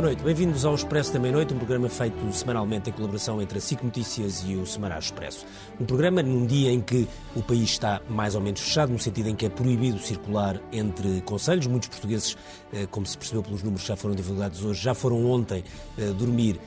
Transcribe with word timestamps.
Boa 0.00 0.08
noite, 0.12 0.24
bem-vindos 0.24 0.64
ao 0.64 0.74
Expresso 0.74 1.12
da 1.12 1.18
Meia-Noite, 1.18 1.52
um 1.52 1.58
programa 1.58 1.86
feito 1.86 2.32
semanalmente 2.32 2.88
em 2.88 2.92
colaboração 2.94 3.42
entre 3.42 3.58
a 3.58 3.60
SIC 3.60 3.82
Notícias 3.84 4.42
e 4.46 4.56
o 4.56 4.64
Semanário 4.64 5.02
Expresso. 5.02 5.44
Um 5.78 5.84
programa 5.84 6.22
num 6.22 6.46
dia 6.46 6.72
em 6.72 6.80
que 6.80 7.06
o 7.36 7.42
país 7.42 7.64
está 7.64 8.00
mais 8.08 8.34
ou 8.34 8.40
menos 8.40 8.60
fechado, 8.62 8.90
no 8.90 8.98
sentido 8.98 9.28
em 9.28 9.36
que 9.36 9.44
é 9.44 9.50
proibido 9.50 9.98
circular 9.98 10.58
entre 10.72 11.20
conselhos. 11.20 11.66
Muitos 11.66 11.90
portugueses, 11.90 12.34
eh, 12.72 12.86
como 12.90 13.04
se 13.04 13.18
percebeu 13.18 13.42
pelos 13.42 13.62
números 13.62 13.82
que 13.82 13.88
já 13.88 13.94
foram 13.94 14.14
divulgados 14.14 14.64
hoje, 14.64 14.82
já 14.82 14.94
foram 14.94 15.22
ontem 15.26 15.62
eh, 15.98 16.06
dormir 16.14 16.58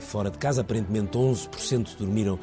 fora 0.00 0.30
de 0.30 0.38
casa. 0.38 0.60
Aparentemente 0.60 1.16
11% 1.16 1.96
dormiram 1.98 2.38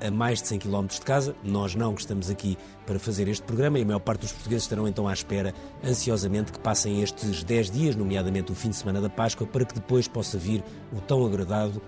a 0.00 0.10
mais 0.10 0.40
de 0.42 0.48
100 0.48 0.58
km 0.60 0.86
de 0.86 1.00
casa. 1.00 1.34
Nós 1.42 1.74
não, 1.74 1.94
que 1.94 2.00
estamos 2.00 2.30
aqui 2.30 2.56
para 2.86 2.98
fazer 2.98 3.28
este 3.28 3.42
programa 3.42 3.78
e 3.78 3.82
a 3.82 3.86
maior 3.86 4.00
parte 4.00 4.20
dos 4.20 4.32
portugueses 4.32 4.64
estarão 4.64 4.86
então 4.86 5.08
à 5.08 5.12
espera, 5.12 5.54
ansiosamente, 5.82 6.52
que 6.52 6.58
passem 6.58 7.02
estes 7.02 7.42
10 7.42 7.70
dias, 7.70 7.96
nomeadamente 7.96 8.52
o 8.52 8.54
fim 8.54 8.70
de 8.70 8.76
semana 8.76 9.00
da 9.00 9.08
Páscoa, 9.08 9.46
para 9.46 9.64
que 9.64 9.74
depois 9.74 10.06
possa 10.06 10.38
vir 10.38 10.62
o 10.92 11.00
tão 11.00 11.24
agradado 11.24 11.80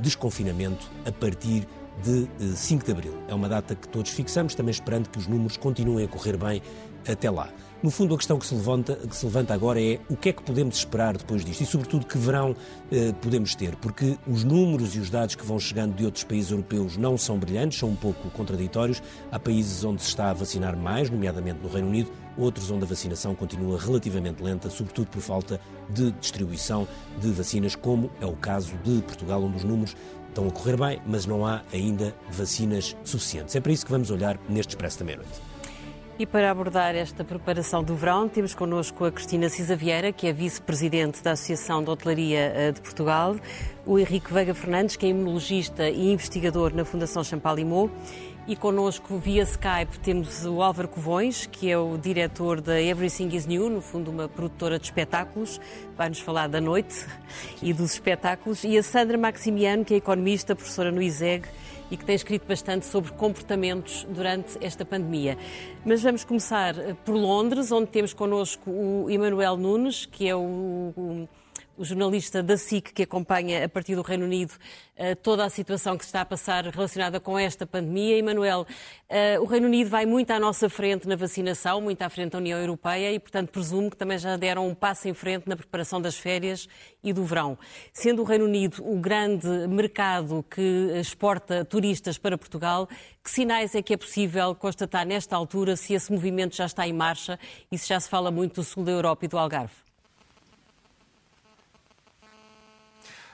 desconfinamento 0.00 0.90
a 1.06 1.12
partir 1.12 1.66
de 2.02 2.28
5 2.56 2.84
de 2.84 2.92
abril. 2.92 3.14
É 3.28 3.34
uma 3.34 3.48
data 3.48 3.74
que 3.74 3.86
todos 3.88 4.10
fixamos, 4.10 4.54
também 4.54 4.70
esperando 4.70 5.08
que 5.08 5.18
os 5.18 5.26
números 5.26 5.56
continuem 5.56 6.06
a 6.06 6.08
correr 6.08 6.36
bem 6.36 6.62
até 7.06 7.30
lá. 7.30 7.48
No 7.82 7.90
fundo, 7.90 8.14
a 8.14 8.18
questão 8.18 8.38
que 8.38 8.46
se, 8.46 8.54
levanta, 8.54 8.94
que 8.94 9.16
se 9.16 9.24
levanta 9.24 9.54
agora 9.54 9.82
é 9.82 9.98
o 10.06 10.14
que 10.14 10.28
é 10.28 10.32
que 10.34 10.42
podemos 10.42 10.76
esperar 10.76 11.16
depois 11.16 11.42
disto 11.42 11.62
e, 11.62 11.66
sobretudo, 11.66 12.04
que 12.04 12.18
verão 12.18 12.54
eh, 12.92 13.14
podemos 13.22 13.54
ter, 13.54 13.74
porque 13.76 14.18
os 14.26 14.44
números 14.44 14.94
e 14.94 14.98
os 14.98 15.08
dados 15.08 15.34
que 15.34 15.46
vão 15.46 15.58
chegando 15.58 15.94
de 15.94 16.04
outros 16.04 16.22
países 16.22 16.50
europeus 16.50 16.98
não 16.98 17.16
são 17.16 17.38
brilhantes, 17.38 17.78
são 17.78 17.88
um 17.88 17.96
pouco 17.96 18.28
contraditórios. 18.32 19.02
Há 19.32 19.38
países 19.38 19.82
onde 19.82 20.02
se 20.02 20.08
está 20.08 20.28
a 20.28 20.34
vacinar 20.34 20.76
mais, 20.76 21.08
nomeadamente 21.08 21.60
no 21.62 21.70
Reino 21.70 21.88
Unido, 21.88 22.12
outros 22.36 22.70
onde 22.70 22.84
a 22.84 22.86
vacinação 22.86 23.34
continua 23.34 23.78
relativamente 23.78 24.42
lenta, 24.42 24.68
sobretudo 24.68 25.08
por 25.08 25.22
falta 25.22 25.58
de 25.88 26.12
distribuição 26.12 26.86
de 27.18 27.30
vacinas, 27.30 27.74
como 27.74 28.10
é 28.20 28.26
o 28.26 28.36
caso 28.36 28.76
de 28.84 29.00
Portugal, 29.00 29.42
onde 29.42 29.56
os 29.56 29.64
números 29.64 29.96
estão 30.28 30.46
a 30.46 30.50
correr 30.50 30.76
bem, 30.76 31.02
mas 31.06 31.24
não 31.24 31.46
há 31.46 31.62
ainda 31.72 32.14
vacinas 32.30 32.94
suficientes. 33.04 33.56
É 33.56 33.60
para 33.60 33.72
isso 33.72 33.86
que 33.86 33.90
vamos 33.90 34.10
olhar 34.10 34.38
neste 34.50 34.70
Expresso 34.70 34.98
da 34.98 35.06
Meia-Noite. 35.06 35.49
E 36.20 36.26
para 36.26 36.50
abordar 36.50 36.94
esta 36.94 37.24
preparação 37.24 37.82
do 37.82 37.94
verão, 37.94 38.28
temos 38.28 38.54
connosco 38.54 39.06
a 39.06 39.10
Cristina 39.10 39.48
Cisa 39.48 39.74
Vieira, 39.74 40.12
que 40.12 40.26
é 40.26 40.34
vice-presidente 40.34 41.22
da 41.22 41.30
Associação 41.30 41.82
de 41.82 41.88
Hotelaria 41.88 42.52
eh, 42.54 42.72
de 42.72 42.80
Portugal, 42.82 43.36
o 43.86 43.98
Henrique 43.98 44.30
Veiga 44.30 44.52
Fernandes, 44.52 44.96
que 44.96 45.06
é 45.06 45.08
imunologista 45.08 45.88
e 45.88 46.12
investigador 46.12 46.74
na 46.74 46.84
Fundação 46.84 47.24
Champalimau, 47.24 47.90
e 48.46 48.54
connosco 48.54 49.16
via 49.16 49.44
Skype 49.44 49.98
temos 50.02 50.44
o 50.44 50.60
Álvaro 50.60 50.88
Covões, 50.88 51.46
que 51.46 51.70
é 51.70 51.78
o 51.78 51.96
diretor 51.96 52.60
da 52.60 52.78
Everything 52.78 53.34
is 53.34 53.46
New, 53.46 53.70
no 53.70 53.80
fundo 53.80 54.10
uma 54.10 54.28
produtora 54.28 54.78
de 54.78 54.84
espetáculos, 54.84 55.58
vai-nos 55.96 56.20
falar 56.20 56.48
da 56.48 56.60
noite 56.60 57.06
e 57.62 57.72
dos 57.72 57.94
espetáculos, 57.94 58.62
e 58.62 58.76
a 58.76 58.82
Sandra 58.82 59.16
Maximiano, 59.16 59.86
que 59.86 59.94
é 59.94 59.96
economista, 59.96 60.54
professora 60.54 60.92
no 60.92 61.00
ISEG, 61.00 61.46
e 61.90 61.96
que 61.96 62.04
tem 62.04 62.14
escrito 62.14 62.46
bastante 62.46 62.86
sobre 62.86 63.12
comportamentos 63.12 64.06
durante 64.10 64.58
esta 64.64 64.84
pandemia. 64.84 65.36
Mas 65.84 66.02
vamos 66.02 66.24
começar 66.24 66.78
eh, 66.78 66.94
por 67.04 67.14
Londres, 67.14 67.72
onde 67.72 67.88
temos 67.88 68.12
connosco 68.12 68.70
o 68.70 69.10
Emanuel 69.10 69.56
Nunes, 69.56 70.06
que 70.06 70.28
é 70.28 70.34
o, 70.34 70.92
o 70.96 71.28
o 71.80 71.84
jornalista 71.84 72.42
da 72.42 72.58
SIC 72.58 72.92
que 72.92 73.04
acompanha 73.04 73.64
a 73.64 73.68
partir 73.68 73.96
do 73.96 74.02
Reino 74.02 74.26
Unido 74.26 74.52
eh, 74.94 75.14
toda 75.14 75.46
a 75.46 75.48
situação 75.48 75.96
que 75.96 76.04
se 76.04 76.10
está 76.10 76.20
a 76.20 76.24
passar 76.26 76.66
relacionada 76.66 77.18
com 77.18 77.38
esta 77.38 77.66
pandemia. 77.66 78.18
Emanuel, 78.18 78.66
uh, 79.08 79.40
o 79.40 79.46
Reino 79.46 79.66
Unido 79.66 79.88
vai 79.88 80.04
muito 80.04 80.30
à 80.30 80.38
nossa 80.38 80.68
frente 80.68 81.08
na 81.08 81.16
vacinação, 81.16 81.80
muito 81.80 82.02
à 82.02 82.10
frente 82.10 82.32
da 82.32 82.38
União 82.38 82.58
Europeia 82.58 83.10
e, 83.10 83.18
portanto, 83.18 83.48
presumo 83.48 83.90
que 83.90 83.96
também 83.96 84.18
já 84.18 84.36
deram 84.36 84.68
um 84.68 84.74
passo 84.74 85.08
em 85.08 85.14
frente 85.14 85.48
na 85.48 85.56
preparação 85.56 86.02
das 86.02 86.18
férias 86.18 86.68
e 87.02 87.14
do 87.14 87.24
verão. 87.24 87.56
Sendo 87.94 88.20
o 88.20 88.24
Reino 88.26 88.44
Unido 88.44 88.86
o 88.86 89.00
grande 89.00 89.48
mercado 89.66 90.44
que 90.50 90.92
exporta 91.00 91.64
turistas 91.64 92.18
para 92.18 92.36
Portugal, 92.36 92.86
que 93.24 93.30
sinais 93.30 93.74
é 93.74 93.80
que 93.80 93.94
é 93.94 93.96
possível 93.96 94.54
constatar 94.54 95.06
nesta 95.06 95.34
altura 95.34 95.76
se 95.76 95.94
esse 95.94 96.12
movimento 96.12 96.54
já 96.54 96.66
está 96.66 96.86
em 96.86 96.92
marcha 96.92 97.38
e 97.72 97.78
se 97.78 97.88
já 97.88 97.98
se 97.98 98.10
fala 98.10 98.30
muito 98.30 98.56
do 98.56 98.64
sul 98.64 98.84
da 98.84 98.92
Europa 98.92 99.24
e 99.24 99.28
do 99.28 99.38
Algarve? 99.38 99.89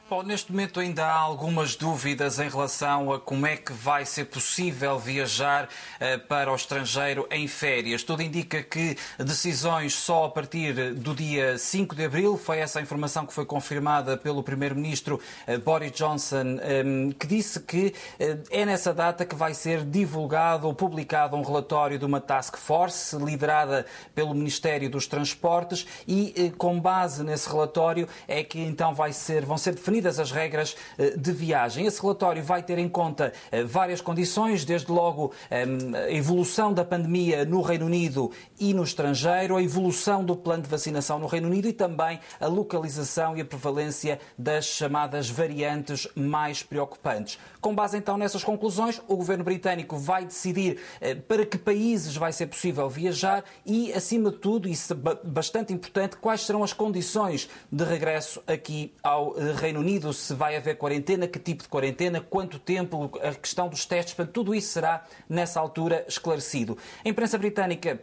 Bom, 0.09 0.23
neste 0.23 0.53
momento 0.53 0.79
ainda 0.79 1.05
há 1.05 1.19
algumas 1.19 1.75
dúvidas 1.75 2.39
em 2.39 2.49
relação 2.49 3.13
a 3.13 3.19
como 3.19 3.45
é 3.45 3.57
que 3.57 3.73
vai 3.73 4.07
ser 4.07 4.27
possível 4.27 5.01
viajar 5.01 5.65
uh, 5.65 6.21
para 6.29 6.53
o 6.53 6.55
estrangeiro 6.55 7.27
em 7.29 7.49
férias. 7.49 8.05
Tudo 8.05 8.23
indica 8.23 8.63
que 8.63 8.97
decisões 9.19 9.95
só 9.95 10.27
a 10.27 10.31
partir 10.31 10.95
do 10.95 11.13
dia 11.13 11.59
5 11.59 11.97
de 11.97 12.05
abril, 12.05 12.39
foi 12.39 12.59
essa 12.59 12.79
a 12.79 12.83
informação 12.83 13.27
que 13.27 13.33
foi 13.33 13.45
confirmada 13.45 14.17
pelo 14.17 14.45
Primeiro-Ministro 14.45 15.21
uh, 15.49 15.59
Boris 15.59 15.91
Johnson, 15.91 16.37
um, 16.37 16.61
ehm, 16.61 17.11
que 17.11 17.27
disse 17.27 17.59
que 17.59 17.93
uh, 18.21 18.45
é 18.53 18.65
nessa 18.65 18.95
data 18.95 19.25
que 19.25 19.35
vai 19.35 19.55
ser 19.55 19.85
divulgado 19.85 20.69
ou 20.69 20.75
publicado 20.75 21.35
um 21.35 21.43
relatório 21.43 21.99
de 21.99 22.05
uma 22.05 22.21
task 22.21 22.57
force 22.59 23.17
liderada 23.17 23.85
pelo 24.15 24.33
Ministério 24.37 24.89
dos 24.89 25.09
Transportes 25.09 25.85
e, 26.07 26.55
com 26.57 26.79
base 26.79 27.25
nesse 27.25 27.49
relatório, 27.49 28.09
é 28.29 28.45
que 28.45 28.61
então 28.61 28.95
vai 28.95 29.13
ser, 29.13 29.45
vão 29.45 29.59
ser 29.59 29.75
definidas 29.75 29.96
definidas 29.97 30.19
as 30.19 30.31
regras 30.31 30.77
eh, 30.99 31.17
de 31.17 31.33
viagem. 31.33 31.87
Esse 31.87 32.01
relatório 32.01 32.43
vai 32.43 32.63
ter 32.63 32.79
em 32.79 32.89
conta 32.89 33.33
eh, 33.51 33.65
várias 33.65 34.01
condições, 34.01 34.65
desde 34.65 34.91
logo 34.91 35.33
ehm, 35.51 35.95
a 35.95 36.11
evolução 36.11 36.73
da 36.73 36.85
pandemia 36.85 37.45
no 37.45 37.63
Reino 37.63 37.87
Unido 37.87 38.31
e 38.61 38.75
no 38.75 38.83
estrangeiro, 38.83 39.57
a 39.57 39.63
evolução 39.63 40.25
do 40.25 40.37
plano 40.37 40.63
de 40.63 40.69
vacinação 40.69 41.19
no 41.19 41.27
Reino 41.27 41.49
Unido 41.49 41.69
e 41.69 41.73
também 41.73 42.21
a 42.41 42.47
localização 42.47 43.37
e 43.37 43.41
a 43.41 43.45
prevalência 43.45 44.21
das 44.39 44.67
chamadas 44.67 45.31
variantes 45.31 46.07
mais 46.15 46.63
preocupantes. 46.63 47.39
Com 47.67 47.75
base 47.75 47.99
então 47.99 48.17
nessas 48.17 48.45
conclusões, 48.45 49.03
o 49.09 49.17
governo 49.17 49.43
britânico 49.43 49.97
vai 49.97 50.25
decidir 50.25 50.79
eh, 51.01 51.17
para 51.17 51.45
que 51.45 51.59
países 51.59 52.17
vai 52.17 52.33
ser 52.33 52.47
possível 52.47 52.89
viajar 52.89 53.45
e, 53.67 53.93
acima 53.93 54.31
de 54.31 54.37
tudo, 54.37 54.69
isso 54.69 54.93
é 54.93 54.97
bastante 55.27 55.73
importante, 55.73 56.17
quais 56.17 56.43
serão 56.43 56.63
as 56.63 56.73
condições 56.73 57.49
de 57.69 57.83
regresso 57.83 58.41
aqui 58.47 58.95
ao 59.03 59.33
Reino 59.33 59.81
Unido 59.81 60.13
se 60.13 60.33
vai 60.33 60.55
haver 60.55 60.79
quarentena, 60.79 61.27
que 61.27 61.41
tipo 61.41 61.65
de 61.65 61.69
quarentena, 61.69 62.21
quanto 62.21 62.61
tempo, 62.61 63.11
a 63.21 63.35
questão 63.35 63.69
dos 63.69 63.85
testes, 63.85 64.15
tudo 64.33 64.55
isso 64.55 64.69
será 64.69 65.05
nessa 65.29 65.59
altura 65.59 66.05
esclarecido. 66.07 66.79
A 67.05 67.09
imprensa 67.09 67.37
britânica 67.37 68.01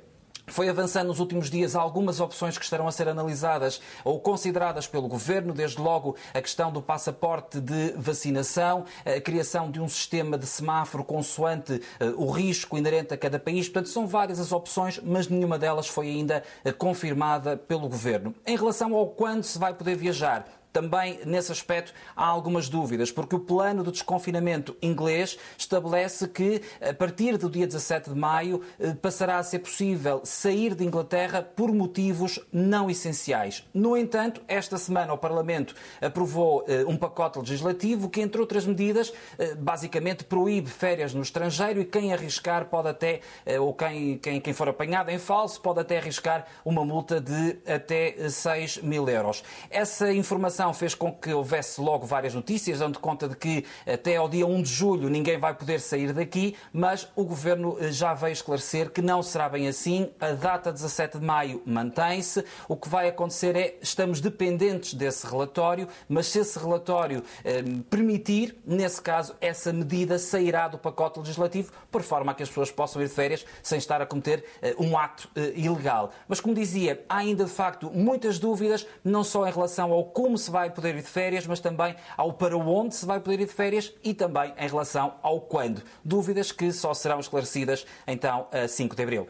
foi 0.48 0.68
avançando 0.68 1.08
nos 1.08 1.20
últimos 1.20 1.50
dias 1.50 1.76
algumas 1.76 2.20
opções 2.20 2.58
que 2.58 2.64
estarão 2.64 2.88
a 2.88 2.92
ser 2.92 3.08
analisadas 3.08 3.82
ou 4.04 4.20
consideradas 4.20 4.88
pelo 4.88 5.08
Governo, 5.08 5.54
desde 5.54 5.80
logo 5.80 6.16
a 6.34 6.42
questão 6.42 6.72
do 6.72 6.82
passaporte 6.82 7.60
de 7.60 7.94
vacinação, 7.96 8.86
a 9.06 9.22
criação 9.22 9.72
de 9.72 9.80
um 9.80 9.88
sistema 9.88 10.38
de 10.38 10.46
semáforo 10.46 11.04
consoante 11.04 11.74
uh, 11.74 11.82
o 12.18 12.30
risco 12.30 12.78
inerente 12.78 13.14
a 13.14 13.18
cada 13.18 13.40
país. 13.40 13.68
Portanto, 13.68 13.90
são 13.90 14.06
várias 14.06 14.40
as 14.40 14.52
opções, 14.52 15.00
mas 15.04 15.28
nenhuma 15.28 15.58
delas 15.58 15.88
foi 15.88 16.08
ainda 16.08 16.44
uh, 16.66 16.74
confirmada 16.74 17.56
pelo 17.56 17.88
Governo. 17.88 18.36
Em 18.46 18.58
relação 18.58 18.94
ao 18.94 19.08
quando 19.08 19.44
se 19.44 19.58
vai 19.58 19.74
poder 19.74 19.96
viajar, 19.96 20.46
também 20.74 21.20
nesse 21.26 21.52
aspecto 21.52 21.94
há 22.16 22.26
algumas 22.26 22.68
dúvidas, 22.68 23.12
porque 23.12 23.36
o 23.36 23.40
plano 23.40 23.84
de 23.84 23.92
desconfinamento 23.92 24.76
inglês 24.82 25.38
estabelece 25.56 26.28
que 26.28 26.62
a 26.82 26.94
partir 26.94 27.38
do 27.38 27.50
dia 27.50 27.68
17 27.68 28.10
de 28.10 28.16
maio 28.16 28.62
eh, 28.80 28.94
passará 28.96 29.38
a 29.38 29.44
ser 29.44 29.60
possível 29.60 30.22
sair 30.24 30.74
de 30.74 30.84
Inglaterra 30.84 31.44
por 31.44 31.72
motivos 31.72 32.40
não 32.52 32.90
essenciais. 32.90 33.64
No 33.74 33.96
entanto, 33.96 34.42
esta 34.48 34.78
semana 34.78 35.14
o 35.14 35.18
Parlamento 35.18 35.76
aprovou 36.02 36.66
eh, 36.68 36.84
um 36.88 36.98
pacote 36.98 37.38
legislativo 37.38 38.10
que, 38.10 38.22
entre 38.22 38.42
outras 38.42 38.66
medidas, 38.66 39.14
eh, 39.38 39.54
basicamente 39.54 40.24
proíbe 40.24 40.70
férias 40.70 41.14
no 41.14 41.22
estrangeiro 41.22 41.82
e 41.82 41.86
quem 41.86 42.12
arriscar 42.14 42.66
pode 42.66 42.88
até, 42.88 43.20
ou 43.60 43.74
quem, 43.74 44.18
quem, 44.18 44.42
quem 44.42 44.54
for 44.54 44.68
apanhado 44.68 45.12
em 45.12 45.20
falso, 45.20 45.62
pode 45.62 45.80
até 45.80 45.98
arriscar 45.98 46.48
uma 46.66 46.84
multa 46.84 47.22
de 47.22 47.60
até 47.68 48.28
6 48.30 48.80
mil 48.80 49.08
euros. 49.08 49.44
Essa 49.70 50.12
informação 50.12 50.63
fez 50.72 50.94
com 50.94 51.12
que 51.12 51.34
houvesse 51.34 51.82
logo 51.82 52.06
várias 52.06 52.36
notícias, 52.36 52.78
dando 52.78 53.00
conta 53.00 53.28
de 53.28 53.36
que 53.36 53.66
até 53.88 54.18
ao 54.18 54.30
dia 54.30 54.46
1 54.46 54.62
de 54.62 54.70
julho 54.70 55.10
ninguém 55.10 55.40
vai 55.40 55.56
poder 55.56 55.80
sair 55.80 56.14
daqui, 56.14 56.56
mas 56.72 57.08
o 57.16 57.24
Governo 57.24 57.76
eh, 57.80 57.92
já 57.92 58.14
veio 58.14 58.34
esclarecer 58.34 58.92
que 58.92 59.02
não 59.02 59.24
será 59.24 59.50
bem 59.50 59.68
assim. 59.68 60.12
A 60.20 60.34
data 60.34 60.72
17 60.72 61.18
de 61.18 61.26
maio 61.26 61.64
mantém-se. 61.66 62.46
O 62.68 62.76
que 62.76 62.88
vai 62.88 63.08
acontecer 63.08 63.56
é, 63.56 63.78
estamos 63.82 64.22
dependentes 64.22 64.94
desse 64.94 65.26
relatório, 65.26 65.88
mas 66.08 66.28
se 66.28 66.40
esse 66.40 66.60
relatório 66.60 67.24
eh, 67.44 67.64
permitir, 67.90 68.56
nesse 68.66 69.02
caso, 69.02 69.36
essa 69.42 69.74
medida 69.74 70.20
sairá 70.20 70.68
do 70.68 70.78
pacote 70.78 71.20
legislativo, 71.20 71.72
por 71.90 72.02
forma 72.02 72.32
a 72.32 72.36
que 72.36 72.44
as 72.44 72.50
pessoas 72.50 72.70
possam 72.70 73.02
ir 73.02 73.08
de 73.08 73.14
férias 73.14 73.46
sem 73.62 73.78
estar 73.78 74.02
a 74.02 74.06
cometer 74.06 74.44
eh, 74.62 74.76
um 74.78 74.98
ato 74.98 75.30
eh, 75.36 75.54
ilegal. 75.56 76.12
Mas, 76.28 76.40
como 76.40 76.54
dizia, 76.54 77.04
há 77.08 77.18
ainda 77.18 77.46
de 77.46 77.52
facto 77.52 77.90
muitas 77.92 78.38
dúvidas, 78.38 78.86
não 79.04 79.24
só 79.24 79.48
em 79.48 79.52
relação 79.52 79.92
ao 79.92 80.04
como 80.06 80.38
se 80.38 80.52
vai 80.54 80.70
poder 80.70 80.96
ir 80.96 81.02
de 81.02 81.08
férias, 81.08 81.48
mas 81.48 81.60
também 81.60 81.96
ao 82.16 82.32
para 82.32 82.56
onde 82.56 82.96
se 82.96 83.06
vai 83.08 83.20
poder 83.20 83.42
ir 83.42 83.48
de 83.48 83.52
férias 83.52 83.92
e 84.04 84.14
também 84.14 84.54
em 84.56 84.68
relação 84.68 85.16
ao 85.24 85.42
quando. 85.42 85.82
Dúvidas 86.06 86.52
que 86.52 86.72
só 86.72 86.94
serão 86.94 87.20
esclarecidas 87.20 87.86
então 88.08 88.48
a 88.52 88.68
5 88.68 88.96
de 88.96 89.02
abril. 89.02 89.28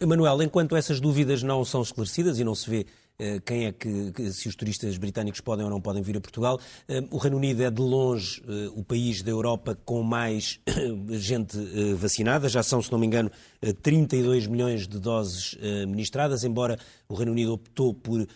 Emanuel, 0.00 0.42
enquanto 0.42 0.76
essas 0.76 1.00
dúvidas 1.00 1.42
não 1.42 1.64
são 1.64 1.82
esclarecidas 1.82 2.38
e 2.38 2.44
não 2.44 2.54
se 2.54 2.70
vê 2.70 2.86
quem 3.44 3.66
é 3.66 3.72
que, 3.72 4.32
se 4.32 4.48
os 4.48 4.56
turistas 4.56 4.96
britânicos 4.96 5.40
podem 5.40 5.64
ou 5.64 5.70
não 5.70 5.80
podem 5.80 6.02
vir 6.02 6.16
a 6.16 6.20
Portugal. 6.20 6.58
O 7.10 7.18
Reino 7.18 7.36
Unido 7.36 7.62
é 7.62 7.70
de 7.70 7.80
longe 7.80 8.42
o 8.74 8.82
país 8.82 9.22
da 9.22 9.30
Europa 9.30 9.78
com 9.84 10.02
mais 10.02 10.58
gente 11.10 11.56
vacinada, 11.94 12.48
já 12.48 12.62
são, 12.62 12.82
se 12.82 12.90
não 12.90 12.98
me 12.98 13.06
engano, 13.06 13.30
32 13.82 14.46
milhões 14.46 14.88
de 14.88 14.98
doses 14.98 15.56
ministradas, 15.86 16.42
embora 16.42 16.78
o 17.08 17.14
Reino 17.14 17.32
Unido 17.32 17.52
optou 17.52 17.94
por 17.94 18.26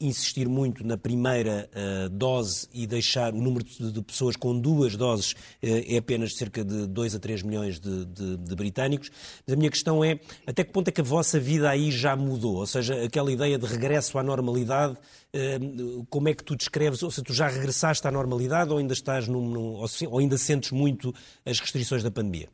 insistir 0.00 0.48
muito 0.48 0.84
na 0.84 0.96
primeira 0.96 1.68
uh, 1.74 2.08
dose 2.08 2.66
e 2.72 2.86
deixar 2.86 3.34
o 3.34 3.40
número 3.40 3.64
de, 3.64 4.02
pessoas 4.02 4.34
com 4.34 4.58
duas 4.58 4.96
doses 4.96 5.32
uh, 5.32 5.36
é 5.62 5.98
apenas 5.98 6.34
cerca 6.34 6.64
de 6.64 6.86
2 6.86 7.14
a 7.14 7.18
3 7.18 7.42
milhões 7.42 7.78
de, 7.78 8.06
de, 8.06 8.36
de, 8.38 8.56
britânicos. 8.56 9.10
Mas 9.46 9.54
a 9.54 9.56
minha 9.56 9.70
questão 9.70 10.02
é 10.02 10.18
até 10.46 10.64
que 10.64 10.72
ponto 10.72 10.88
é 10.88 10.90
que 10.90 11.00
a 11.00 11.04
vossa 11.04 11.38
vida 11.38 11.68
aí 11.68 11.90
já 11.90 12.16
mudou? 12.16 12.56
Ou 12.56 12.66
seja, 12.66 13.04
aquela 13.04 13.30
ideia 13.30 13.58
de 13.58 13.66
regresso 13.66 14.18
à 14.18 14.22
normalidade, 14.22 14.96
como 16.08 16.28
é 16.28 16.34
que 16.34 16.42
tu 16.42 16.56
descreves? 16.56 17.02
Ou 17.02 17.10
seja, 17.10 17.22
tu 17.22 17.34
já 17.34 17.48
regressaste 17.48 18.06
à 18.06 18.10
normalidade 18.10 18.70
ou 18.70 18.78
ainda 18.78 18.94
estás 18.94 19.28
num, 19.28 19.48
num 19.48 19.84
ou 20.08 20.18
ainda 20.18 20.38
sentes 20.38 20.70
muito 20.70 21.14
as 21.44 21.60
restrições 21.60 22.02
da 22.02 22.10
pandemia? 22.10 22.48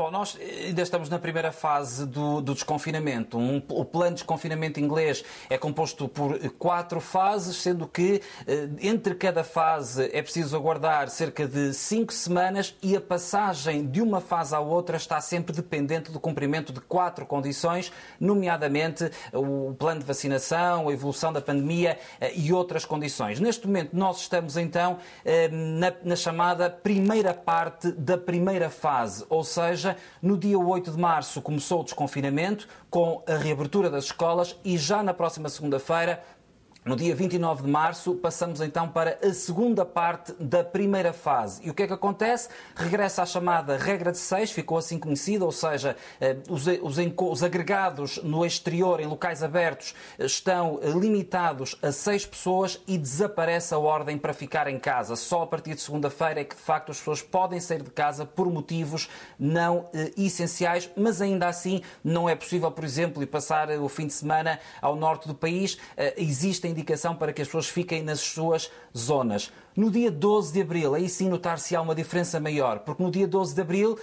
Bom, 0.00 0.10
nós 0.10 0.38
ainda 0.40 0.80
estamos 0.80 1.10
na 1.10 1.18
primeira 1.18 1.52
fase 1.52 2.06
do, 2.06 2.40
do 2.40 2.54
desconfinamento. 2.54 3.36
Um, 3.36 3.62
o 3.68 3.84
plano 3.84 4.12
de 4.12 4.22
desconfinamento 4.22 4.80
inglês 4.80 5.22
é 5.50 5.58
composto 5.58 6.08
por 6.08 6.38
quatro 6.52 7.02
fases, 7.02 7.56
sendo 7.56 7.86
que 7.86 8.22
eh, 8.46 8.70
entre 8.80 9.14
cada 9.14 9.44
fase 9.44 10.08
é 10.10 10.22
preciso 10.22 10.56
aguardar 10.56 11.10
cerca 11.10 11.46
de 11.46 11.74
cinco 11.74 12.14
semanas 12.14 12.74
e 12.82 12.96
a 12.96 13.00
passagem 13.00 13.86
de 13.86 14.00
uma 14.00 14.22
fase 14.22 14.54
à 14.54 14.58
outra 14.58 14.96
está 14.96 15.20
sempre 15.20 15.54
dependente 15.54 16.10
do 16.10 16.18
cumprimento 16.18 16.72
de 16.72 16.80
quatro 16.80 17.26
condições, 17.26 17.92
nomeadamente 18.18 19.10
o 19.34 19.74
plano 19.74 20.00
de 20.00 20.06
vacinação, 20.06 20.88
a 20.88 20.92
evolução 20.94 21.30
da 21.30 21.42
pandemia 21.42 21.98
eh, 22.18 22.32
e 22.34 22.54
outras 22.54 22.86
condições. 22.86 23.38
Neste 23.38 23.66
momento, 23.66 23.90
nós 23.92 24.20
estamos 24.20 24.56
então 24.56 24.96
eh, 25.26 25.48
na, 25.48 25.92
na 26.02 26.16
chamada 26.16 26.70
primeira 26.70 27.34
parte 27.34 27.92
da 27.92 28.16
primeira 28.16 28.70
fase, 28.70 29.26
ou 29.28 29.44
seja, 29.44 29.89
no 30.20 30.36
dia 30.36 30.58
8 30.58 30.90
de 30.90 30.98
março 30.98 31.40
começou 31.42 31.80
o 31.80 31.84
desconfinamento, 31.84 32.68
com 32.88 33.22
a 33.26 33.34
reabertura 33.34 33.88
das 33.88 34.04
escolas, 34.04 34.56
e 34.64 34.76
já 34.76 35.02
na 35.02 35.14
próxima 35.14 35.48
segunda-feira 35.48 36.22
no 36.90 36.96
dia 36.96 37.14
29 37.14 37.62
de 37.62 37.68
março, 37.68 38.16
passamos 38.16 38.60
então 38.60 38.88
para 38.88 39.16
a 39.22 39.32
segunda 39.32 39.84
parte 39.84 40.32
da 40.40 40.64
primeira 40.64 41.12
fase. 41.12 41.64
E 41.64 41.70
o 41.70 41.74
que 41.74 41.84
é 41.84 41.86
que 41.86 41.92
acontece? 41.92 42.48
Regressa 42.74 43.22
à 43.22 43.26
chamada 43.26 43.76
regra 43.76 44.10
de 44.10 44.18
seis, 44.18 44.50
ficou 44.50 44.76
assim 44.76 44.98
conhecida, 44.98 45.44
ou 45.44 45.52
seja, 45.52 45.96
eh, 46.20 46.38
os, 46.48 46.66
os, 46.66 46.96
os 47.16 47.42
agregados 47.44 48.20
no 48.24 48.44
exterior, 48.44 48.98
em 48.98 49.06
locais 49.06 49.40
abertos, 49.40 49.94
eh, 50.18 50.26
estão 50.26 50.80
eh, 50.82 50.90
limitados 50.90 51.78
a 51.80 51.92
seis 51.92 52.26
pessoas 52.26 52.80
e 52.88 52.98
desaparece 52.98 53.72
a 53.72 53.78
ordem 53.78 54.18
para 54.18 54.34
ficar 54.34 54.66
em 54.66 54.76
casa. 54.76 55.14
Só 55.14 55.42
a 55.42 55.46
partir 55.46 55.76
de 55.76 55.82
segunda-feira 55.82 56.40
é 56.40 56.44
que, 56.44 56.56
de 56.56 56.62
facto, 56.62 56.90
as 56.90 56.98
pessoas 56.98 57.22
podem 57.22 57.60
sair 57.60 57.84
de 57.84 57.90
casa 57.92 58.26
por 58.26 58.50
motivos 58.50 59.08
não 59.38 59.88
eh, 59.94 60.10
essenciais, 60.16 60.90
mas 60.96 61.22
ainda 61.22 61.46
assim 61.46 61.82
não 62.02 62.28
é 62.28 62.34
possível, 62.34 62.72
por 62.72 62.82
exemplo, 62.82 63.22
ir 63.22 63.26
passar 63.26 63.70
o 63.78 63.88
fim 63.88 64.08
de 64.08 64.12
semana 64.12 64.58
ao 64.82 64.96
norte 64.96 65.28
do 65.28 65.36
país. 65.36 65.78
Eh, 65.96 66.14
existem 66.16 66.79
indicação 66.80 67.14
para 67.14 67.32
que 67.32 67.42
as 67.42 67.48
pessoas 67.48 67.68
fiquem 67.68 68.02
nas 68.02 68.20
suas 68.20 68.70
zonas. 68.96 69.52
No 69.76 69.88
dia 69.88 70.10
12 70.10 70.52
de 70.52 70.62
abril, 70.62 70.96
aí 70.96 71.08
sim 71.08 71.28
notar-se-á 71.28 71.80
uma 71.80 71.94
diferença 71.94 72.40
maior, 72.40 72.80
porque 72.80 73.00
no 73.00 73.08
dia 73.08 73.28
12 73.28 73.54
de 73.54 73.60
abril 73.60 73.98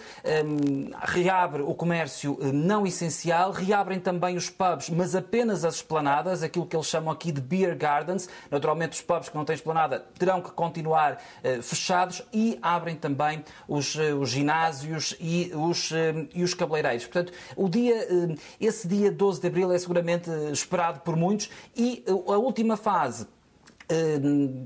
um, 0.45 0.91
reabre 1.03 1.61
o 1.61 1.75
comércio 1.75 2.37
hum, 2.41 2.53
não 2.53 2.87
essencial, 2.87 3.51
reabrem 3.51 3.99
também 3.99 4.37
os 4.37 4.49
pubs, 4.49 4.89
mas 4.89 5.13
apenas 5.13 5.65
as 5.65 5.75
esplanadas, 5.75 6.41
aquilo 6.41 6.65
que 6.65 6.73
eles 6.73 6.87
chamam 6.87 7.11
aqui 7.11 7.33
de 7.33 7.41
beer 7.41 7.75
gardens. 7.75 8.29
Naturalmente, 8.49 8.93
os 8.93 9.01
pubs 9.01 9.27
que 9.27 9.35
não 9.35 9.43
têm 9.43 9.55
esplanada 9.55 10.05
terão 10.17 10.41
que 10.41 10.51
continuar 10.51 11.13
uh, 11.43 11.61
fechados 11.61 12.23
e 12.31 12.57
abrem 12.61 12.95
também 12.95 13.43
os, 13.67 13.93
uh, 13.95 14.15
os 14.21 14.29
ginásios 14.29 15.17
e 15.19 15.51
os, 15.53 15.91
uh, 15.91 15.95
e 16.33 16.43
os 16.43 16.53
cabeleireiros. 16.53 17.05
Portanto, 17.05 17.33
o 17.57 17.67
dia, 17.67 18.07
hum, 18.09 18.35
esse 18.59 18.87
dia 18.87 19.11
12 19.11 19.41
de 19.41 19.47
abril 19.47 19.73
é 19.73 19.77
seguramente 19.77 20.29
esperado 20.51 21.01
por 21.01 21.17
muitos 21.17 21.49
e 21.75 22.05
a 22.07 22.37
última 22.37 22.77
fase 22.77 23.23
eh, 23.23 23.36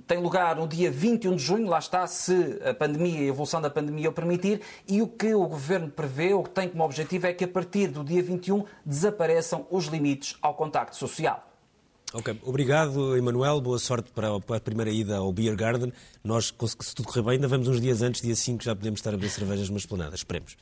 tem 0.08 0.18
lugar 0.20 0.56
no 0.56 0.68
dia 0.68 0.90
21 0.90 1.36
de 1.36 1.44
junho, 1.44 1.68
lá 1.68 1.80
está, 1.80 2.08
se 2.08 2.60
a 2.64 2.74
pandemia 2.74 3.20
e 3.20 3.24
a 3.24 3.28
evolução 3.28 3.62
da 3.62 3.70
pandemia 3.70 4.10
o 4.10 4.14
permitir, 4.14 4.62
e 4.88 5.02
o 5.02 5.08
que 5.08 5.34
o 5.34 5.48
Governo 5.48 5.90
prevê, 5.90 6.34
ou 6.34 6.44
que 6.44 6.50
tem 6.50 6.68
como 6.68 6.84
objetivo, 6.84 7.28
é 7.28 7.34
que 7.34 7.44
a 7.44 7.48
partir 7.48 7.88
do 7.88 8.04
dia 8.04 8.24
21 8.24 8.66
desapareçam 8.86 9.68
os 9.70 9.86
limites 9.86 10.38
ao 10.42 10.56
contacto 10.56 10.96
social. 10.96 11.48
Ok, 12.14 12.38
obrigado, 12.44 13.16
Emanuel. 13.16 13.62
Boa 13.62 13.80
sorte 13.80 14.12
para 14.12 14.36
a 14.36 14.60
primeira 14.60 14.92
ida 14.92 15.16
ao 15.18 15.32
Beer 15.32 15.56
Garden. 15.56 15.94
Nós, 16.22 16.54
se 16.82 16.96
tudo 16.96 17.08
correr 17.08 17.22
bem, 17.22 17.32
ainda 17.34 17.48
vamos 17.48 17.70
uns 17.70 17.80
dias 17.80 18.02
antes, 18.02 18.22
dia 18.22 18.36
5, 18.36 18.64
já 18.64 18.76
podemos 18.76 19.00
estar 19.00 19.12
a 19.12 19.14
beber 19.14 19.30
cervejas 19.30 19.70
numa 19.70 19.78
esplanada. 19.78 20.14
Esperemos. 20.14 20.58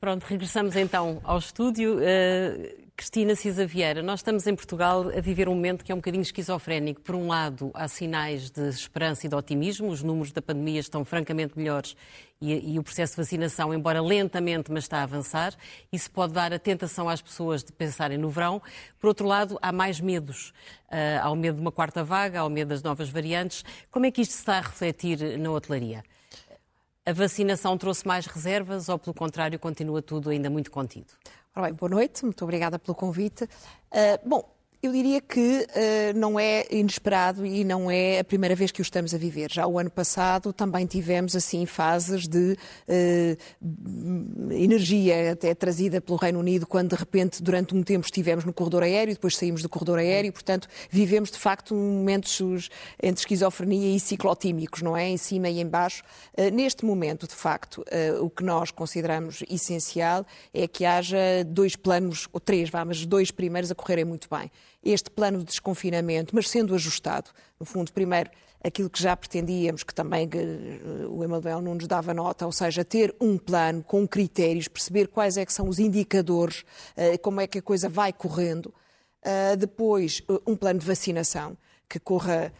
Pronto, 0.00 0.24
regressamos 0.24 0.74
então 0.76 1.20
ao 1.24 1.38
estúdio. 1.38 1.96
Uh... 1.96 2.85
Cristina 2.96 3.34
Cisa 3.36 3.66
Vieira, 3.66 4.02
nós 4.02 4.20
estamos 4.20 4.46
em 4.46 4.56
Portugal 4.56 5.10
a 5.14 5.20
viver 5.20 5.50
um 5.50 5.54
momento 5.54 5.84
que 5.84 5.92
é 5.92 5.94
um 5.94 5.98
bocadinho 5.98 6.22
esquizofrénico. 6.22 7.02
Por 7.02 7.14
um 7.14 7.26
lado, 7.26 7.70
há 7.74 7.86
sinais 7.88 8.50
de 8.50 8.70
esperança 8.70 9.26
e 9.26 9.28
de 9.28 9.34
otimismo, 9.36 9.90
os 9.90 10.02
números 10.02 10.32
da 10.32 10.40
pandemia 10.40 10.80
estão 10.80 11.04
francamente 11.04 11.58
melhores 11.58 11.94
e, 12.40 12.72
e, 12.72 12.78
o 12.78 12.82
processo 12.82 13.12
de 13.12 13.18
vacinação, 13.18 13.74
embora 13.74 14.00
lentamente, 14.00 14.72
mas 14.72 14.84
está 14.84 15.00
a 15.00 15.02
avançar. 15.02 15.54
Isso 15.92 16.10
pode 16.10 16.32
dar 16.32 16.54
a 16.54 16.58
tentação 16.58 17.06
às 17.06 17.20
pessoas 17.20 17.62
de 17.62 17.70
pensarem 17.70 18.16
no 18.16 18.30
verão. 18.30 18.62
Por 18.98 19.08
outro 19.08 19.26
lado, 19.26 19.58
há 19.60 19.70
mais 19.70 20.00
medos. 20.00 20.54
Uh, 20.88 21.20
há 21.20 21.30
o 21.30 21.36
medo 21.36 21.56
de 21.56 21.60
uma 21.60 21.72
quarta 21.72 22.02
vaga, 22.02 22.40
há 22.40 22.46
o 22.46 22.50
medo 22.50 22.68
das 22.68 22.82
novas 22.82 23.10
variantes. 23.10 23.62
Como 23.90 24.06
é 24.06 24.10
que 24.10 24.22
isto 24.22 24.32
se 24.32 24.38
está 24.38 24.56
a 24.56 24.62
refletir 24.62 25.38
na 25.38 25.50
hotelaria? 25.50 26.02
A 27.08 27.12
vacinação 27.12 27.78
trouxe 27.78 28.04
mais 28.04 28.26
reservas 28.26 28.88
ou, 28.88 28.98
pelo 28.98 29.14
contrário, 29.14 29.56
continua 29.60 30.02
tudo 30.02 30.28
ainda 30.28 30.50
muito 30.50 30.72
contido? 30.72 31.06
Ora 31.54 31.66
bem, 31.66 31.74
boa 31.74 31.88
noite, 31.88 32.24
muito 32.24 32.42
obrigada 32.42 32.80
pelo 32.80 32.96
convite. 32.96 33.44
Uh, 33.44 34.28
bom, 34.28 34.55
eu 34.86 34.92
diria 34.92 35.20
que 35.20 35.66
uh, 35.68 36.18
não 36.18 36.38
é 36.38 36.64
inesperado 36.70 37.44
e 37.44 37.64
não 37.64 37.90
é 37.90 38.20
a 38.20 38.24
primeira 38.24 38.54
vez 38.54 38.70
que 38.70 38.80
o 38.80 38.82
estamos 38.82 39.12
a 39.12 39.18
viver. 39.18 39.50
Já 39.50 39.66
o 39.66 39.78
ano 39.78 39.90
passado 39.90 40.52
também 40.52 40.86
tivemos 40.86 41.34
assim 41.34 41.66
fases 41.66 42.28
de 42.28 42.56
uh, 42.88 44.52
energia 44.52 45.32
até 45.32 45.54
trazida 45.54 46.00
pelo 46.00 46.16
Reino 46.16 46.38
Unido, 46.38 46.66
quando 46.66 46.90
de 46.90 46.96
repente 46.96 47.42
durante 47.42 47.74
um 47.74 47.82
tempo 47.82 48.04
estivemos 48.04 48.44
no 48.44 48.52
corredor 48.52 48.84
aéreo, 48.84 49.14
depois 49.14 49.36
saímos 49.36 49.60
do 49.60 49.68
corredor 49.68 49.98
aéreo, 49.98 50.32
portanto 50.32 50.68
vivemos 50.88 51.30
de 51.30 51.38
facto 51.38 51.74
momentos 51.74 52.70
entre 53.02 53.20
esquizofrenia 53.20 53.96
e 53.96 53.98
ciclotímicos, 53.98 54.82
não 54.82 54.96
é? 54.96 55.08
Em 55.08 55.16
cima 55.16 55.48
e 55.48 55.60
em 55.60 55.66
baixo. 55.66 56.02
Uh, 56.38 56.50
neste 56.54 56.84
momento, 56.84 57.26
de 57.26 57.34
facto, 57.34 57.84
o 58.20 58.30
que 58.30 58.44
nós 58.44 58.70
consideramos 58.70 59.42
essencial 59.48 60.24
é 60.52 60.68
que 60.68 60.84
haja 60.84 61.16
dois 61.46 61.74
planos, 61.74 62.28
ou 62.32 62.38
três, 62.38 62.70
vá, 62.70 62.84
mas 62.84 63.04
dois 63.04 63.30
primeiros 63.30 63.70
a 63.70 63.74
correrem 63.74 64.04
muito 64.04 64.28
bem 64.30 64.50
este 64.90 65.10
plano 65.10 65.38
de 65.38 65.44
desconfinamento, 65.46 66.34
mas 66.34 66.48
sendo 66.48 66.74
ajustado. 66.74 67.30
No 67.58 67.66
fundo, 67.66 67.92
primeiro, 67.92 68.30
aquilo 68.62 68.90
que 68.90 69.02
já 69.02 69.16
pretendíamos, 69.16 69.82
que 69.82 69.94
também 69.94 70.28
eh, 70.32 71.06
o 71.08 71.22
Emanuel 71.22 71.60
não 71.60 71.74
nos 71.74 71.86
dava 71.86 72.14
nota, 72.14 72.46
ou 72.46 72.52
seja, 72.52 72.84
ter 72.84 73.14
um 73.20 73.38
plano 73.38 73.82
com 73.82 74.06
critérios, 74.06 74.68
perceber 74.68 75.08
quais 75.08 75.36
é 75.36 75.44
que 75.44 75.52
são 75.52 75.68
os 75.68 75.78
indicadores, 75.78 76.64
eh, 76.96 77.18
como 77.18 77.40
é 77.40 77.46
que 77.46 77.58
a 77.58 77.62
coisa 77.62 77.88
vai 77.88 78.12
correndo. 78.12 78.72
Eh, 79.22 79.56
depois, 79.56 80.22
um 80.46 80.56
plano 80.56 80.80
de 80.80 80.86
vacinação 80.86 81.56
que 81.88 81.98
corra 81.98 82.52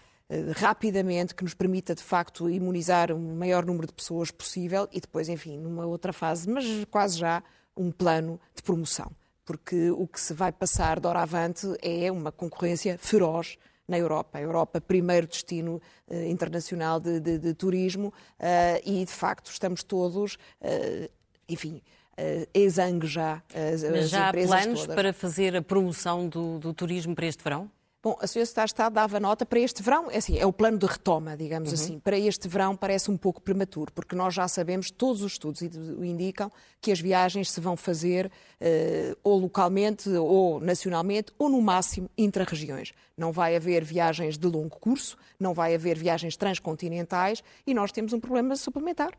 rapidamente, 0.57 1.37
que 1.37 1.45
nos 1.45 1.55
permita 1.55 1.95
de 1.95 2.03
facto 2.03 2.51
imunizar 2.51 3.13
o 3.13 3.19
maior 3.19 3.65
número 3.65 3.87
de 3.87 3.93
pessoas 3.93 4.29
possível 4.33 4.89
e 4.91 5.01
depois, 5.01 5.29
enfim, 5.29 5.57
numa 5.57 5.87
outra 5.87 6.13
fase, 6.13 6.49
mas 6.49 6.65
quase 6.91 7.17
já, 7.17 7.45
um 7.77 7.93
plano 7.93 8.41
de 8.53 8.61
promoção 8.61 9.13
porque 9.47 9.91
o 9.93 10.07
que 10.07 10.21
se 10.21 10.35
vai 10.35 10.53
passar 10.53 11.01
de 11.01 11.07
hora 11.07 11.21
avante 11.21 11.67
é 11.81 12.13
uma 12.13 12.31
concorrência 12.33 12.99
feroz 12.99 13.57
na 13.89 13.97
Europa. 13.97 14.39
A 14.39 14.41
Europa, 14.43 14.81
primeiro 14.81 15.27
destino 15.27 15.81
uh, 16.09 16.25
internacional 16.25 16.99
de, 16.99 17.21
de, 17.21 17.39
de 17.39 17.55
turismo, 17.55 18.09
uh, 18.09 18.83
e 18.85 19.05
de 19.05 19.13
facto 19.13 19.51
estamos 19.51 19.83
todos, 19.83 20.35
uh, 20.61 21.09
enfim. 21.49 21.81
Uh, 22.19 22.49
exangue 22.55 23.07
já 23.07 23.43
as, 23.55 23.83
Mas 23.83 24.09
já 24.09 24.31
há 24.31 24.33
planos 24.33 24.81
todas. 24.81 24.95
para 24.95 25.13
fazer 25.13 25.55
a 25.55 25.61
promoção 25.61 26.27
do, 26.27 26.59
do 26.59 26.73
turismo 26.73 27.15
para 27.15 27.27
este 27.27 27.45
verão? 27.45 27.71
Bom, 28.07 28.17
a 28.21 28.27
Sociedade 28.29 28.67
de 28.69 28.71
Estado 28.71 28.93
dava 28.93 29.19
nota 29.19 29.45
para 29.45 29.59
este 29.59 29.83
verão, 29.83 30.09
é, 30.09 30.19
assim, 30.19 30.39
é 30.39 30.47
o 30.47 30.53
plano 30.53 30.79
de 30.79 30.87
retoma, 30.87 31.37
digamos 31.37 31.71
uhum. 31.71 31.75
assim. 31.75 31.99
Para 31.99 32.17
este 32.17 32.47
verão 32.47 32.77
parece 32.77 33.11
um 33.11 33.17
pouco 33.17 33.43
prematuro, 33.43 33.91
porque 33.93 34.15
nós 34.15 34.33
já 34.33 34.47
sabemos, 34.47 34.93
todos 34.93 35.23
os 35.23 35.33
estudos 35.33 35.61
indicam 35.61 36.49
que 36.81 36.93
as 36.93 37.01
viagens 37.01 37.51
se 37.51 37.61
vão 37.61 37.77
fazer 37.77 38.27
uh, 38.27 39.19
ou 39.25 39.41
localmente, 39.41 40.09
ou 40.09 40.61
nacionalmente, 40.61 41.33
ou 41.37 41.49
no 41.49 41.61
máximo 41.61 42.09
intra-regiões. 42.17 42.93
Não 43.17 43.33
vai 43.33 43.57
haver 43.57 43.83
viagens 43.83 44.39
de 44.39 44.47
longo 44.47 44.79
curso, 44.79 45.19
não 45.37 45.53
vai 45.53 45.75
haver 45.75 45.99
viagens 45.99 46.37
transcontinentais 46.37 47.43
e 47.67 47.75
nós 47.75 47.91
temos 47.91 48.13
um 48.13 48.21
problema 48.21 48.55
suplementar 48.55 49.15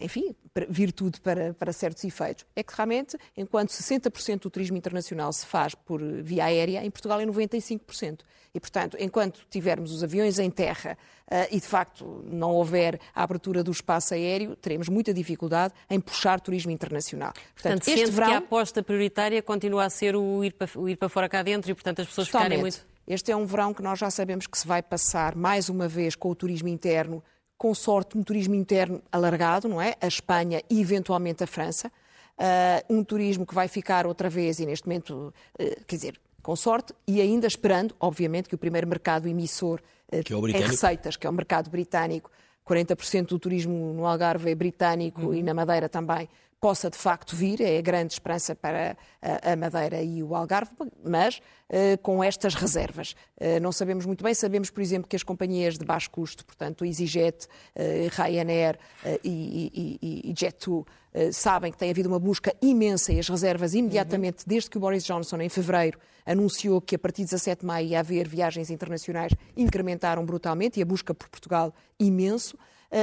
enfim, 0.00 0.34
virtude 0.68 1.20
para, 1.20 1.54
para 1.54 1.72
certos 1.72 2.04
efeitos, 2.04 2.44
é 2.54 2.62
que 2.62 2.74
realmente, 2.74 3.16
enquanto 3.36 3.70
60% 3.70 4.42
do 4.42 4.50
turismo 4.50 4.76
internacional 4.76 5.32
se 5.32 5.46
faz 5.46 5.74
por 5.74 6.00
via 6.22 6.44
aérea, 6.44 6.84
em 6.84 6.90
Portugal 6.90 7.20
é 7.20 7.26
95%. 7.26 8.20
E, 8.54 8.60
portanto, 8.60 8.96
enquanto 9.00 9.44
tivermos 9.50 9.90
os 9.90 10.04
aviões 10.04 10.38
em 10.38 10.48
terra 10.48 10.96
uh, 11.26 11.48
e, 11.50 11.58
de 11.58 11.66
facto, 11.66 12.24
não 12.24 12.52
houver 12.52 13.00
a 13.12 13.24
abertura 13.24 13.64
do 13.64 13.72
espaço 13.72 14.14
aéreo, 14.14 14.54
teremos 14.54 14.88
muita 14.88 15.12
dificuldade 15.12 15.74
em 15.90 15.98
puxar 15.98 16.40
turismo 16.40 16.70
internacional. 16.70 17.32
Portanto, 17.32 17.80
portanto 17.80 17.88
este 17.88 18.10
verão... 18.12 18.28
que 18.28 18.34
a 18.34 18.38
aposta 18.38 18.80
prioritária 18.80 19.42
continua 19.42 19.84
a 19.84 19.90
ser 19.90 20.14
o 20.14 20.44
ir, 20.44 20.52
para, 20.52 20.68
o 20.78 20.88
ir 20.88 20.96
para 20.96 21.08
fora 21.08 21.28
cá 21.28 21.42
dentro 21.42 21.68
e, 21.68 21.74
portanto, 21.74 22.02
as 22.02 22.06
pessoas 22.06 22.28
Totalmente. 22.28 22.50
ficarem 22.50 22.60
muito... 22.60 22.94
Este 23.06 23.32
é 23.32 23.36
um 23.36 23.44
verão 23.44 23.74
que 23.74 23.82
nós 23.82 23.98
já 23.98 24.10
sabemos 24.10 24.46
que 24.46 24.56
se 24.56 24.66
vai 24.66 24.82
passar 24.82 25.34
mais 25.34 25.68
uma 25.68 25.86
vez 25.86 26.14
com 26.14 26.30
o 26.30 26.34
turismo 26.34 26.68
interno 26.68 27.22
com 27.56 27.74
sorte, 27.74 28.16
um 28.18 28.22
turismo 28.22 28.54
interno 28.54 29.02
alargado, 29.10 29.68
não 29.68 29.80
é? 29.80 29.94
A 30.00 30.06
Espanha 30.06 30.62
e 30.68 30.80
eventualmente 30.80 31.42
a 31.44 31.46
França. 31.46 31.90
Uh, 32.36 32.94
um 32.94 33.04
turismo 33.04 33.46
que 33.46 33.54
vai 33.54 33.68
ficar 33.68 34.06
outra 34.06 34.28
vez, 34.28 34.58
e 34.58 34.66
neste 34.66 34.86
momento, 34.86 35.32
uh, 35.60 35.84
quer 35.86 35.96
dizer, 35.96 36.20
com 36.42 36.56
sorte, 36.56 36.92
e 37.06 37.20
ainda 37.20 37.46
esperando, 37.46 37.94
obviamente, 38.00 38.48
que 38.48 38.54
o 38.54 38.58
primeiro 38.58 38.88
mercado 38.88 39.28
emissor 39.28 39.80
uh, 40.12 40.22
que 40.22 40.32
é 40.32 40.36
o 40.36 40.48
em 40.48 40.52
receitas, 40.52 41.16
que 41.16 41.26
é 41.26 41.30
o 41.30 41.32
mercado 41.32 41.70
britânico, 41.70 42.30
40% 42.66 43.26
do 43.26 43.38
turismo 43.38 43.92
no 43.92 44.06
Algarve 44.06 44.50
é 44.50 44.54
britânico 44.54 45.26
uhum. 45.26 45.34
e 45.34 45.42
na 45.42 45.54
Madeira 45.54 45.88
também, 45.88 46.28
possa 46.60 46.90
de 46.90 46.96
facto 46.96 47.36
vir, 47.36 47.60
é 47.60 47.78
a 47.78 47.82
grande 47.82 48.14
esperança 48.14 48.54
para 48.54 48.96
a 49.20 49.56
Madeira 49.56 50.02
e 50.02 50.22
o 50.22 50.34
Algarve, 50.34 50.72
mas 51.04 51.38
uh, 51.70 51.98
com 52.02 52.22
estas 52.22 52.54
reservas. 52.54 53.14
Uh, 53.40 53.60
não 53.60 53.72
sabemos 53.72 54.06
muito 54.06 54.24
bem, 54.24 54.34
sabemos, 54.34 54.70
por 54.70 54.80
exemplo, 54.80 55.08
que 55.08 55.16
as 55.16 55.22
companhias 55.22 55.78
de 55.78 55.84
baixo 55.84 56.10
custo, 56.10 56.44
portanto, 56.44 56.84
EasyJet, 56.84 57.46
uh, 57.46 57.80
Ryanair 58.10 58.78
e, 59.22 59.98
e, 60.02 60.30
e 60.30 60.34
Jet2, 60.34 60.84
sabem 61.32 61.70
que 61.70 61.78
tem 61.78 61.90
havido 61.90 62.08
uma 62.08 62.18
busca 62.18 62.52
imensa 62.60 63.12
e 63.12 63.20
as 63.20 63.28
reservas 63.28 63.72
imediatamente, 63.72 64.38
uhum. 64.38 64.44
desde 64.48 64.68
que 64.68 64.76
o 64.76 64.80
Boris 64.80 65.04
Johnson, 65.04 65.40
em 65.40 65.48
fevereiro, 65.48 65.98
anunciou 66.26 66.80
que 66.80 66.96
a 66.96 66.98
partir 66.98 67.22
de 67.22 67.30
17 67.30 67.60
de 67.60 67.66
maio 67.66 67.86
ia 67.86 68.00
haver 68.00 68.26
viagens 68.26 68.68
internacionais, 68.68 69.32
incrementaram 69.56 70.24
brutalmente 70.26 70.80
e 70.80 70.82
a 70.82 70.86
busca 70.86 71.14
por 71.14 71.28
Portugal 71.28 71.72
imenso. 72.00 72.58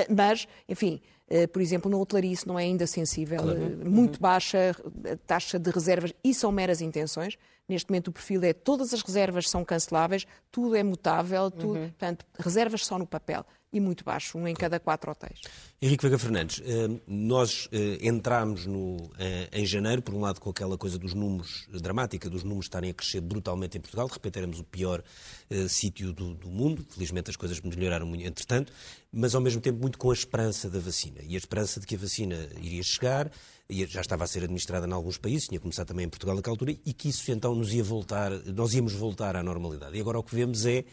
Mas, 0.10 0.48
enfim, 0.68 1.02
eh, 1.02 1.21
por 1.48 1.62
exemplo, 1.62 1.90
na 1.90 1.98
hotelaria 1.98 2.34
isso 2.34 2.48
não 2.48 2.60
é 2.60 2.64
ainda 2.64 2.86
sensível. 2.86 3.40
Eh, 3.52 3.86
muito 3.86 4.16
uhum. 4.16 4.22
baixa 4.22 4.76
a 5.12 5.16
taxa 5.26 5.58
de 5.58 5.72
reservas 5.72 6.14
e 6.24 6.34
são 6.34 6.52
meras 6.52 6.82
intenções. 6.82 7.38
Neste 7.70 7.90
momento 7.90 8.10
o 8.10 8.12
perfil 8.12 8.44
é 8.44 8.52
todas 8.52 8.94
as 8.94 9.02
reservas 9.02 9.50
são 9.50 9.64
canceláveis, 9.64 10.28
tudo 10.52 10.76
é 10.76 10.84
mutável, 10.84 11.50
tudo, 11.50 11.80
uhum. 11.80 11.90
portanto, 11.90 12.26
reservas 12.38 12.86
só 12.86 13.00
no 13.00 13.08
papel 13.08 13.46
e 13.72 13.80
muito 13.80 14.04
baixo, 14.04 14.38
um 14.38 14.48
em 14.48 14.54
cada 14.54 14.80
quatro 14.80 15.12
hotéis. 15.12 15.42
Henrique 15.82 16.04
Vega 16.04 16.18
Fernandes, 16.18 16.62
eh, 16.64 16.90
nós 17.08 17.70
entramos 18.02 18.66
no, 18.66 19.10
em 19.52 19.66
janeiro, 19.66 20.02
por 20.02 20.14
um 20.14 20.20
lado, 20.20 20.40
com 20.40 20.50
aquela 20.50 20.78
coisa 20.78 20.98
dos 20.98 21.14
números, 21.14 21.68
dramática, 21.70 22.30
dos 22.30 22.44
números 22.44 22.66
estarem 22.66 22.92
a 22.92 22.94
crescer 22.94 23.22
brutalmente 23.22 23.78
em 23.78 23.82
Portugal, 23.82 24.08
de 24.08 24.14
repente 24.14 24.38
éramos 24.38 24.60
o 24.60 24.64
pior 24.64 25.04
sítio 25.68 26.14
do, 26.14 26.34
do, 26.34 26.50
mundo, 26.50 26.86
felizmente 26.90 27.30
as 27.30 27.36
coisas 27.36 27.60
melhoraram 27.62 28.06
muito 28.06 28.26
entretanto, 28.26 28.72
mas 29.12 29.34
ao 29.34 29.42
mesmo 29.42 29.62
tempo 29.62 29.80
muito 29.80 29.98
com 29.98 30.12
a 30.12 30.14
esperança 30.14 30.70
da 30.70 30.80
vacina, 30.80 31.20
e 31.24 31.36
a 31.36 31.38
esperança 31.38 31.80
de 31.80 31.88
que 31.88 31.96
a 31.96 31.98
vacina 31.98 32.36
iria 32.62 32.84
chegar, 32.84 33.32
já 33.88 34.02
estava 34.02 34.24
a 34.24 34.28
ser 34.28 34.44
administrada 34.44 34.86
em 34.88 34.92
alguns 34.92 35.18
países, 35.18 35.48
tinha 35.48 35.60
começado 35.60 35.88
também 35.88 36.06
em 36.06 36.10
Portugal 36.10 36.36
naquela 36.36 36.54
altura, 36.54 36.76
e 36.86 36.94
que 36.94 37.10
isso 37.10 37.32
então 37.32 37.56
nos 37.56 37.74
ia 37.74 37.84
voltar, 37.84 38.32
nós 38.54 38.74
íamos 38.74 38.94
voltar 38.94 39.36
à 39.36 39.44
normalidade. 39.44 39.98
E 39.98 40.02
agora 40.02 40.20
o 40.20 40.24
que 40.24 40.36
vemos 40.36 40.66
é, 40.66 40.84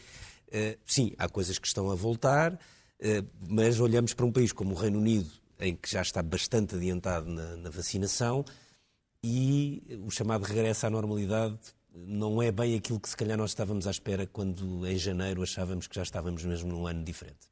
sim, 0.85 1.13
há 1.17 1.27
coisas 1.29 1.57
que 1.57 1.67
estão 1.67 1.91
a 1.91 1.95
voltar, 1.95 2.53
uh, 2.53 3.27
mas 3.47 3.79
olhamos 3.79 4.13
para 4.13 4.25
um 4.25 4.31
país 4.31 4.51
como 4.51 4.73
o 4.73 4.77
Reino 4.77 4.99
Unido, 4.99 5.29
em 5.59 5.75
que 5.75 5.89
já 5.89 6.01
está 6.01 6.21
bastante 6.23 6.75
adiantado 6.75 7.29
na, 7.29 7.57
na 7.57 7.69
vacinação, 7.69 8.43
e 9.23 9.83
o 10.05 10.09
chamado 10.09 10.43
regresso 10.43 10.85
à 10.85 10.89
normalidade 10.89 11.59
não 11.93 12.41
é 12.41 12.51
bem 12.51 12.75
aquilo 12.75 12.99
que 12.99 13.09
se 13.09 13.17
calhar 13.17 13.37
nós 13.37 13.51
estávamos 13.51 13.87
à 13.87 13.91
espera 13.91 14.25
quando 14.25 14.87
em 14.87 14.97
janeiro 14.97 15.41
achávamos 15.41 15.87
que 15.87 15.95
já 15.95 16.03
estávamos 16.03 16.43
mesmo 16.45 16.69
num 16.69 16.87
ano 16.87 17.03
diferente. 17.03 17.49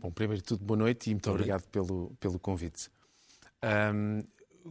Bom, 0.00 0.10
primeiro 0.10 0.40
de 0.42 0.48
tudo, 0.48 0.64
boa 0.64 0.78
noite 0.78 1.10
e 1.10 1.14
muito 1.14 1.30
obrigado 1.30 1.62
pelo, 1.68 2.12
pelo 2.18 2.38
convite. 2.38 2.90
Um, 3.62 4.24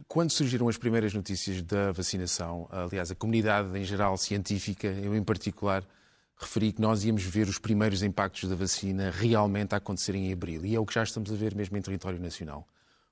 quando 0.08 0.30
surgiram 0.30 0.68
as 0.68 0.76
primeiras 0.76 1.14
notícias 1.14 1.62
da 1.62 1.92
vacinação, 1.92 2.66
aliás, 2.70 3.10
a 3.10 3.14
comunidade 3.14 3.78
em 3.78 3.84
geral 3.84 4.16
científica, 4.16 4.88
eu 4.88 5.14
em 5.14 5.22
particular, 5.22 5.84
referi 6.42 6.72
que 6.72 6.80
nós 6.80 7.04
íamos 7.04 7.22
ver 7.22 7.48
os 7.48 7.58
primeiros 7.58 8.02
impactos 8.02 8.48
da 8.48 8.54
vacina 8.54 9.10
realmente 9.10 9.74
a 9.74 9.78
acontecer 9.78 10.14
em 10.14 10.32
abril. 10.32 10.64
E 10.64 10.74
é 10.74 10.80
o 10.80 10.84
que 10.84 10.94
já 10.94 11.02
estamos 11.02 11.32
a 11.32 11.36
ver 11.36 11.54
mesmo 11.54 11.76
em 11.76 11.82
território 11.82 12.20
nacional. 12.20 12.66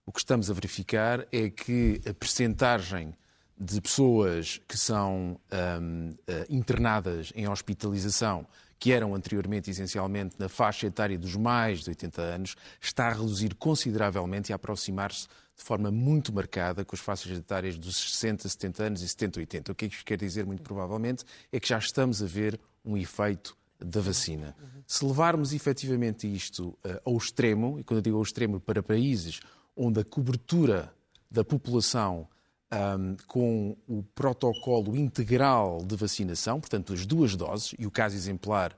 O 0.04 0.12
que 0.12 0.18
estamos 0.18 0.50
a 0.50 0.54
verificar 0.54 1.26
é 1.32 1.48
que 1.48 2.00
a 2.08 2.12
percentagem 2.12 3.14
de 3.58 3.80
pessoas 3.80 4.60
que 4.66 4.76
são 4.76 5.38
um, 5.80 6.10
uh, 6.10 6.14
internadas 6.48 7.30
em 7.36 7.46
hospitalização 7.46 8.46
que 8.80 8.92
eram 8.92 9.14
anteriormente 9.14 9.70
essencialmente 9.70 10.36
na 10.38 10.48
faixa 10.48 10.86
etária 10.86 11.18
dos 11.18 11.36
mais 11.36 11.80
de 11.80 11.90
80 11.90 12.22
anos, 12.22 12.56
está 12.80 13.08
a 13.08 13.12
reduzir 13.12 13.54
consideravelmente 13.54 14.50
e 14.50 14.52
a 14.54 14.56
aproximar-se 14.56 15.28
de 15.54 15.62
forma 15.62 15.90
muito 15.90 16.32
marcada 16.32 16.82
com 16.82 16.96
as 16.96 17.00
faixas 17.00 17.36
etárias 17.36 17.76
dos 17.76 17.94
60, 18.14 18.48
70 18.48 18.82
anos 18.82 19.02
e 19.02 19.08
70, 19.08 19.40
80. 19.40 19.72
O 19.72 19.74
que 19.74 19.84
é 19.84 19.88
que 19.90 19.94
isto 19.94 20.06
quer 20.06 20.16
dizer, 20.16 20.46
muito 20.46 20.62
provavelmente, 20.62 21.22
é 21.52 21.60
que 21.60 21.68
já 21.68 21.78
estamos 21.78 22.22
a 22.22 22.26
ver 22.26 22.58
um 22.84 22.96
efeito 22.96 23.56
da 23.78 24.00
vacina. 24.00 24.54
Se 24.86 25.04
levarmos 25.04 25.52
efetivamente 25.52 26.32
isto 26.32 26.68
uh, 26.84 27.00
ao 27.04 27.16
extremo, 27.16 27.78
e 27.78 27.84
quando 27.84 27.98
eu 27.98 28.02
digo 28.02 28.16
ao 28.16 28.22
extremo, 28.22 28.60
para 28.60 28.82
países 28.82 29.40
onde 29.76 30.00
a 30.00 30.04
cobertura 30.04 30.92
da 31.30 31.44
população 31.44 32.28
um, 32.72 33.16
com 33.26 33.76
o 33.88 34.02
protocolo 34.14 34.96
integral 34.96 35.82
de 35.84 35.96
vacinação, 35.96 36.60
portanto, 36.60 36.92
as 36.92 37.06
duas 37.06 37.34
doses, 37.36 37.74
e 37.78 37.86
o 37.86 37.90
caso 37.90 38.14
exemplar 38.14 38.76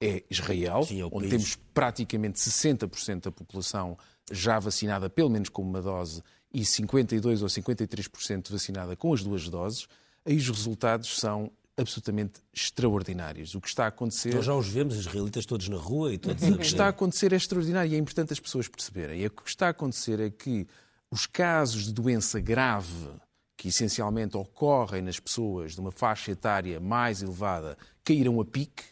é 0.00 0.24
Israel, 0.28 0.82
Sim, 0.82 1.00
é 1.00 1.04
onde 1.04 1.18
país. 1.18 1.30
temos 1.30 1.56
praticamente 1.72 2.38
60% 2.38 3.24
da 3.24 3.32
população 3.32 3.96
já 4.30 4.58
vacinada, 4.58 5.08
pelo 5.08 5.30
menos 5.30 5.48
com 5.48 5.62
uma 5.62 5.80
dose, 5.80 6.22
e 6.52 6.62
52% 6.62 7.42
ou 7.42 7.48
53% 7.48 8.50
vacinada 8.50 8.96
com 8.96 9.12
as 9.12 9.22
duas 9.22 9.48
doses, 9.48 9.88
aí 10.24 10.36
os 10.36 10.48
resultados 10.48 11.18
são 11.18 11.50
absolutamente 11.76 12.40
extraordinários. 12.52 13.54
O 13.54 13.60
que 13.60 13.68
está 13.68 13.84
a 13.84 13.88
acontecer. 13.88 14.34
Nós 14.34 14.44
já 14.44 14.54
os 14.54 14.68
vemos, 14.68 14.94
os 14.94 15.06
israelitas 15.06 15.46
todos 15.46 15.68
na 15.68 15.76
rua 15.76 16.12
e 16.12 16.18
todos 16.18 16.42
O 16.42 16.58
que 16.58 16.66
está 16.66 16.86
a 16.86 16.88
acontecer 16.88 17.32
é 17.32 17.36
extraordinário 17.36 17.90
e 17.90 17.94
é 17.94 17.98
importante 17.98 18.32
as 18.32 18.40
pessoas 18.40 18.68
perceberem. 18.68 19.20
E 19.20 19.26
o 19.26 19.30
que 19.30 19.48
está 19.48 19.66
a 19.68 19.70
acontecer 19.70 20.20
é 20.20 20.30
que 20.30 20.66
os 21.10 21.26
casos 21.26 21.84
de 21.84 21.92
doença 21.92 22.40
grave 22.40 23.08
que 23.62 23.68
essencialmente 23.68 24.36
ocorrem 24.36 25.02
nas 25.02 25.20
pessoas 25.20 25.74
de 25.74 25.80
uma 25.80 25.92
faixa 25.92 26.32
etária 26.32 26.80
mais 26.80 27.22
elevada, 27.22 27.78
caíram 28.02 28.40
a 28.40 28.44
pique, 28.44 28.82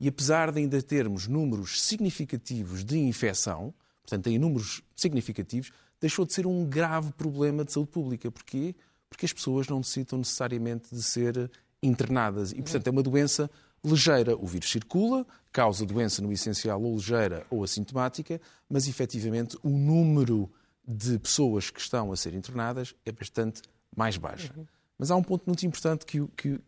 e 0.00 0.08
apesar 0.08 0.50
de 0.50 0.58
ainda 0.58 0.82
termos 0.82 1.28
números 1.28 1.80
significativos 1.80 2.84
de 2.84 2.98
infecção, 2.98 3.72
portanto, 4.02 4.26
em 4.26 4.36
números 4.36 4.82
significativos, 4.96 5.70
deixou 6.00 6.26
de 6.26 6.32
ser 6.32 6.44
um 6.44 6.64
grave 6.64 7.12
problema 7.12 7.64
de 7.64 7.72
saúde 7.72 7.92
pública. 7.92 8.28
Porquê? 8.28 8.74
Porque 9.08 9.26
as 9.26 9.32
pessoas 9.32 9.68
não 9.68 9.78
necessitam 9.78 10.18
necessariamente 10.18 10.92
de 10.92 11.02
ser 11.04 11.50
internadas. 11.82 12.52
E, 12.52 12.62
portanto, 12.62 12.86
é 12.86 12.90
uma 12.90 13.02
doença 13.02 13.50
ligeira. 13.84 14.36
O 14.36 14.46
vírus 14.46 14.70
circula, 14.70 15.26
causa 15.52 15.86
doença 15.86 16.20
no 16.22 16.32
essencial 16.32 16.82
ou 16.82 16.94
ligeira 16.94 17.46
ou 17.50 17.62
assintomática, 17.62 18.40
mas 18.68 18.88
efetivamente 18.88 19.56
o 19.62 19.70
número 19.70 20.50
de 20.86 21.18
pessoas 21.18 21.70
que 21.70 21.80
estão 21.80 22.12
a 22.12 22.16
ser 22.16 22.34
internadas 22.34 22.94
é 23.04 23.12
bastante 23.12 23.62
mais 23.94 24.16
baixa. 24.16 24.52
Uhum. 24.56 24.66
Mas 24.98 25.10
há 25.10 25.16
um 25.16 25.22
ponto 25.22 25.44
muito 25.46 25.64
importante 25.66 26.06
que, 26.06 26.26
que, 26.36 26.58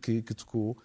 que, 0.00 0.22
que, 0.22 0.34
tocou, 0.34 0.76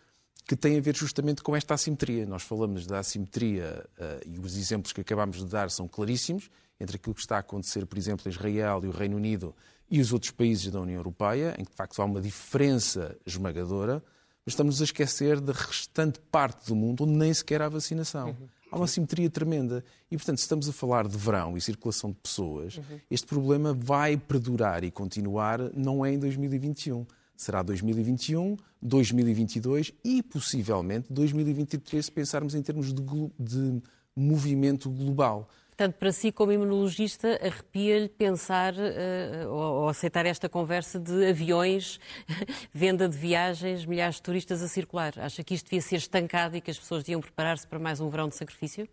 que 0.45 0.55
tem 0.55 0.77
a 0.77 0.81
ver 0.81 0.95
justamente 0.95 1.41
com 1.41 1.55
esta 1.55 1.73
assimetria. 1.73 2.25
Nós 2.25 2.43
falamos 2.43 2.85
da 2.85 2.99
assimetria 2.99 3.85
uh, 3.97 4.29
e 4.29 4.37
os 4.37 4.55
exemplos 4.55 4.93
que 4.93 5.01
acabámos 5.01 5.37
de 5.37 5.45
dar 5.45 5.71
são 5.71 5.87
claríssimos 5.87 6.49
entre 6.79 6.97
aquilo 6.97 7.15
que 7.15 7.21
está 7.21 7.37
a 7.37 7.39
acontecer, 7.39 7.85
por 7.85 7.97
exemplo, 7.97 8.27
em 8.27 8.31
Israel 8.31 8.81
e 8.83 8.87
o 8.87 8.91
Reino 8.91 9.15
Unido 9.15 9.55
e 9.93 10.01
os 10.01 10.11
outros 10.11 10.31
países 10.31 10.71
da 10.71 10.81
União 10.81 10.97
Europeia, 10.97 11.53
em 11.55 11.63
que 11.63 11.69
de 11.69 11.77
facto 11.77 12.01
há 12.01 12.05
uma 12.05 12.19
diferença 12.19 13.15
esmagadora, 13.23 14.03
mas 14.43 14.53
estamos 14.53 14.81
a 14.81 14.85
esquecer 14.85 15.39
da 15.39 15.53
restante 15.53 16.19
parte 16.31 16.65
do 16.65 16.75
mundo 16.75 17.03
onde 17.03 17.13
nem 17.13 17.31
sequer 17.31 17.61
há 17.61 17.69
vacinação. 17.69 18.29
Uhum. 18.29 18.47
Há 18.71 18.77
uma 18.77 18.87
simetria 18.87 19.29
tremenda. 19.29 19.85
E, 20.09 20.17
portanto, 20.17 20.39
se 20.39 20.45
estamos 20.45 20.67
a 20.67 20.73
falar 20.73 21.07
de 21.07 21.15
verão 21.15 21.55
e 21.55 21.61
circulação 21.61 22.09
de 22.09 22.17
pessoas, 22.17 22.77
uhum. 22.77 22.99
este 23.11 23.27
problema 23.27 23.71
vai 23.71 24.17
perdurar 24.17 24.83
e 24.83 24.89
continuar, 24.89 25.59
não 25.75 26.03
é 26.03 26.11
em 26.11 26.17
2021. 26.17 27.05
Será 27.37 27.61
2021, 27.61 28.57
2022 28.81 29.93
e, 30.03 30.23
possivelmente, 30.23 31.13
2023, 31.13 32.03
se 32.03 32.11
pensarmos 32.11 32.55
em 32.55 32.63
termos 32.63 32.91
de, 32.91 33.03
de 33.37 33.79
movimento 34.15 34.89
global. 34.89 35.47
Portanto, 35.75 35.95
para 35.95 36.11
si, 36.11 36.31
como 36.31 36.51
imunologista, 36.51 37.39
arrepia-lhe 37.43 38.07
pensar 38.07 38.75
uh, 38.75 39.49
ou, 39.49 39.81
ou, 39.81 39.89
aceitar 39.89 40.23
esta 40.23 40.47
conversa 40.47 40.99
de 40.99 41.25
aviões, 41.25 41.99
venda 42.71 43.09
de 43.09 43.17
viagens, 43.17 43.83
milhares 43.83 44.17
de 44.17 44.21
turistas 44.21 44.61
a 44.61 44.67
circular. 44.67 45.13
Acha 45.17 45.43
que 45.43 45.55
isto 45.55 45.65
devia 45.65 45.81
ser 45.81 45.95
estancado 45.95 46.55
e 46.55 46.61
que 46.61 46.69
as 46.69 46.77
pessoas 46.77 47.03
deviam 47.03 47.19
preparar-se 47.19 47.65
para 47.65 47.79
mais 47.79 47.99
um 47.99 48.07
verão 48.07 48.29
de 48.29 48.35
sacrifício? 48.35 48.87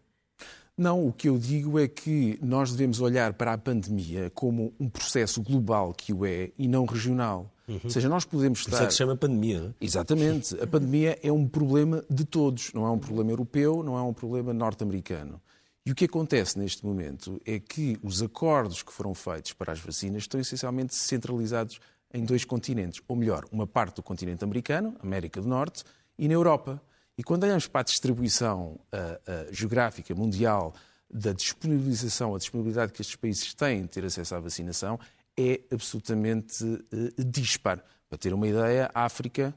Não, 0.76 1.06
o 1.06 1.12
que 1.12 1.28
eu 1.28 1.36
digo 1.36 1.78
é 1.78 1.86
que 1.86 2.38
nós 2.40 2.70
devemos 2.70 2.98
olhar 3.02 3.34
para 3.34 3.52
a 3.52 3.58
pandemia 3.58 4.30
como 4.30 4.72
um 4.80 4.88
processo 4.88 5.42
global 5.42 5.92
que 5.92 6.14
o 6.14 6.24
é 6.24 6.50
e 6.56 6.66
não 6.66 6.86
regional. 6.86 7.52
Uhum. 7.68 7.80
Ou 7.84 7.90
seja, 7.90 8.08
nós 8.08 8.24
podemos 8.24 8.60
estar. 8.60 8.72
Isso 8.72 8.82
é 8.82 8.86
que 8.86 8.92
se 8.92 8.98
chama 8.98 9.14
pandemia, 9.14 9.60
não 9.60 9.68
é? 9.68 9.74
Exatamente. 9.78 10.58
A 10.58 10.66
pandemia 10.66 11.18
é 11.22 11.30
um 11.30 11.46
problema 11.46 12.02
de 12.08 12.24
todos, 12.24 12.72
não 12.72 12.86
é 12.86 12.90
um 12.90 12.98
problema 12.98 13.30
europeu, 13.30 13.82
não 13.82 13.98
é 13.98 14.02
um 14.02 14.14
problema 14.14 14.54
norte-americano. 14.54 15.42
E 15.84 15.92
o 15.92 15.94
que 15.94 16.04
acontece 16.04 16.58
neste 16.58 16.84
momento 16.84 17.40
é 17.46 17.58
que 17.58 17.98
os 18.02 18.22
acordos 18.22 18.82
que 18.82 18.92
foram 18.92 19.14
feitos 19.14 19.54
para 19.54 19.72
as 19.72 19.80
vacinas 19.80 20.22
estão 20.22 20.40
essencialmente 20.40 20.94
centralizados 20.94 21.80
em 22.12 22.24
dois 22.24 22.44
continentes, 22.44 23.00
ou 23.08 23.16
melhor, 23.16 23.46
uma 23.50 23.66
parte 23.66 23.96
do 23.96 24.02
continente 24.02 24.44
americano, 24.44 24.96
América 25.00 25.40
do 25.40 25.48
Norte, 25.48 25.84
e 26.18 26.28
na 26.28 26.34
Europa. 26.34 26.82
E 27.16 27.22
quando 27.22 27.44
olhamos 27.44 27.66
para 27.66 27.80
a 27.80 27.84
distribuição 27.84 28.72
uh, 28.72 29.48
uh, 29.50 29.54
geográfica 29.54 30.14
mundial 30.14 30.74
da 31.08 31.32
disponibilização, 31.32 32.34
a 32.34 32.38
disponibilidade 32.38 32.92
que 32.92 33.00
estes 33.00 33.16
países 33.16 33.54
têm 33.54 33.82
de 33.82 33.88
ter 33.88 34.04
acesso 34.04 34.34
à 34.34 34.40
vacinação, 34.40 34.98
é 35.36 35.60
absolutamente 35.72 36.64
uh, 36.64 37.24
dispar. 37.24 37.82
Para 38.08 38.18
ter 38.18 38.34
uma 38.34 38.46
ideia, 38.46 38.90
a 38.92 39.04
África 39.04 39.54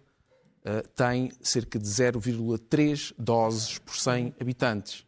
tem 0.96 1.30
cerca 1.42 1.78
de 1.78 1.86
0,3 1.86 3.14
doses 3.18 3.80
por 3.80 3.98
100 3.98 4.34
habitantes. 4.40 5.06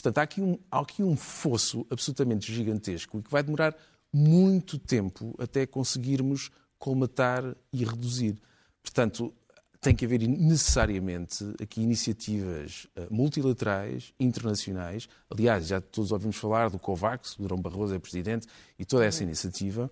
Portanto, 0.00 0.18
há 0.18 0.22
aqui, 0.22 0.40
um, 0.40 0.58
há 0.70 0.80
aqui 0.80 1.02
um 1.02 1.16
fosso 1.16 1.86
absolutamente 1.90 2.50
gigantesco 2.50 3.18
e 3.18 3.22
que 3.22 3.30
vai 3.30 3.42
demorar 3.42 3.76
muito 4.12 4.78
tempo 4.78 5.34
até 5.38 5.66
conseguirmos 5.66 6.50
colmatar 6.78 7.54
e 7.72 7.84
reduzir. 7.84 8.36
Portanto, 8.82 9.32
tem 9.80 9.94
que 9.94 10.04
haver 10.04 10.26
necessariamente 10.26 11.44
aqui 11.62 11.82
iniciativas 11.82 12.86
eh, 12.96 13.06
multilaterais, 13.10 14.12
internacionais. 14.18 15.08
Aliás, 15.30 15.66
já 15.66 15.80
todos 15.80 16.12
ouvimos 16.12 16.36
falar 16.36 16.70
do 16.70 16.78
COVAX, 16.78 17.36
o 17.38 17.42
Durão 17.42 17.60
Barroso 17.60 17.94
é 17.94 17.98
presidente, 17.98 18.46
e 18.78 18.84
toda 18.84 19.04
essa 19.04 19.22
iniciativa. 19.22 19.90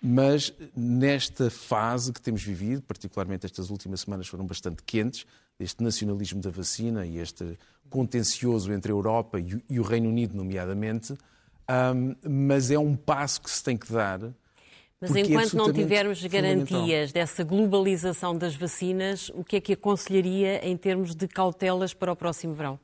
Mas 0.00 0.52
nesta 0.76 1.50
fase 1.50 2.12
que 2.12 2.20
temos 2.20 2.42
vivido, 2.42 2.82
particularmente 2.82 3.46
estas 3.46 3.70
últimas 3.70 4.00
semanas 4.00 4.28
foram 4.28 4.46
bastante 4.46 4.82
quentes, 4.84 5.26
este 5.58 5.82
nacionalismo 5.82 6.40
da 6.40 6.50
vacina 6.50 7.06
e 7.06 7.18
este 7.18 7.58
contencioso 7.90 8.72
entre 8.72 8.92
a 8.92 8.94
Europa 8.94 9.38
e 9.40 9.80
o 9.80 9.82
Reino 9.82 10.08
Unido, 10.08 10.36
nomeadamente, 10.36 11.12
um, 11.14 12.14
mas 12.28 12.70
é 12.70 12.78
um 12.78 12.94
passo 12.94 13.40
que 13.40 13.50
se 13.50 13.62
tem 13.62 13.76
que 13.76 13.92
dar 13.92 14.20
mas 15.00 15.14
é 15.14 15.20
enquanto 15.20 15.54
é 15.54 15.56
não 15.56 15.72
tivermos 15.72 16.24
garantias 16.24 17.12
dessa 17.12 17.44
globalização 17.44 18.36
das 18.36 18.56
vacinas, 18.56 19.30
o 19.34 19.44
que 19.44 19.56
é 19.56 19.60
que 19.60 19.72
aconselharia 19.72 20.66
em 20.66 20.76
termos 20.76 21.14
de 21.14 21.28
cautelas 21.28 21.94
para 21.94 22.12
o 22.12 22.16
próximo 22.16 22.54
verão? 22.54 22.80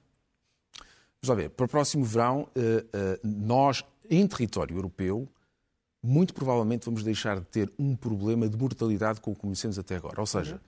Vamos 1.21 1.43
ver, 1.43 1.51
para 1.51 1.65
o 1.65 1.69
próximo 1.69 2.05
verão, 2.05 2.49
eh, 2.55 2.85
eh, 2.93 3.21
nós, 3.25 3.83
em 4.09 4.27
território 4.27 4.77
europeu, 4.77 5.27
muito 6.03 6.35
provavelmente 6.35 6.85
vamos 6.85 7.03
deixar 7.03 7.41
de 7.41 7.47
ter 7.47 7.73
um 7.79 7.97
problema 7.97 8.47
de 8.49 8.57
mortalidade 8.57 9.21
como 9.21 9.35
conhecemos 9.35 9.79
até 9.79 9.97
agora. 9.97 10.21
Ou 10.21 10.27
seja, 10.27 10.55
uhum. 10.55 10.61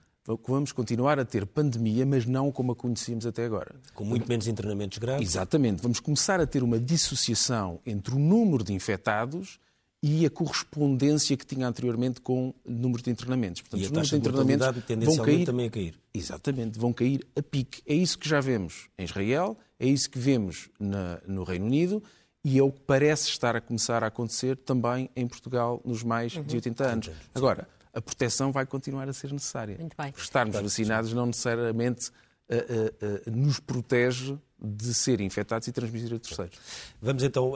Vamos 0.47 0.71
continuar 0.71 1.19
a 1.19 1.25
ter 1.25 1.45
pandemia, 1.45 2.05
mas 2.05 2.25
não 2.25 2.51
como 2.51 2.71
a 2.71 2.75
conhecíamos 2.75 3.25
até 3.25 3.45
agora. 3.45 3.75
Com 3.93 4.03
muito 4.03 4.27
menos 4.27 4.47
internamentos 4.47 4.97
graves. 4.97 5.27
Exatamente. 5.27 5.81
Vamos 5.81 5.99
começar 5.99 6.39
a 6.41 6.45
ter 6.45 6.63
uma 6.63 6.79
dissociação 6.79 7.79
entre 7.85 8.13
o 8.13 8.19
número 8.19 8.63
de 8.63 8.73
infectados 8.73 9.59
e 10.01 10.25
a 10.25 10.29
correspondência 10.29 11.35
que 11.35 11.45
tinha 11.45 11.67
anteriormente 11.67 12.21
com 12.21 12.53
o 12.65 12.71
número 12.71 13.01
de 13.01 13.09
internamentos. 13.09 13.61
Portanto, 13.61 13.81
e 13.81 13.83
os 13.85 13.89
números 13.89 14.09
de 14.09 14.15
internamentos 14.15 14.67
vão 15.05 15.25
cair, 15.25 15.45
também 15.45 15.67
a 15.67 15.69
cair. 15.69 15.99
Exatamente, 16.13 16.79
vão 16.79 16.93
cair 16.93 17.25
a 17.35 17.41
pique. 17.41 17.81
É 17.85 17.95
isso 17.95 18.17
que 18.17 18.27
já 18.27 18.39
vemos 18.39 18.89
em 18.97 19.05
Israel, 19.05 19.57
é 19.79 19.87
isso 19.87 20.09
que 20.09 20.19
vemos 20.19 20.69
na, 20.79 21.19
no 21.25 21.43
Reino 21.43 21.65
Unido 21.65 22.03
e 22.43 22.59
é 22.59 22.63
o 22.63 22.71
que 22.71 22.79
parece 22.81 23.29
estar 23.29 23.55
a 23.55 23.61
começar 23.61 24.03
a 24.03 24.07
acontecer 24.07 24.55
também 24.57 25.09
em 25.15 25.27
Portugal 25.27 25.81
nos 25.83 26.03
mais 26.03 26.35
uhum. 26.35 26.43
de 26.43 26.55
80 26.55 26.83
anos. 26.85 27.11
Agora, 27.33 27.67
a 27.97 28.01
proteção 28.01 28.51
vai 28.51 28.65
continuar 28.65 29.09
a 29.09 29.13
ser 29.13 29.31
necessária. 29.31 29.77
Muito 29.79 29.97
bem. 29.97 30.13
Estarmos 30.15 30.55
vacinados 30.55 31.13
não 31.13 31.25
necessariamente 31.25 32.09
uh, 32.09 32.55
uh, 32.55 33.29
uh, 33.29 33.35
nos 33.35 33.59
protege 33.59 34.37
de 34.59 34.93
ser 34.93 35.21
infectados 35.21 35.67
e 35.67 35.71
transmitir 35.71 36.13
a 36.13 36.19
terceiros. 36.19 36.57
Vamos 36.99 37.21
então 37.21 37.53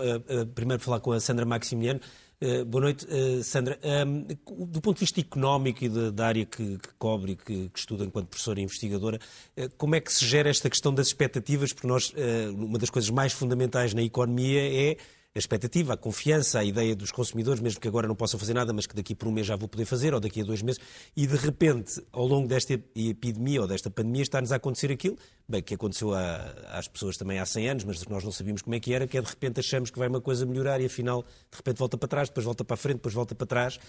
primeiro 0.53 0.83
falar 0.83 0.99
com 0.99 1.11
a 1.11 1.19
Sandra 1.19 1.45
Maximiano. 1.45 1.99
Uh, 2.43 2.65
boa 2.65 2.85
noite, 2.85 3.05
uh, 3.05 3.43
Sandra. 3.43 3.79
Um, 3.83 4.25
do 4.65 4.81
ponto 4.81 4.95
de 4.95 5.01
vista 5.01 5.19
económico 5.19 5.85
e 5.85 5.89
de, 5.89 6.11
da 6.11 6.25
área 6.25 6.43
que, 6.43 6.79
que 6.79 6.89
cobre 6.97 7.33
e 7.33 7.35
que, 7.35 7.69
que, 7.69 7.79
estuda 7.79 8.03
enquanto 8.03 8.29
professora 8.29 8.59
e 8.59 8.63
investigadora, 8.63 9.19
uh, 9.55 9.69
como 9.77 9.93
é 9.93 9.99
que 9.99 10.11
se 10.11 10.25
gera 10.25 10.49
esta 10.49 10.67
questão 10.67 10.91
das 10.91 11.05
expectativas? 11.05 11.71
Porque 11.71 11.87
nós, 11.87 12.11
uma 12.55 12.79
das 12.79 12.89
coisas 12.89 13.11
mais 13.11 13.31
fundamentais 13.31 13.93
na 13.93 14.01
economia 14.01 14.59
é 14.59 14.97
a 15.33 15.39
expectativa, 15.39 15.93
a 15.93 15.97
confiança, 15.97 16.59
a 16.59 16.63
ideia 16.63 16.93
dos 16.93 17.09
consumidores, 17.09 17.61
mesmo 17.61 17.79
que 17.79 17.87
agora 17.87 18.05
não 18.05 18.15
possam 18.15 18.37
fazer 18.37 18.53
nada, 18.53 18.73
mas 18.73 18.85
que 18.85 18.93
daqui 18.93 19.15
por 19.15 19.29
um 19.29 19.31
mês 19.31 19.47
já 19.47 19.55
vou 19.55 19.67
poder 19.67 19.85
fazer, 19.85 20.13
ou 20.13 20.19
daqui 20.19 20.41
a 20.41 20.43
dois 20.43 20.61
meses, 20.61 20.81
e 21.15 21.25
de 21.25 21.37
repente, 21.37 22.03
ao 22.11 22.27
longo 22.27 22.49
desta 22.49 22.73
epidemia 22.73 23.61
ou 23.61 23.67
desta 23.67 23.89
pandemia, 23.89 24.23
está-nos 24.23 24.51
a 24.51 24.57
acontecer 24.57 24.91
aquilo, 24.91 25.17
bem, 25.47 25.61
que 25.61 25.73
aconteceu 25.73 26.13
a, 26.13 26.35
às 26.71 26.89
pessoas 26.89 27.15
também 27.15 27.39
há 27.39 27.45
100 27.45 27.69
anos, 27.69 27.83
mas 27.85 28.05
nós 28.07 28.25
não 28.25 28.31
sabíamos 28.31 28.61
como 28.61 28.75
é 28.75 28.79
que 28.81 28.93
era, 28.93 29.07
que 29.07 29.17
é 29.17 29.21
de 29.21 29.29
repente 29.29 29.61
achamos 29.61 29.89
que 29.89 29.97
vai 29.97 30.09
uma 30.09 30.19
coisa 30.19 30.45
melhorar 30.45 30.81
e 30.81 30.85
afinal, 30.85 31.23
de 31.23 31.57
repente 31.57 31.77
volta 31.77 31.97
para 31.97 32.09
trás, 32.09 32.27
depois 32.27 32.45
volta 32.45 32.65
para 32.65 32.73
a 32.73 32.77
frente, 32.77 32.97
depois 32.97 33.13
volta 33.13 33.33
para 33.33 33.47
trás. 33.47 33.79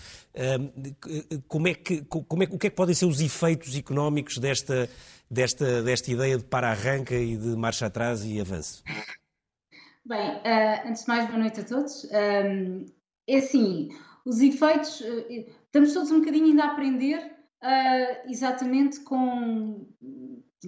como 1.48 1.66
é 1.66 1.74
que, 1.74 2.02
como 2.02 2.44
é, 2.44 2.46
o 2.52 2.58
que 2.58 2.68
é 2.68 2.70
que 2.70 2.76
podem 2.76 2.94
ser 2.94 3.06
os 3.06 3.20
efeitos 3.20 3.74
económicos 3.74 4.38
desta, 4.38 4.88
desta, 5.28 5.82
desta 5.82 6.08
ideia 6.08 6.38
de 6.38 6.44
para-arranca 6.44 7.16
e 7.16 7.36
de 7.36 7.56
marcha 7.56 7.86
atrás 7.86 8.24
e 8.24 8.40
avanço? 8.40 8.84
Bem, 10.04 10.30
uh, 10.38 10.88
antes 10.88 11.02
de 11.02 11.08
mais, 11.08 11.26
boa 11.26 11.38
noite 11.38 11.60
a 11.60 11.64
todos. 11.64 12.04
Um, 12.06 12.86
é 13.28 13.36
assim, 13.36 13.88
os 14.24 14.40
efeitos, 14.40 15.00
uh, 15.00 15.26
estamos 15.64 15.92
todos 15.94 16.10
um 16.10 16.18
bocadinho 16.18 16.46
ainda 16.46 16.64
a 16.64 16.72
aprender 16.72 17.18
uh, 17.62 18.28
exatamente 18.28 18.98
com, 19.02 19.86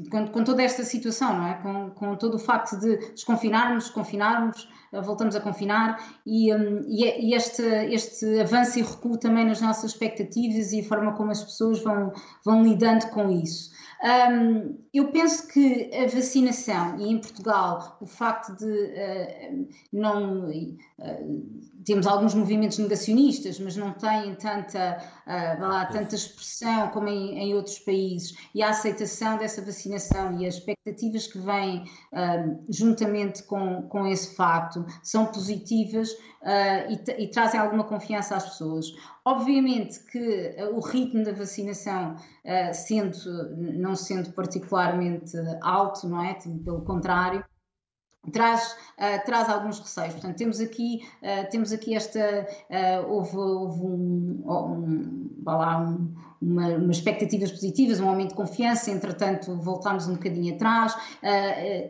com, 0.09 0.29
com, 0.29 0.45
toda 0.45 0.63
esta 0.63 0.85
situação, 0.85 1.37
não 1.37 1.49
é? 1.49 1.55
Com, 1.55 1.91
com, 1.91 2.17
todo 2.17 2.35
o 2.35 2.39
facto 2.39 2.79
de 2.79 2.97
desconfinarmos, 3.11 3.87
desconfinarmos, 3.87 4.69
voltamos 5.03 5.35
a 5.35 5.41
confinar 5.41 5.99
e, 6.27 6.55
um, 6.55 6.83
e, 6.87 7.05
é, 7.05 7.21
e, 7.21 7.35
este, 7.35 7.63
este 7.63 8.41
avanço 8.41 8.79
e 8.79 8.83
recuo 8.83 9.19
também 9.19 9.45
nas 9.45 9.61
nossas 9.61 9.93
expectativas 9.93 10.73
e 10.73 10.81
a 10.81 10.85
forma 10.85 11.13
como 11.13 11.31
as 11.31 11.43
pessoas 11.43 11.83
vão, 11.83 12.13
vão 12.45 12.63
lidando 12.63 13.07
com 13.09 13.31
isso. 13.31 13.73
Um, 14.05 14.77
eu 14.93 15.09
penso 15.09 15.49
que 15.49 15.91
a 15.95 16.07
vacinação, 16.07 16.99
e 16.99 17.11
em 17.11 17.19
Portugal 17.19 17.97
o 18.01 18.07
facto 18.07 18.55
de 18.57 18.67
uh, 18.67 19.69
não. 19.93 20.51
Uh, 20.51 21.74
temos 21.85 22.07
alguns 22.07 22.35
movimentos 22.35 22.79
negacionistas, 22.79 23.59
mas 23.61 23.77
não 23.77 23.93
têm 23.93 24.35
tanta, 24.35 25.03
uh, 25.27 25.61
lá, 25.61 25.87
tanta 25.87 26.15
expressão 26.15 26.89
como 26.89 27.09
em, 27.09 27.39
em, 27.39 27.55
outros 27.55 27.79
países, 27.79 28.35
e 28.55 28.63
a 28.63 28.71
aceitação 28.71 29.37
dessa 29.37 29.63
vacinação 29.63 30.41
e 30.41 30.47
as 30.47 30.55
expectativas 30.55 31.27
que 31.27 31.39
vêm 31.39 31.85
uh, 32.13 32.65
juntamente 32.69 33.43
com, 33.43 33.83
com 33.83 34.07
esse 34.07 34.35
facto 34.35 34.85
são 35.03 35.27
positivas 35.27 36.11
uh, 36.13 36.91
e, 36.91 37.25
e, 37.25 37.31
trazem 37.31 37.61
alguma 37.61 37.85
confiança 37.85 38.37
às 38.37 38.45
pessoas. 38.45 38.87
Obviamente 39.25 40.01
que 40.11 40.55
o 40.75 40.81
ritmo 40.81 41.25
da 41.25 41.33
vacinação, 41.33 42.15
sendo, 42.75 43.17
não 43.57 43.97
sendo 43.97 44.31
particularmente 44.35 45.33
alto, 45.63 46.07
não 46.07 46.23
é? 46.23 46.35
Pelo 46.63 46.83
contrário, 46.83 47.43
traz, 48.33 48.73
uh, 48.73 49.25
traz 49.25 49.49
alguns 49.49 49.79
receios. 49.79 50.13
Portanto, 50.13 50.37
temos 50.37 50.61
aqui, 50.61 51.07
uh, 51.23 51.51
temos 51.51 51.73
aqui 51.73 51.95
esta, 51.95 52.47
uh, 52.71 53.13
houve, 53.13 53.37
houve 53.37 53.81
um, 53.81 54.43
um, 54.47 55.43
lá, 55.45 55.81
um, 55.81 56.15
uma, 56.41 56.69
umas 56.69 56.97
expectativas 56.97 57.51
positivas, 57.51 58.01
um 58.01 58.09
aumento 58.09 58.31
de 58.31 58.35
confiança, 58.35 58.91
entretanto 58.91 59.57
voltámos 59.57 60.07
um 60.07 60.15
bocadinho 60.15 60.55
atrás 60.55 60.95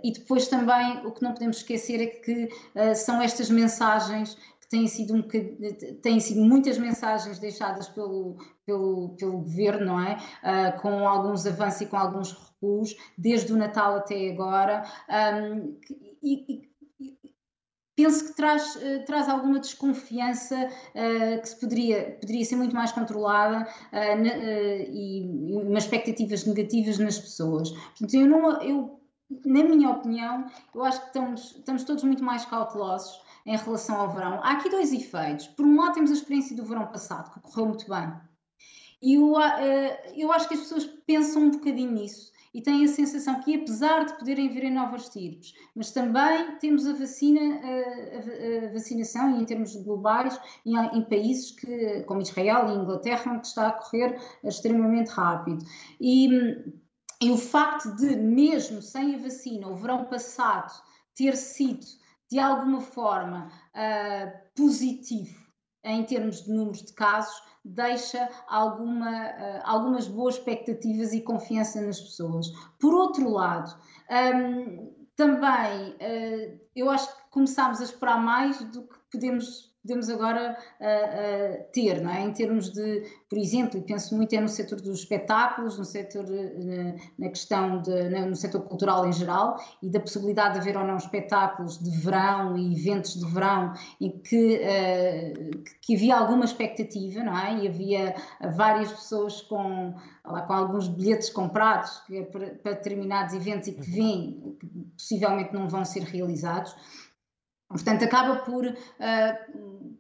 e 0.05 0.12
depois 0.12 0.47
também 0.47 1.05
o 1.05 1.11
que 1.11 1.23
não 1.25 1.33
podemos 1.33 1.57
esquecer 1.57 2.01
é 2.01 2.07
que 2.07 2.49
são 2.94 3.20
estas 3.20 3.51
mensagens 3.51 4.37
que 4.64 4.68
têm 4.68 4.87
sido, 4.87 5.14
um 5.14 5.23
têm 6.03 6.20
sido 6.20 6.40
muitas 6.40 6.79
mensagens 6.79 7.38
deixadas 7.38 7.88
pelo, 7.88 8.37
pelo, 8.64 9.11
pelo 9.11 9.38
governo, 9.38 9.87
não 9.87 10.01
é? 10.01 10.16
Uh, 10.42 10.81
com 10.81 11.07
alguns 11.07 11.47
avanços 11.47 11.83
e 11.83 11.87
com 11.87 11.97
alguns 11.97 12.33
recuos, 12.33 12.97
desde 13.16 13.53
o 13.53 13.57
Natal 13.57 13.97
até 13.97 14.31
agora, 14.31 14.85
um, 15.09 15.79
e, 16.25 16.45
e, 16.49 16.75
penso 17.97 18.27
que 18.27 18.37
traz, 18.37 18.77
uh, 18.77 19.05
traz 19.07 19.29
alguma 19.29 19.61
desconfiança 19.61 20.69
uh, 20.69 21.41
que 21.41 21.49
se 21.49 21.61
poderia, 21.61 22.19
poderia 22.21 22.45
ser 22.45 22.57
muito 22.57 22.75
mais 22.75 22.93
controlada 22.93 23.69
uh, 23.93 24.23
na, 24.23 24.35
e, 24.89 25.53
e 25.53 25.57
umas 25.57 25.85
expectativas 25.85 26.45
negativas 26.45 26.99
nas 26.99 27.19
pessoas. 27.19 27.71
Portanto, 27.71 28.15
eu 28.15 28.27
não, 28.27 28.63
eu, 28.63 29.01
na 29.45 29.63
minha 29.65 29.91
opinião, 29.91 30.47
eu 30.75 30.85
acho 30.85 31.01
que 31.01 31.07
estamos, 31.07 31.57
estamos 31.57 31.85
todos 31.85 32.05
muito 32.05 32.25
mais 32.25 32.45
cautelosos 32.45 33.23
em 33.47 33.57
relação 33.57 33.97
ao 33.97 34.11
verão. 34.11 34.41
Há 34.43 34.53
aqui 34.53 34.71
dois 34.71 34.93
efeitos. 34.93 35.47
Por 35.49 35.65
um 35.65 35.77
lado, 35.79 35.95
temos 35.95 36.11
a 36.11 36.15
experiência 36.15 36.57
do 36.57 36.65
verão 36.65 36.87
passado, 36.87 37.33
que 37.33 37.41
correu 37.41 37.67
muito 37.67 37.89
bem. 37.89 38.13
E 39.03 39.15
eu, 39.15 39.35
eu 40.17 40.33
acho 40.33 40.49
que 40.49 40.55
as 40.55 40.61
pessoas 40.61 40.87
pensam 41.07 41.43
um 41.43 41.51
bocadinho 41.51 41.93
nisso 41.93 42.33
e 42.55 42.62
têm 42.62 42.85
a 42.85 42.88
sensação 42.88 43.40
que, 43.40 43.57
apesar 43.57 44.05
de 44.05 44.17
poderem 44.17 44.49
vir 44.49 44.62
em 44.64 44.73
novas 44.73 45.09
tipos, 45.09 45.53
mas 45.75 45.90
também 45.90 46.57
temos 46.59 46.87
a 46.87 46.93
vacina, 46.93 47.40
a, 47.40 48.67
a, 48.67 48.73
vacinação, 48.73 49.40
em 49.40 49.45
termos 49.45 49.75
globais, 49.75 50.40
em, 50.64 50.77
em, 50.77 51.03
países 51.03 51.51
que, 51.51 52.05
como 52.05 52.23
Israel 52.23 52.69
e 52.69 52.79
Inglaterra, 52.79 53.40
que 53.40 53.47
está 53.47 53.69
a 53.69 53.73
correr 53.73 54.21
extremamente 54.45 55.09
rápido. 55.09 55.64
E, 56.01 56.29
e 57.21 57.31
o 57.31 57.37
facto 57.37 57.97
de, 57.97 58.14
mesmo 58.17 58.81
sem 58.81 59.17
a 59.17 59.19
vacina, 59.19 59.67
o 59.67 59.75
verão 59.75 60.05
passado 60.05 60.73
ter 61.17 61.37
sido, 61.37 61.85
de 62.31 62.38
alguma 62.38 62.81
forma, 62.81 63.51
uh, 63.75 64.33
positivo 64.55 65.45
em 65.85 66.03
termos 66.05 66.43
de 66.43 66.51
números 66.51 66.83
de 66.83 66.93
casos, 66.95 67.43
deixa 67.64 68.29
alguma, 68.46 69.11
uh, 69.11 69.61
algumas 69.64 70.07
boas 70.07 70.35
expectativas 70.35 71.12
e 71.12 71.20
confiança 71.20 71.81
nas 71.81 72.00
pessoas. 72.00 72.48
Por 72.79 72.94
outro 72.94 73.31
lado, 73.31 73.74
um, 74.11 74.92
também 75.16 75.90
uh, 75.92 76.61
eu 76.77 76.90
acho 76.90 77.09
que 77.09 77.31
começámos 77.31 77.81
a 77.81 77.85
esperar 77.85 78.22
mais 78.22 78.62
do 78.64 78.83
que 78.83 78.98
podemos 79.11 79.74
podemos 79.85 80.09
agora 80.09 80.57
uh, 80.81 80.85
uh, 80.85 81.64
ter, 81.70 82.01
não 82.01 82.11
é? 82.11 82.23
em 82.23 82.33
termos 82.33 82.70
de, 82.70 83.03
por 83.29 83.38
exemplo, 83.38 83.79
e 83.79 83.83
penso 83.83 84.16
muito 84.16 84.35
é 84.35 84.40
no 84.40 84.49
setor 84.49 84.81
dos 84.81 85.01
espetáculos, 85.01 85.79
no 85.79 85.85
setor, 85.85 86.25
uh, 86.25 86.97
na 87.18 87.29
questão 87.29 87.83
de, 87.83 88.09
no 88.09 88.35
setor 88.35 88.62
cultural 88.62 89.07
em 89.07 89.12
geral 89.12 89.59
e 89.83 89.90
da 89.90 90.01
possibilidade 90.01 90.55
de 90.55 90.61
haver 90.61 90.79
ou 90.79 90.87
não 90.87 90.97
espetáculos 90.97 91.79
de 91.79 91.90
verão 91.99 92.57
e 92.57 92.73
eventos 92.73 93.14
de 93.14 93.27
verão 93.27 93.75
em 94.01 94.11
que, 94.11 94.61
que 95.83 95.94
havia 95.94 96.16
alguma 96.16 96.47
expectativa, 96.47 97.23
não 97.23 97.38
é? 97.38 97.59
E 97.59 97.68
havia 97.68 98.14
várias 98.57 98.90
pessoas 98.90 99.42
com, 99.42 99.94
lá, 100.25 100.42
com 100.42 100.53
alguns 100.53 100.88
bilhetes 100.88 101.29
comprados 101.29 102.03
é 102.11 102.23
para, 102.23 102.55
para 102.55 102.73
determinados 102.73 103.35
eventos 103.35 103.68
e 103.68 103.73
que 103.73 103.83
vêm, 103.83 104.57
que 104.59 104.66
possivelmente 104.97 105.53
não 105.53 105.68
vão 105.68 105.85
ser 105.85 106.05
realizados. 106.05 106.75
Portanto, 107.75 108.05
acaba 108.05 108.37
por, 108.37 108.65
uh, 108.65 109.95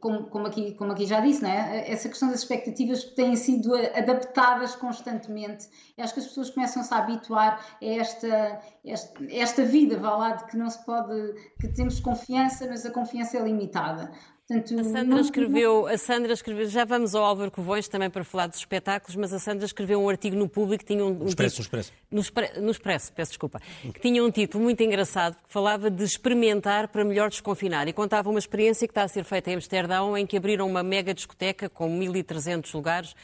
como, 0.00 0.24
como, 0.24 0.46
aqui, 0.48 0.74
como 0.74 0.90
aqui 0.90 1.06
já 1.06 1.20
disse, 1.20 1.44
é? 1.46 1.88
essa 1.88 2.08
questão 2.08 2.28
das 2.28 2.40
expectativas 2.40 3.04
têm 3.04 3.36
sido 3.36 3.76
adaptadas 3.94 4.74
constantemente. 4.74 5.68
Eu 5.96 6.02
acho 6.02 6.14
que 6.14 6.18
as 6.18 6.26
pessoas 6.26 6.50
começam-se 6.50 6.92
a 6.92 6.98
habituar 6.98 7.64
a 7.80 7.84
esta, 7.84 8.60
esta, 8.84 9.24
esta 9.30 9.64
vida, 9.64 9.96
vá 10.00 10.16
lá, 10.16 10.32
de 10.32 10.46
que 10.46 10.56
não 10.56 10.68
se 10.68 10.84
pode, 10.84 11.34
que 11.60 11.68
temos 11.68 12.00
confiança, 12.00 12.66
mas 12.68 12.84
a 12.84 12.90
confiança 12.90 13.38
é 13.38 13.40
limitada. 13.40 14.10
Portanto, 14.48 14.78
a 14.78 14.84
Sandra, 14.84 15.20
escreveu, 15.20 15.86
a 15.88 15.98
Sandra 15.98 16.32
escreveu, 16.32 16.68
já 16.68 16.84
vamos 16.84 17.16
ao 17.16 17.24
Álvaro 17.24 17.50
Covões 17.50 17.88
também 17.88 18.08
para 18.08 18.22
falar 18.22 18.46
dos 18.46 18.58
espetáculos, 18.58 19.16
mas 19.16 19.32
a 19.32 19.40
Sandra 19.40 19.66
escreveu 19.66 20.00
um 20.00 20.08
artigo 20.08 20.36
no 20.36 20.48
Público 20.48 20.84
que 20.84 20.94
tinha 20.94 21.04
um, 21.04 21.08
um 21.08 21.14
no 21.14 21.26
Expresso, 21.26 21.62
título, 21.62 21.82
no 22.12 22.20
Expresso. 22.20 22.60
No, 22.60 22.70
Expresso, 22.70 23.12
peço 23.12 23.32
desculpa, 23.32 23.60
que 23.92 23.98
tinha 23.98 24.22
um 24.22 24.30
título 24.30 24.62
muito 24.62 24.80
engraçado 24.84 25.34
que 25.34 25.52
falava 25.52 25.90
de 25.90 26.04
experimentar 26.04 26.86
para 26.86 27.04
melhor 27.04 27.28
desconfinar 27.28 27.88
e 27.88 27.92
contava 27.92 28.30
uma 28.30 28.38
experiência 28.38 28.86
que 28.86 28.92
está 28.92 29.02
a 29.02 29.08
ser 29.08 29.24
feita 29.24 29.50
em 29.50 29.54
Amsterdão 29.54 30.16
em 30.16 30.24
que 30.24 30.36
abriram 30.36 30.68
uma 30.68 30.84
mega 30.84 31.12
discoteca 31.12 31.68
com 31.68 31.90
1.300 31.98 32.72
lugares 32.72 33.16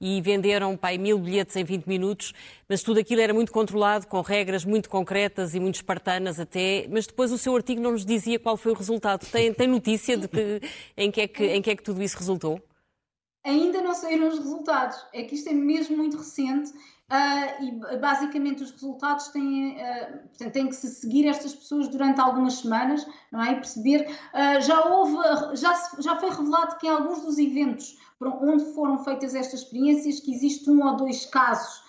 e 0.00 0.20
venderam 0.22 0.76
pai, 0.76 0.96
mil 0.96 1.18
bilhetes 1.18 1.54
em 1.56 1.64
20 1.64 1.86
minutos, 1.86 2.32
mas 2.68 2.82
tudo 2.82 3.00
aquilo 3.00 3.20
era 3.20 3.34
muito 3.34 3.52
controlado, 3.52 4.06
com 4.06 4.20
regras 4.22 4.64
muito 4.64 4.88
concretas 4.88 5.54
e 5.54 5.60
muito 5.60 5.74
espartanas 5.74 6.40
até, 6.40 6.86
mas 6.90 7.06
depois 7.06 7.30
o 7.30 7.38
seu 7.38 7.54
artigo 7.54 7.80
não 7.82 7.92
nos 7.92 8.04
dizia 8.04 8.38
qual 8.38 8.56
foi 8.56 8.72
o 8.72 8.74
resultado. 8.74 9.26
Tem, 9.30 9.52
tem 9.52 9.68
notícia 9.68 10.16
de 10.16 10.26
que, 10.26 10.60
em, 10.96 11.10
que 11.10 11.20
é 11.20 11.28
que, 11.28 11.44
em 11.44 11.60
que 11.60 11.70
é 11.70 11.76
que 11.76 11.82
tudo 11.82 12.02
isso 12.02 12.16
resultou? 12.16 12.60
Ainda 13.44 13.82
não 13.82 13.94
saíram 13.94 14.28
os 14.28 14.38
resultados. 14.38 14.96
É 15.12 15.22
que 15.22 15.34
isto 15.34 15.48
é 15.48 15.52
mesmo 15.52 15.96
muito 15.96 16.16
recente 16.16 16.72
Uh, 17.10 17.64
e 17.64 17.96
basicamente 17.98 18.62
os 18.62 18.70
resultados 18.70 19.26
têm, 19.28 19.72
uh, 19.72 20.18
portanto, 20.28 20.52
têm 20.52 20.68
que 20.68 20.76
se 20.76 20.86
seguir 20.86 21.26
estas 21.26 21.52
pessoas 21.52 21.88
durante 21.88 22.20
algumas 22.20 22.54
semanas, 22.58 23.04
não 23.32 23.42
é? 23.42 23.50
E 23.50 23.54
perceber, 23.56 24.08
uh, 24.08 24.60
já 24.60 24.80
houve, 24.84 25.16
já, 25.56 25.74
já 25.98 26.14
foi 26.20 26.30
revelado 26.30 26.76
que 26.78 26.86
em 26.86 26.90
alguns 26.90 27.20
dos 27.22 27.36
eventos 27.36 27.98
onde 28.20 28.64
foram 28.74 28.98
feitas 28.98 29.34
estas 29.34 29.60
experiências, 29.60 30.20
que 30.20 30.32
existe 30.32 30.70
um 30.70 30.86
ou 30.86 30.96
dois 30.96 31.24
casos 31.26 31.82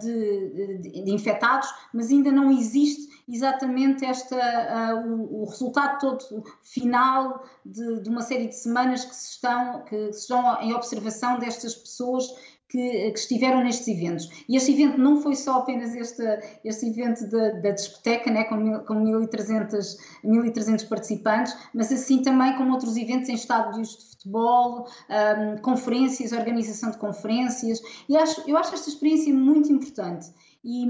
de, 0.00 0.78
de, 0.78 1.02
de, 1.02 1.10
infectados, 1.12 1.68
mas 1.92 2.10
ainda 2.10 2.32
não 2.32 2.50
existe 2.50 3.14
exatamente 3.28 4.04
esta, 4.04 5.04
o, 5.04 5.42
o, 5.42 5.44
resultado 5.44 5.98
todo 5.98 6.44
final 6.62 7.44
de, 7.64 8.00
de, 8.00 8.08
uma 8.08 8.22
série 8.22 8.46
de 8.46 8.54
semanas 8.54 9.04
que 9.04 9.14
se 9.14 9.32
estão, 9.32 9.82
que 9.84 9.96
estão 10.08 10.62
em 10.62 10.72
observação 10.72 11.38
destas 11.38 11.74
pessoas 11.74 12.24
que, 12.68 13.10
que, 13.10 13.18
estiveram 13.18 13.62
nestes 13.62 13.88
eventos. 13.88 14.28
E 14.48 14.56
este 14.56 14.72
evento 14.72 14.98
não 14.98 15.20
foi 15.20 15.34
só 15.36 15.58
apenas 15.58 15.94
este, 15.94 16.22
este 16.64 16.88
evento 16.88 17.28
da, 17.28 17.50
da 17.60 17.70
discoteca, 17.70 18.30
né, 18.30 18.44
com, 18.44 18.80
com 18.80 18.94
1.300, 18.94 19.96
1.300 20.24 20.88
participantes, 20.88 21.56
mas 21.72 21.92
assim 21.92 22.22
também 22.22 22.56
como 22.56 22.72
outros 22.72 22.96
eventos 22.96 23.28
em 23.28 23.34
estádios 23.34 23.96
de 23.96 24.04
futebol, 24.10 24.88
um, 25.08 25.58
conferências, 25.62 26.32
organização 26.32 26.90
de 26.90 26.98
conferências. 26.98 27.80
E 28.08 28.16
acho, 28.16 28.42
eu 28.48 28.56
acho 28.56 28.74
esta 28.74 28.88
experiência 28.88 29.32
muito 29.32 29.72
importante. 29.72 30.26
E, 30.64 30.84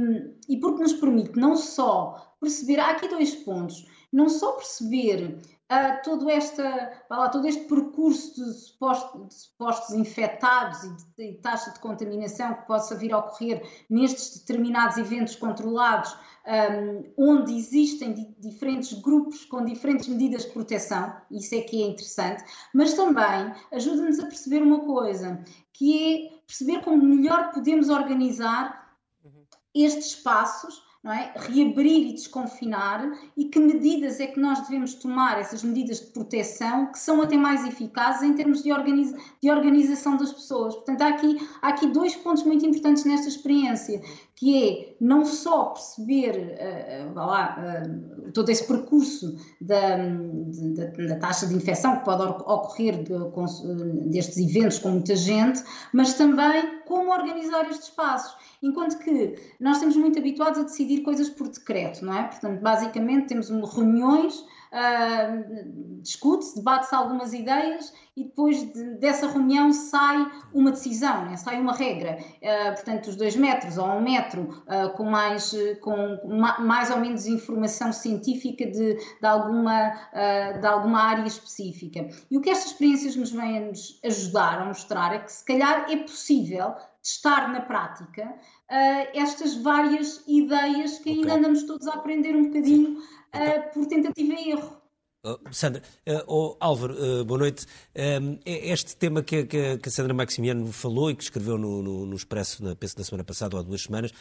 e 0.49 0.57
porque 0.59 0.83
nos 0.83 0.95
permite 0.95 1.39
não 1.39 1.55
só 1.57 2.35
perceber, 2.41 2.81
há 2.81 2.93
aqui 2.93 3.09
dois 3.09 3.35
pontos, 3.35 3.87
não 4.11 4.29
só 4.29 4.53
perceber 4.53 5.39
uh, 5.71 6.03
todo, 6.03 6.31
esta, 6.31 7.03
lá, 7.11 7.29
todo 7.29 7.47
este 7.47 7.65
percurso 7.65 8.35
de 8.35 8.53
supostos, 8.53 9.29
de 9.29 9.35
supostos 9.35 9.95
infectados 9.95 10.85
e, 10.85 10.97
de, 10.97 11.33
de, 11.33 11.39
taxa 11.39 11.73
de 11.73 11.81
contaminação 11.81 12.55
que 12.55 12.67
possa 12.67 12.95
vir 12.95 13.13
a 13.13 13.19
ocorrer 13.19 13.63
nestes 13.91 14.39
determinados 14.39 14.97
eventos 14.97 15.37
controlados, 15.37 16.17
um, 16.47 17.13
onde 17.17 17.57
existem 17.57 18.15
di 18.15 18.27
diferentes 18.39 18.93
grupos 19.01 19.45
com 19.45 19.65
diferentes 19.65 20.07
medidas 20.07 20.45
de 20.45 20.53
proteção, 20.53 21.17
isso 21.31 21.55
é 21.55 21.61
que 21.61 21.83
é 21.83 21.87
interessante, 21.87 22.45
mas 22.73 22.95
também 22.95 23.53
ajuda-nos 23.73 24.21
a 24.21 24.27
perceber 24.27 24.63
uma 24.63 24.81
coisa, 24.81 25.45
que 25.73 26.31
é 26.33 26.37
perceber 26.47 26.83
como 26.83 27.03
melhor 27.03 27.53
podemos 27.53 27.89
organizar 27.89 28.97
uhum. 29.25 29.45
estes 29.75 30.07
espaços 30.07 30.86
é? 31.13 31.33
reabrir 31.37 32.09
e 32.09 32.13
desconfinar 32.13 33.11
e 33.37 33.47
que 33.47 33.59
medidas 33.59 34.21
é 34.21 34.27
que 34.27 34.41
nós 34.41 34.61
devemos 34.61 34.95
tomar, 34.95 35.39
essas 35.39 35.63
medidas 35.63 36.01
de 36.01 36.07
proteção, 36.07 36.87
que 36.93 36.99
são 36.99 37.23
até 37.23 37.37
mais 37.37 37.65
eficazes 37.65 38.23
em 38.23 38.35
termos 38.35 38.63
de, 38.63 38.71
de 39.43 39.51
organização 39.51 40.17
das 40.17 40.33
pessoas. 40.33 40.75
Portanto, 40.75 41.03
há 41.03 41.09
aqui, 41.09 41.49
há 41.63 41.69
aqui 41.69 41.87
dois 41.89 42.15
pontos 42.17 42.43
muito 42.45 42.65
importantes 42.67 43.05
nesta 43.05 43.29
experiência, 43.29 44.01
que 44.37 44.69
é 44.69 44.97
não 45.01 45.25
só 45.25 45.71
perceber 45.71 46.59
uh, 46.59 47.15
lá, 47.15 47.57
uh, 47.59 48.33
todo 48.33 48.51
esse 48.51 48.67
percurso 48.67 49.35
da, 49.61 49.97
da, 49.97 51.07
da, 51.07 51.17
taxa 51.17 51.47
de 51.47 51.55
infecção 51.55 51.99
que 51.99 52.05
pode 52.05 52.23
ocorrer 52.23 53.03
de, 53.03 53.31
com, 53.31 53.47
destes 54.11 54.37
eventos 54.37 54.79
com 54.79 54.91
muita 54.91 55.17
gente, 55.17 55.63
mas 55.93 56.15
também 56.15 56.81
como 56.85 57.11
organizar 57.13 57.69
estes 57.71 57.89
espaços. 57.89 58.37
Enquanto 58.63 58.99
que 58.99 59.37
nós 59.61 59.77
estamos 59.77 59.97
muito 59.97 60.19
habituados 60.19 60.59
a 60.59 60.63
decidir 60.63 61.03
coisas 61.03 61.29
por 61.29 61.49
decreto, 61.49 62.05
não 62.05 62.17
é? 62.17 62.25
Portanto, 62.25 62.61
basicamente 62.61 63.29
temos 63.29 63.51
reuniões, 63.51 64.39
uh, 64.41 66.01
discute-se, 66.03 66.57
debate-se 66.57 66.95
algumas 66.95 67.33
ideias 67.33 67.93
e 68.17 68.25
depois 68.25 68.63
de, 68.73 68.95
dessa 68.95 69.29
reunião 69.29 69.73
sai 69.73 70.31
uma 70.53 70.71
decisão, 70.71 71.27
né? 71.27 71.37
sai 71.37 71.61
uma 71.61 71.75
regra. 71.75 72.19
Uh, 72.19 72.75
portanto, 72.75 73.09
os 73.09 73.17
dois 73.17 73.37
metros 73.37 73.77
ou 73.79 73.87
um 73.87 74.01
metro 74.01 74.65
uh, 74.67 74.91
com, 74.97 75.05
mais, 75.05 75.55
com 75.81 76.19
mais 76.61 76.91
ou 76.91 76.99
menos 76.99 77.27
informação 77.27 77.93
científica 77.93 78.65
de, 78.67 78.95
de, 78.95 79.27
alguma, 79.27 79.93
de 80.61 80.67
alguma 80.67 81.01
área 81.03 81.27
específica. 81.27 82.09
E 82.31 82.37
o 82.37 82.41
que 82.41 82.51
estas 82.51 82.73
experiências 82.73 83.17
nos 83.17 83.33
vêm 83.33 83.69
nos 83.69 84.01
ajudar 84.05 84.61
a 84.61 84.65
mostrar 84.65 85.15
é 85.15 85.19
que 85.19 85.33
se 85.33 85.45
calhar 85.45 85.87
é 85.91 85.97
possível 85.97 86.75
testar 87.07 87.53
na 87.53 87.61
prática 87.61 88.25
uh, 88.25 89.09
estas 89.15 89.55
várias 89.55 90.25
ideias 90.27 90.99
que 90.99 91.11
ainda 91.11 91.29
okay. 91.29 91.39
andamos 91.39 91.63
todos 91.63 91.87
a 91.87 91.95
aprender 91.95 92.35
um 92.35 92.47
bocadinho 92.47 92.99
uh, 92.99 93.73
por 93.73 93.87
tentativa 93.87 94.35
e 94.35 94.51
erro. 94.51 94.83
Oh, 95.25 95.39
Sandra, 95.51 95.83
uh, 96.09 96.23
oh, 96.27 96.57
Álvaro, 96.61 96.95
uh, 96.95 97.25
boa 97.25 97.39
noite. 97.39 97.67
Um, 97.97 98.39
este 98.45 98.97
tema 98.97 99.23
que, 99.23 99.45
que, 99.45 99.79
que, 99.79 99.89
a 99.89 99.93
Sandra 99.93 100.15
Maximiano 100.15 100.71
falou 100.73 101.11
e 101.11 101.17
que 101.17 101.23
escreveu 101.23 101.57
no, 101.57 101.83
no, 101.83 102.07
no 102.07 102.17
Expresso, 102.17 102.63
na, 102.63 102.75
penso 102.75 102.97
na 102.99 103.05
semana 103.05 103.25
passada 103.25 103.57
ou 103.57 103.61
há 103.61 103.65
duas 103.65 103.83
semanas, 103.83 104.13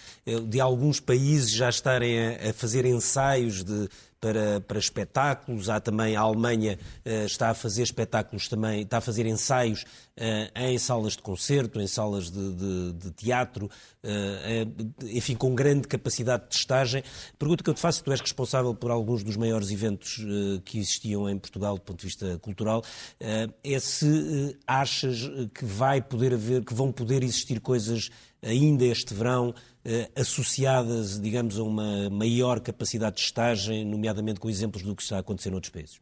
de 0.47 0.59
alguns 0.59 0.99
países 0.99 1.51
já 1.51 1.69
estarem 1.69 2.19
a, 2.19 2.49
a 2.49 2.53
fazer 2.53 2.85
ensaios 2.85 3.63
de 3.63 3.87
para, 4.25 4.59
para 4.59 4.79
espetáculos. 4.79 5.69
Há 5.69 5.79
também 5.79 6.15
a 6.15 6.21
Alemanha 6.21 6.79
uh, 7.05 7.25
está 7.25 7.51
a 7.51 7.53
fazer 7.53 7.83
espetáculos 7.83 8.47
também, 8.47 8.81
está 8.81 8.97
a 8.97 9.01
fazer 9.01 9.27
ensaios 9.27 9.83
uh, 9.83 10.59
em 10.59 10.79
salas 10.79 11.13
de 11.13 11.21
concerto, 11.21 11.79
em 11.79 11.85
salas 11.85 12.31
de, 12.31 12.53
de, 12.53 12.93
de 12.93 13.11
teatro, 13.11 13.69
uh, 14.03 15.05
enfim, 15.11 15.35
com 15.35 15.53
grande 15.53 15.87
capacidade 15.87 16.45
de 16.45 16.49
testagem. 16.49 17.03
Pergunta 17.37 17.63
que 17.63 17.69
eu 17.69 17.73
te 17.75 17.79
faço, 17.79 18.03
tu 18.03 18.11
és 18.11 18.19
responsável 18.19 18.73
por 18.73 18.89
alguns 18.89 19.23
dos 19.23 19.37
maiores 19.37 19.69
eventos 19.69 20.25
que 20.63 20.79
existiam 20.79 21.29
em 21.29 21.37
Portugal 21.37 21.75
do 21.75 21.81
ponto 21.81 21.99
de 21.99 22.05
vista 22.05 22.39
cultural, 22.39 22.83
é 23.19 23.79
se 23.79 24.57
achas 24.65 25.29
que 25.53 25.65
vai 25.65 26.01
poder 26.01 26.33
haver, 26.33 26.63
que 26.63 26.73
vão 26.73 26.91
poder 26.91 27.23
existir 27.23 27.59
coisas 27.59 28.09
ainda 28.45 28.85
este 28.85 29.13
verão 29.13 29.53
eh, 29.53 29.74
associadas, 30.15 31.19
digamos, 31.19 31.59
a 31.59 31.63
uma 31.63 32.09
maior 32.09 32.59
capacidade 32.59 33.17
de 33.17 33.21
estagem, 33.21 33.85
nomeadamente 33.85 34.39
com 34.39 34.49
exemplos 34.49 34.83
do 34.83 34.95
que 34.95 35.03
está 35.03 35.17
a 35.17 35.19
acontecer 35.19 35.49
noutros 35.51 35.71
países? 35.71 36.01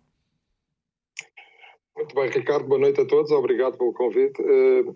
Muito 1.95 2.15
bem, 2.15 2.29
Ricardo, 2.29 2.67
boa 2.67 2.79
noite 2.79 2.99
a 3.01 3.05
todos, 3.05 3.31
obrigado 3.31 3.77
pelo 3.77 3.93
convite. 3.93 4.41
Uh, 4.41 4.95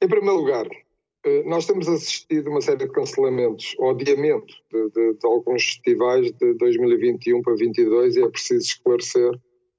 em 0.00 0.08
primeiro 0.08 0.36
lugar, 0.36 0.66
uh, 0.66 1.48
nós 1.48 1.66
temos 1.66 1.88
assistido 1.88 2.50
uma 2.50 2.60
série 2.60 2.86
de 2.86 2.92
cancelamentos, 2.92 3.74
ou 3.78 3.90
adiamento 3.90 4.54
de, 4.70 4.90
de, 4.90 5.14
de, 5.14 5.26
alguns 5.26 5.64
festivais 5.64 6.30
de 6.32 6.54
2021 6.54 7.42
para 7.42 7.52
2022 7.54 8.16
e 8.16 8.22
é 8.22 8.28
preciso 8.28 8.64
esclarecer 8.64 9.32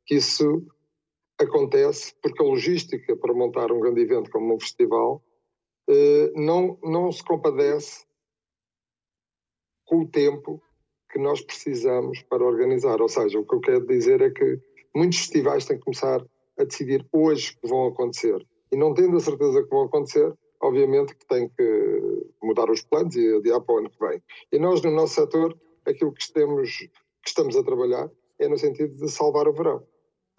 que 0.06 0.16
isso 0.16 0.66
acontece 1.40 2.14
porque 2.22 2.44
a 2.44 2.46
logística 2.46 3.16
para 3.16 3.34
montar 3.34 3.72
um 3.72 3.80
grande 3.80 4.02
evento 4.02 4.30
como 4.30 4.56
um 4.56 4.60
festival 4.60 5.24
não, 6.36 6.78
não 6.84 7.12
se 7.12 7.24
compadece 7.24 8.06
com 9.86 10.02
o 10.02 10.08
tempo 10.08 10.62
que 11.12 11.20
nós 11.20 11.42
precisamos 11.42 12.22
para 12.24 12.44
organizar. 12.44 13.02
Ou 13.02 13.10
seja, 13.10 13.40
o 13.40 13.46
que 13.46 13.56
eu 13.56 13.60
quero 13.60 13.86
dizer 13.86 14.22
é 14.22 14.30
que 14.30 14.60
muitos 14.96 15.20
festivais 15.20 15.66
têm 15.66 15.78
que 15.78 15.84
começar 15.84 16.26
a 16.58 16.64
decidir 16.64 17.06
hoje 17.12 17.56
que 17.60 17.68
vão 17.68 17.88
acontecer. 17.88 18.46
E 18.72 18.76
não 18.76 18.94
tendo 18.94 19.18
a 19.18 19.20
certeza 19.20 19.64
que 19.64 19.70
vão 19.70 19.84
acontecer, 19.84 20.34
obviamente 20.62 21.16
que 21.16 21.26
têm 21.28 21.50
que 21.50 22.28
mudar 22.42 22.70
os 22.70 22.82
planos 22.82 23.16
e 23.16 23.36
adiar 23.36 23.62
para 23.62 23.76
o 23.76 23.78
ano 23.80 23.90
que 23.90 24.00
vem. 24.00 24.22
E 24.52 24.58
nós, 24.58 24.82
no 24.82 24.92
nosso 24.92 25.16
setor, 25.16 25.56
aquilo 25.86 26.12
que, 26.14 26.22
estamos, 26.22 26.78
que 26.78 27.28
estamos 27.28 27.56
a 27.56 27.64
trabalhar 27.64 28.10
é 28.40 28.48
no 28.48 28.58
sentido 28.58 28.96
de 28.96 29.12
salvar 29.12 29.48
o 29.48 29.54
verão. 29.54 29.86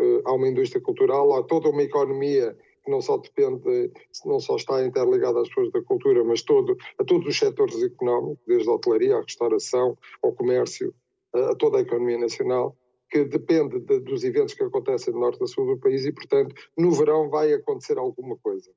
Uh, 0.01 0.23
há 0.25 0.33
uma 0.33 0.49
indústria 0.49 0.83
cultural, 0.83 1.35
há 1.35 1.43
toda 1.45 1.69
uma 1.69 1.83
economia 1.83 2.57
que 2.85 2.91
não 2.91 3.01
só 3.01 3.17
depende, 3.17 3.91
não 4.25 4.39
só 4.39 4.57
está 4.57 4.85
interligada 4.85 5.41
às 5.41 5.49
pessoas 5.49 5.73
da 5.73 5.83
cultura, 5.83 6.23
mas 6.23 6.43
todo, 6.43 6.77
a 6.99 7.05
todos 7.05 7.27
os 7.27 7.39
setores 7.39 7.83
económicos, 7.83 8.45
desde 8.47 8.69
a 8.69 8.73
hotelaria, 8.73 9.17
à 9.17 9.21
restauração, 9.21 9.97
ao 10.23 10.33
comércio, 10.33 10.95
a 11.33 11.55
toda 11.55 11.79
a 11.79 11.81
economia 11.81 12.19
nacional, 12.19 12.77
que 13.11 13.25
depende 13.25 13.81
de, 13.81 14.01
dos 14.01 14.25
eventos 14.25 14.55
que 14.55 14.63
acontecem 14.63 15.13
no 15.15 15.21
norte 15.21 15.43
e 15.43 15.49
sul 15.49 15.67
do 15.67 15.79
país 15.79 16.05
e, 16.05 16.13
portanto, 16.13 16.55
no 16.77 16.91
verão 16.93 17.31
vai 17.31 17.53
acontecer 17.53 17.99
alguma 17.99 18.37
coisa. 18.37 18.71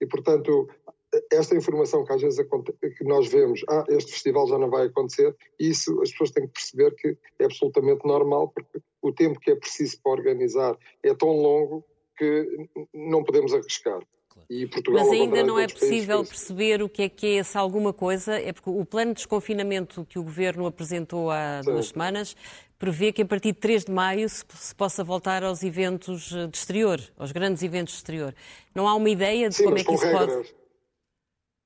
E, 0.00 0.06
portanto, 0.06 0.68
esta 1.32 1.56
informação 1.56 2.04
que 2.04 2.12
às 2.12 2.20
vezes 2.20 2.44
que 2.96 3.04
nós 3.04 3.28
vemos, 3.28 3.64
ah, 3.68 3.84
este 3.88 4.12
festival 4.12 4.46
já 4.46 4.58
não 4.58 4.70
vai 4.70 4.86
acontecer, 4.86 5.34
isso 5.58 6.00
as 6.02 6.10
pessoas 6.10 6.30
têm 6.30 6.46
que 6.46 6.52
perceber 6.52 6.94
que 6.94 7.16
é 7.38 7.44
absolutamente 7.44 8.06
normal, 8.06 8.48
porque 8.48 8.80
o 9.00 9.12
tempo 9.12 9.40
que 9.40 9.50
é 9.50 9.56
preciso 9.56 10.00
para 10.02 10.12
organizar 10.12 10.76
é 11.02 11.14
tão 11.14 11.30
longo 11.30 11.84
que 12.18 12.68
não 12.92 13.22
podemos 13.22 13.54
arriscar. 13.54 14.00
Portugal, 14.70 15.04
Mas 15.04 15.12
ainda 15.12 15.42
não 15.42 15.58
é 15.58 15.66
possível 15.66 16.24
perceber 16.24 16.82
o 16.82 16.88
que 16.88 17.02
é 17.02 17.08
que 17.08 17.26
é 17.26 17.34
essa 17.36 17.60
alguma 17.60 17.92
coisa, 17.92 18.34
é 18.34 18.52
porque 18.52 18.70
o 18.70 18.84
plano 18.84 19.10
de 19.12 19.16
desconfinamento 19.16 20.06
que 20.06 20.18
o 20.18 20.22
Governo 20.22 20.64
apresentou 20.64 21.30
há 21.30 21.60
Sim. 21.62 21.72
duas 21.72 21.88
semanas 21.88 22.34
prevê 22.78 23.12
que 23.12 23.22
a 23.22 23.26
partir 23.26 23.52
de 23.52 23.58
3 23.58 23.86
de 23.86 23.92
maio 23.92 24.28
se, 24.28 24.44
se, 24.54 24.74
possa 24.74 25.02
voltar 25.02 25.42
aos 25.42 25.62
eventos 25.62 26.32
eh, 26.32 26.46
de 26.46 26.56
exterior, 26.56 27.00
aos 27.18 27.32
grandes 27.32 27.62
eventos 27.62 27.94
de 27.94 27.98
exterior. 27.98 28.34
Não 28.74 28.86
há 28.86 28.94
uma 28.94 29.10
ideia 29.10 29.48
de 29.48 29.56
Sim, 29.56 29.64
como 29.64 29.78
é 29.78 29.84
que 29.84 29.92
isso 29.92 30.04
regras. 30.04 30.32
pode... 30.32 30.58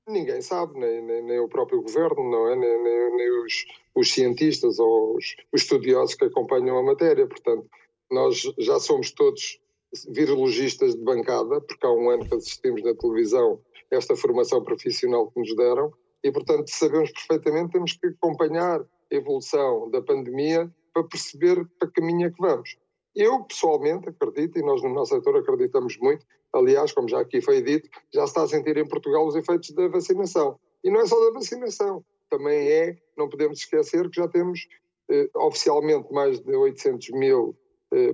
Ninguém 0.09 0.43
sabe, 0.43 0.81
nem, 0.81 1.01
nem, 1.03 1.23
nem, 1.23 1.39
o 1.39 1.49
próprio 1.49 1.81
Governo, 1.81 2.29
não 2.29 2.49
é? 2.49 2.57
nem, 2.57 2.83
nem, 2.83 3.17
nem 3.17 3.45
os, 3.45 3.65
os, 3.95 4.11
cientistas 4.11 4.81
ou 4.81 5.17
os, 5.17 5.37
os 5.53 5.63
estudiosos 5.63 6.17
que 6.17 6.25
acompanham 6.25 6.77
a 6.77 6.83
matéria. 6.83 7.27
Portanto, 7.27 7.69
nós 8.11 8.43
já 8.59 8.81
somos 8.81 9.13
todos 9.13 9.61
virologistas 10.09 10.95
de 10.95 11.03
bancada, 11.03 11.61
porque 11.61 11.87
há 11.87 11.91
um 11.91 12.11
ano 12.11 12.27
que 12.27 12.35
assistimos 12.35 12.83
na 12.83 12.95
televisão 12.95 13.61
esta 13.91 14.17
formação 14.17 14.63
profissional 14.63 15.31
que 15.31 15.41
nos 15.41 15.55
deram, 15.55 15.93
e 16.25 16.33
portanto 16.33 16.69
sabemos 16.69 17.11
perfeitamente 17.13 17.73
temos 17.73 17.93
que 17.93 18.07
acompanhar 18.07 18.81
a 18.81 19.15
evolução 19.15 19.91
da 19.91 20.01
pandemia 20.01 20.73
para 20.95 21.05
perceber 21.05 21.67
para 21.79 21.89
que 21.89 22.01
caminho 22.01 22.27
é 22.27 22.31
que 22.31 22.41
vamos. 22.41 22.77
Eu, 23.15 23.45
pessoalmente, 23.45 24.09
acredito, 24.09 24.59
e 24.59 24.63
nós 24.63 24.83
no 24.83 24.89
nosso 24.89 25.15
setor 25.15 25.37
acreditamos 25.37 25.99
muito, 25.99 26.25
aliás, 26.53 26.93
como 26.93 27.09
já 27.09 27.21
aqui 27.21 27.43
foi 27.43 27.61
dito, 27.61 27.89
já 28.13 28.23
se 28.27 28.31
está 28.31 28.43
a 28.43 28.49
sentir 28.49 28.77
em 28.79 28.89
Portugal 28.89 29.27
os 29.27 29.37
efeitos 29.37 29.71
da 29.73 29.89
vacinação. 29.89 30.59
E 30.83 30.91
não 30.91 31.01
é 31.01 31.07
só 31.07 31.23
da 31.27 31.33
vacinação, 31.33 32.03
também 32.31 32.69
é, 32.69 32.97
não 33.17 33.29
podemos 33.29 33.59
esquecer 33.59 34.09
que 34.09 34.17
já 34.17 34.27
temos 34.29 34.67
eh, 35.11 35.29
oficialmente 35.37 36.11
mais 36.11 36.41
de 36.41 36.57
800 36.57 37.11
mil 37.11 37.55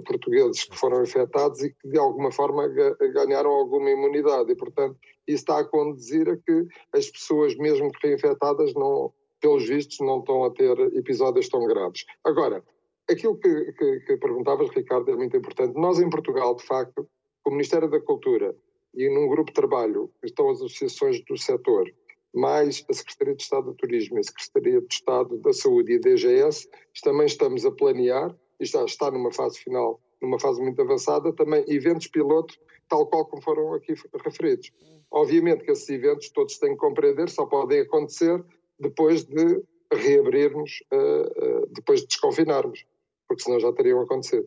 portugueses 0.05 0.65
que 0.65 0.77
foram 0.77 1.03
infectados 1.03 1.63
e 1.63 1.71
que 1.71 1.89
de 1.89 1.99
alguma 1.99 2.33
forma 2.33 2.67
ganharam 3.13 3.51
alguma 3.51 3.91
imunidade 3.91 4.51
e, 4.51 4.57
portanto, 4.57 4.97
isso 5.27 5.43
está 5.43 5.61
a 5.61 5.65
conduzir 5.65 6.29
a 6.29 6.37
que 6.37 6.67
as 6.93 7.11
pessoas, 7.11 7.57
mesmo 7.57 7.91
que 7.93 8.09
reinfectadas, 8.09 8.75
não, 8.75 9.13
pelos 9.41 9.69
vistos, 9.69 9.99
não 10.01 10.21
estão 10.21 10.45
a 10.45 10.51
ter 10.51 10.79
episódios 10.97 11.49
tão 11.49 11.67
graves. 11.67 12.05
Agora, 12.25 12.65
aquilo 13.09 13.37
que, 13.37 13.73
que, 13.73 14.01
que 14.01 14.17
perguntavas, 14.17 14.69
Ricardo, 14.71 15.11
é 15.11 15.17
muito 15.17 15.37
importante. 15.37 15.79
Nós, 15.79 15.99
em 16.01 16.11
Portugal, 16.11 16.55
de 16.55 16.65
facto, 16.65 17.09
o 17.45 17.51
Ministério 17.51 17.89
da 17.89 18.01
Cultura 18.01 18.55
e 18.95 19.09
num 19.09 19.29
grupo 19.29 19.51
de 19.51 19.55
trabalho 19.55 20.11
estão 20.23 20.51
as 20.51 20.59
associações 20.59 21.25
do 21.25 21.37
setor, 21.37 21.91
mais 22.35 22.85
a 22.89 22.93
Secretaria 22.93 23.35
de 23.35 23.43
Estado 23.43 23.67
do 23.67 23.75
Turismo 23.75 24.17
e 24.17 24.21
a 24.21 24.25
Secretaria 24.25 24.81
de 24.81 24.93
Estado 24.95 25.39
da 25.39 25.53
Saúde 25.53 25.93
e 25.93 25.97
a 25.97 26.01
DGS, 26.01 26.69
também 27.03 27.27
estamos 27.27 27.65
a 27.65 27.71
planear 27.71 28.35
e 28.61 28.65
já 28.65 28.85
está 28.85 29.11
numa 29.11 29.33
fase 29.33 29.59
final, 29.59 30.01
numa 30.21 30.39
fase 30.39 30.61
muito 30.61 30.81
avançada, 30.81 31.33
também 31.33 31.65
eventos 31.69 32.09
piloto, 32.09 32.59
tal 32.89 33.07
qual 33.07 33.27
como 33.27 33.43
foram 33.43 33.75
aqui 33.75 33.95
referidos. 34.25 34.71
Obviamente 35.11 35.65
que 35.65 35.71
esses 35.71 35.89
eventos 35.89 36.31
todos 36.31 36.59
têm 36.59 36.71
que 36.71 36.77
compreender, 36.77 37.29
só 37.29 37.47
podem 37.47 37.81
acontecer 37.81 38.45
depois 38.79 39.25
de 39.25 39.63
reabrirmos, 39.93 40.83
uh, 40.93 41.63
uh, 41.63 41.67
depois 41.71 42.01
de 42.01 42.09
desconfinarmos, 42.09 42.85
porque 43.27 43.43
senão 43.43 43.59
já 43.59 43.73
teriam 43.73 44.01
acontecido. 44.01 44.47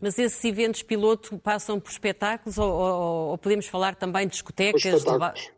Mas 0.00 0.18
esses 0.18 0.44
eventos 0.44 0.82
piloto 0.82 1.36
passam 1.38 1.80
por 1.80 1.90
espetáculos 1.90 2.56
ou, 2.56 2.70
ou, 2.70 3.28
ou 3.30 3.38
podemos 3.38 3.66
falar 3.66 3.96
também 3.96 4.26
de 4.26 4.32
discotecas? 4.32 4.84
Espetáculos. 4.84 5.57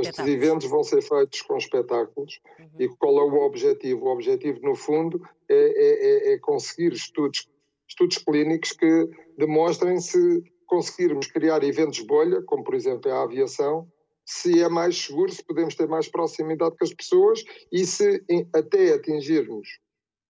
Estes 0.00 0.26
eventos 0.26 0.68
vão 0.68 0.82
ser 0.82 1.02
feitos 1.02 1.42
com 1.42 1.56
espetáculos 1.56 2.40
uhum. 2.58 2.68
e 2.78 2.88
qual 2.88 3.18
é 3.18 3.24
o 3.24 3.44
objetivo? 3.44 4.06
O 4.06 4.12
objetivo, 4.12 4.60
no 4.62 4.74
fundo, 4.74 5.20
é, 5.48 5.54
é, 5.54 6.30
é, 6.30 6.34
é 6.34 6.38
conseguir 6.38 6.92
estudos, 6.92 7.48
estudos 7.88 8.18
clínicos 8.18 8.72
que 8.72 9.08
demonstrem 9.38 9.98
se 10.00 10.42
conseguirmos 10.66 11.28
criar 11.28 11.62
eventos 11.62 12.00
bolha, 12.00 12.42
como 12.42 12.64
por 12.64 12.74
exemplo 12.74 13.10
a 13.10 13.22
aviação, 13.22 13.88
se 14.24 14.60
é 14.60 14.68
mais 14.68 15.06
seguro, 15.06 15.30
se 15.30 15.44
podemos 15.44 15.76
ter 15.76 15.86
mais 15.86 16.08
proximidade 16.08 16.76
com 16.76 16.84
as 16.84 16.92
pessoas 16.92 17.44
e 17.70 17.86
se 17.86 18.24
até 18.52 18.92
atingirmos 18.92 19.68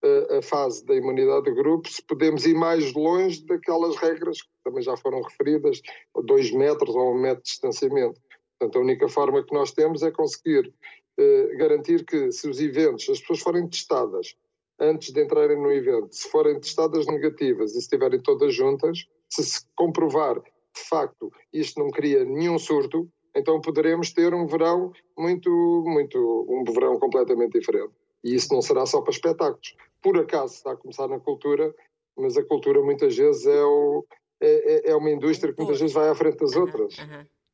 a, 0.04 0.38
a 0.38 0.42
fase 0.42 0.84
da 0.84 0.94
imunidade 0.94 1.44
de 1.44 1.54
grupo, 1.54 1.88
se 1.88 2.02
podemos 2.02 2.44
ir 2.44 2.54
mais 2.54 2.92
longe 2.92 3.44
daquelas 3.46 3.96
regras 3.96 4.42
que 4.42 4.48
também 4.62 4.82
já 4.82 4.96
foram 4.98 5.22
referidas, 5.22 5.80
dois 6.24 6.52
metros 6.52 6.94
ou 6.94 7.14
um 7.14 7.18
metro 7.18 7.42
de 7.42 7.48
distanciamento. 7.48 8.20
Portanto, 8.58 8.78
a 8.78 8.82
única 8.82 9.08
forma 9.08 9.42
que 9.42 9.52
nós 9.52 9.72
temos 9.72 10.02
é 10.02 10.10
conseguir 10.10 10.72
eh, 11.18 11.56
garantir 11.56 12.04
que 12.04 12.30
se 12.32 12.48
os 12.48 12.60
eventos, 12.60 13.08
as 13.08 13.20
pessoas 13.20 13.40
forem 13.40 13.68
testadas 13.68 14.36
antes 14.78 15.12
de 15.12 15.22
entrarem 15.22 15.60
no 15.60 15.72
evento, 15.72 16.14
se 16.14 16.28
forem 16.28 16.60
testadas 16.60 17.06
negativas 17.06 17.70
e 17.70 17.74
se 17.74 17.80
estiverem 17.80 18.20
todas 18.20 18.54
juntas, 18.54 19.06
se 19.28 19.42
se 19.44 19.60
comprovar 19.74 20.40
de 20.40 20.82
facto 20.88 21.32
isto 21.52 21.80
não 21.80 21.90
cria 21.90 22.24
nenhum 22.24 22.58
surto, 22.58 23.08
então 23.34 23.60
poderemos 23.60 24.12
ter 24.12 24.34
um 24.34 24.46
verão 24.46 24.92
muito, 25.16 25.50
muito, 25.86 26.46
um 26.48 26.64
verão 26.72 26.98
completamente 26.98 27.58
diferente. 27.58 27.92
E 28.22 28.34
isso 28.34 28.52
não 28.52 28.60
será 28.60 28.84
só 28.86 29.00
para 29.00 29.12
espetáculos. 29.12 29.74
Por 30.02 30.18
acaso 30.18 30.54
está 30.54 30.72
a 30.72 30.76
começar 30.76 31.08
na 31.08 31.18
cultura, 31.18 31.74
mas 32.16 32.36
a 32.36 32.44
cultura 32.44 32.82
muitas 32.82 33.16
vezes 33.16 33.46
é, 33.46 33.62
o, 33.64 34.04
é, 34.40 34.88
é, 34.88 34.90
é 34.90 34.96
uma 34.96 35.10
indústria 35.10 35.52
que 35.52 35.58
muitas 35.58 35.80
vezes 35.80 35.94
vai 35.94 36.08
à 36.08 36.14
frente 36.14 36.38
das 36.38 36.56
outras. 36.56 36.94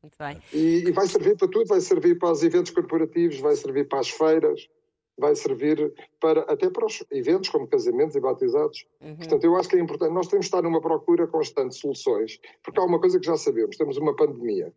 Muito 0.03 0.19
bem. 0.19 0.43
E, 0.53 0.89
e, 0.89 0.91
vai 0.91 1.07
servir 1.07 1.37
para 1.37 1.47
tudo, 1.47 1.67
vai 1.67 1.81
servir 1.81 2.19
para 2.19 2.33
os 2.33 2.43
eventos 2.43 2.73
corporativos, 2.73 3.39
vai 3.39 3.55
servir 3.55 3.89
para 3.89 4.01
as 4.01 4.11
feiras, 4.11 4.69
vai 5.17 5.35
servir 5.37 5.93
para 6.21 6.41
até 6.43 6.69
para 6.69 6.87
os 6.87 7.05
eventos 7.13 7.49
como 7.51 7.69
casamentos 7.69 8.17
e 8.17 8.21
batizados. 8.21 8.85
Uhum. 9.01 9.17
Portanto, 9.17 9.45
eu 9.45 9.57
acho 9.57 9.69
que 9.69 9.77
é 9.77 9.81
importante. 9.81 10.13
Nós 10.13 10.27
temos 10.27 10.47
de 10.47 10.49
estar 10.49 10.63
numa 10.63 10.81
procura 10.81 11.29
constante 11.29 11.71
de 11.71 11.77
soluções, 11.77 12.41
porque 12.65 12.81
há 12.81 12.85
uma 12.85 12.99
coisa 13.01 13.21
que 13.21 13.27
já 13.27 13.37
sabemos: 13.37 13.77
temos 13.77 13.97
uma 13.97 14.17
pandemia. 14.17 14.73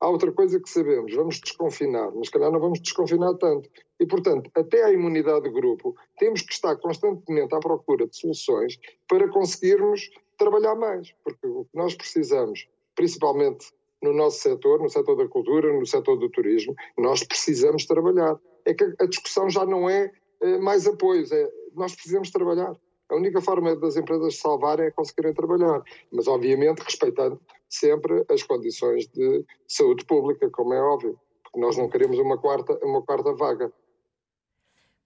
Há 0.00 0.08
outra 0.08 0.32
coisa 0.32 0.60
que 0.60 0.68
sabemos, 0.68 1.14
vamos 1.14 1.40
desconfinar, 1.40 2.10
mas 2.12 2.28
calhar 2.28 2.50
não 2.50 2.58
vamos 2.58 2.80
desconfinar 2.80 3.32
tanto. 3.34 3.70
E, 3.98 4.04
portanto, 4.04 4.50
até 4.54 4.82
a 4.84 4.92
imunidade 4.92 5.44
de 5.44 5.50
grupo, 5.50 5.96
temos 6.18 6.42
que 6.42 6.52
estar 6.52 6.76
constantemente 6.76 7.54
à 7.54 7.60
procura 7.60 8.06
de 8.06 8.16
soluções 8.16 8.76
para 9.08 9.28
conseguirmos 9.28 10.10
trabalhar 10.36 10.74
mais. 10.74 11.14
Porque 11.22 11.46
o 11.46 11.64
que 11.64 11.76
nós 11.76 11.94
precisamos, 11.94 12.68
principalmente 12.96 13.72
no 14.04 14.12
nosso 14.12 14.38
setor, 14.38 14.80
no 14.80 14.90
setor 14.90 15.16
da 15.16 15.26
cultura, 15.26 15.72
no 15.72 15.86
setor 15.86 16.16
do 16.16 16.28
turismo, 16.28 16.74
nós 16.96 17.24
precisamos 17.24 17.86
trabalhar. 17.86 18.38
É 18.64 18.74
que 18.74 18.84
a 19.00 19.06
discussão 19.06 19.48
já 19.48 19.64
não 19.64 19.88
é, 19.88 20.10
é 20.42 20.58
mais 20.58 20.86
apoios, 20.86 21.32
é 21.32 21.48
nós 21.74 21.94
precisamos 21.94 22.30
trabalhar. 22.30 22.76
A 23.10 23.16
única 23.16 23.40
forma 23.40 23.74
das 23.76 23.96
empresas 23.96 24.36
salvarem 24.36 24.86
é 24.86 24.90
conseguirem 24.90 25.34
trabalhar, 25.34 25.82
mas 26.12 26.26
obviamente 26.26 26.80
respeitando 26.80 27.40
sempre 27.68 28.24
as 28.30 28.42
condições 28.42 29.06
de 29.08 29.44
saúde 29.66 30.04
pública, 30.04 30.48
como 30.50 30.74
é 30.74 30.80
óbvio. 30.80 31.18
Nós 31.56 31.76
não 31.76 31.88
queremos 31.88 32.18
uma 32.18 32.38
quarta, 32.38 32.78
uma 32.82 33.02
quarta 33.02 33.32
vaga. 33.34 33.72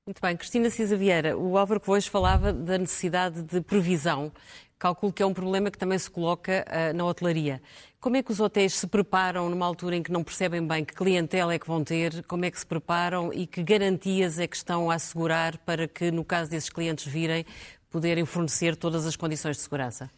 Muito 0.07 0.23
bem. 0.23 0.37
Cristina 0.37 0.71
Cisa 0.71 0.97
Vieira, 0.97 1.37
o 1.37 1.59
Álvaro 1.59 1.81
Coelho 1.81 2.11
falava 2.11 2.51
da 2.51 2.79
necessidade 2.79 3.43
de 3.43 3.61
previsão. 3.61 4.33
Calculo 4.79 5.13
que 5.13 5.23
é 5.23 5.27
um 5.27 5.35
problema 5.35 5.71
que 5.71 5.79
também 5.79 5.99
se 5.99 6.09
coloca 6.09 6.65
uh, 6.67 6.97
na 6.97 7.05
hotelaria. 7.05 7.61
Como 8.01 8.17
é 8.17 8.23
que 8.23 8.31
os 8.31 8.39
hotéis 8.39 8.75
se 8.75 8.87
preparam 8.87 9.51
numa 9.51 9.67
altura 9.67 9.97
em 9.97 10.03
que 10.03 10.13
não 10.13 10.23
percebem 10.23 10.65
bem 10.65 10.85
que 10.85 10.95
clientela 10.95 11.53
é 11.53 11.59
que 11.59 11.67
vão 11.67 11.83
ter? 11.83 12.23
Como 12.25 12.45
é 12.45 12.51
que 12.51 12.59
se 12.59 12.67
preparam 12.67 13.33
e 13.33 13.45
que 13.45 13.61
garantias 13.63 14.39
é 14.39 14.47
que 14.47 14.57
estão 14.57 14.89
a 14.89 14.95
assegurar 14.95 15.59
para 15.59 15.89
que, 15.89 16.13
no 16.13 16.25
caso 16.25 16.49
desses 16.49 16.71
clientes 16.71 17.07
virem, 17.07 17.45
poderem 17.91 18.25
fornecer 18.25 18.77
todas 18.77 19.05
as 19.05 19.17
condições 19.17 19.57
de 19.57 19.63
segurança? 19.63 20.09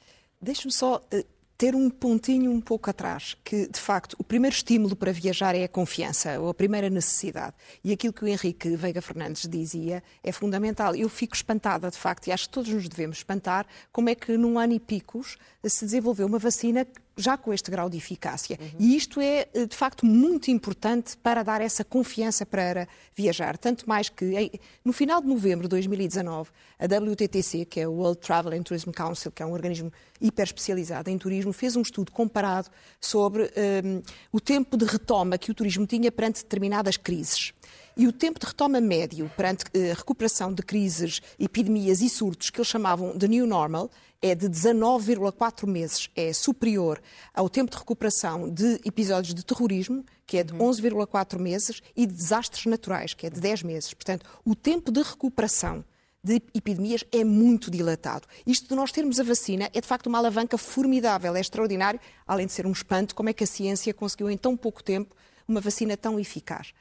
Deixe-me 0.43 0.73
só 0.73 0.97
uh, 0.97 1.25
ter 1.61 1.77
um 1.77 1.91
pontinho 1.91 2.51
um 2.51 2.59
pouco 2.59 2.89
atrás, 2.89 3.37
que 3.45 3.69
de 3.69 3.79
facto 3.79 4.17
o 4.19 4.25
primeiro 4.25 4.57
estímulo 4.57 4.97
para 4.97 5.13
viajar 5.13 5.55
é 5.55 5.65
a 5.65 5.69
confiança, 5.69 6.41
ou 6.41 6.49
a 6.49 6.55
primeira 6.55 6.89
necessidade. 6.89 7.55
E 7.85 7.93
aquilo 7.93 8.15
que 8.15 8.25
o 8.25 8.27
Henrique 8.27 8.75
Veiga 8.77 9.03
Fernandes 9.03 9.47
dizia 9.47 10.03
é 10.25 10.33
fundamental. 10.33 10.97
Eu 10.97 11.11
fico 11.11 11.37
espantada, 11.37 11.91
de 11.91 11.99
facto, 11.99 12.29
e 12.29 12.33
acho 12.33 12.45
que 12.45 12.55
todos 12.55 12.73
nos 12.73 12.89
devemos 12.89 13.19
espantar, 13.19 13.67
como 13.93 14.09
é 14.09 14.15
que 14.15 14.39
num 14.39 14.59
ano 14.59 14.73
e 14.73 14.81
picos 14.81 15.37
se 15.63 15.85
desenvolveu 15.85 16.27
uma 16.27 16.39
vacina 16.39 16.87
já 17.17 17.37
com 17.37 17.53
este 17.53 17.71
grau 17.71 17.89
de 17.91 17.97
eficácia. 17.97 18.59
Uhum. 18.61 18.69
E 18.79 18.97
isto 18.97 19.21
é, 19.21 19.49
eh, 19.53 19.67
de 19.67 19.77
facto, 19.77 20.07
muito 20.07 20.51
importante 20.51 21.17
para 21.17 21.43
dar 21.43 21.61
essa 21.61 21.85
confiança 21.85 22.47
para 22.47 22.89
viajar. 23.15 23.59
Tanto 23.59 23.89
mais 23.89 24.09
que, 24.09 24.61
no 24.85 24.93
final 24.93 25.21
de 25.21 25.29
novembro 25.29 25.65
de 25.65 25.71
2019, 25.71 26.51
a 26.79 26.85
WTTC, 26.85 27.65
que 27.65 27.81
é 27.81 27.89
o 27.89 27.93
World 27.93 28.21
Travel 28.21 28.59
and 28.59 28.63
Tourism 28.63 28.91
Council, 28.91 29.31
que 29.31 29.43
é 29.43 29.47
um 29.47 29.53
organismo 29.53 29.93
hiper 30.21 30.45
especializado 30.45 31.11
em 31.11 31.19
turismo, 31.19 31.53
fez 31.53 31.77
um 31.77 31.83
estudo 31.83 32.13
comparado 32.13 32.69
sobre 33.01 33.45
um, 33.45 33.47
ehm, 33.57 34.03
o 34.33 34.41
tempo 34.41 34.77
de 34.77 34.85
retoma 34.85 35.39
que 35.39 35.51
o 35.51 35.55
turismo 35.55 35.87
tinha 35.87 36.11
perante 36.11 36.43
determinadas 36.43 36.97
crises. 36.97 37.53
E 37.97 38.07
o 38.07 38.13
tempo 38.13 38.39
de 38.39 38.47
retoma 38.47 38.81
médio 38.81 39.31
perante 39.37 39.65
a 39.75 39.79
uh, 39.79 39.95
recuperação 39.95 40.53
de 40.53 40.63
crises, 40.63 41.21
epidemias 41.39 42.01
e 42.01 42.09
surtos, 42.09 42.51
que 42.51 42.59
eles 42.59 42.69
chamavam 42.69 43.17
de 43.17 43.29
New 43.29 43.47
Normal, 43.47 43.91
é 44.23 44.35
de 44.35 44.49
19,4 44.49 45.67
meses. 45.67 46.09
É 46.15 46.33
superior 46.33 47.01
ao 47.35 47.49
tempo 47.49 47.71
de 47.71 47.79
recuperação 47.79 48.49
de 48.49 48.81
episódios 48.85 49.35
de 49.35 49.45
terrorismo, 49.45 50.05
que 50.27 50.39
é 50.39 50.45
de 50.45 50.53
11,4 50.53 51.39
meses, 51.39 51.83
e 51.97 52.07
de 52.07 52.15
desastres 52.15 52.67
naturais, 52.67 53.15
que 53.15 53.27
é 53.27 53.31
de 53.31 53.41
10 53.41 53.63
meses. 53.63 53.93
Portanto, 53.93 54.27
o 54.45 54.55
tempo 54.55 54.93
de 54.93 55.03
recuperação 55.03 55.85
de 56.23 56.35
epidemias 56.55 57.03
é 57.11 57.25
muito 57.25 57.71
dilatado. 57.71 58.29
Isto 58.47 58.69
de 58.69 58.75
nós 58.75 58.93
termos 58.93 59.19
a 59.19 59.23
vacina 59.23 59.71
é 59.73 59.81
de 59.81 59.87
facto 59.87 60.07
uma 60.07 60.19
alavanca 60.19 60.59
formidável, 60.59 61.35
é 61.35 61.41
extraordinário, 61.41 61.99
além 62.27 62.47
de 62.47 62.53
ser 62.53 62.67
um 62.67 62.73
espanto, 62.73 63.15
como 63.15 63.31
é 63.31 63.33
que 63.33 63.45
a 63.45 63.47
ciência 63.47 63.95
conseguiu 63.95 64.31
em 64.31 64.37
tão 64.37 64.57
pouco 64.57 64.83
tempo 64.83 65.17
uma 65.49 65.61
vacina 65.61 65.97
tão 65.97 66.21
eficaz. 66.21 66.73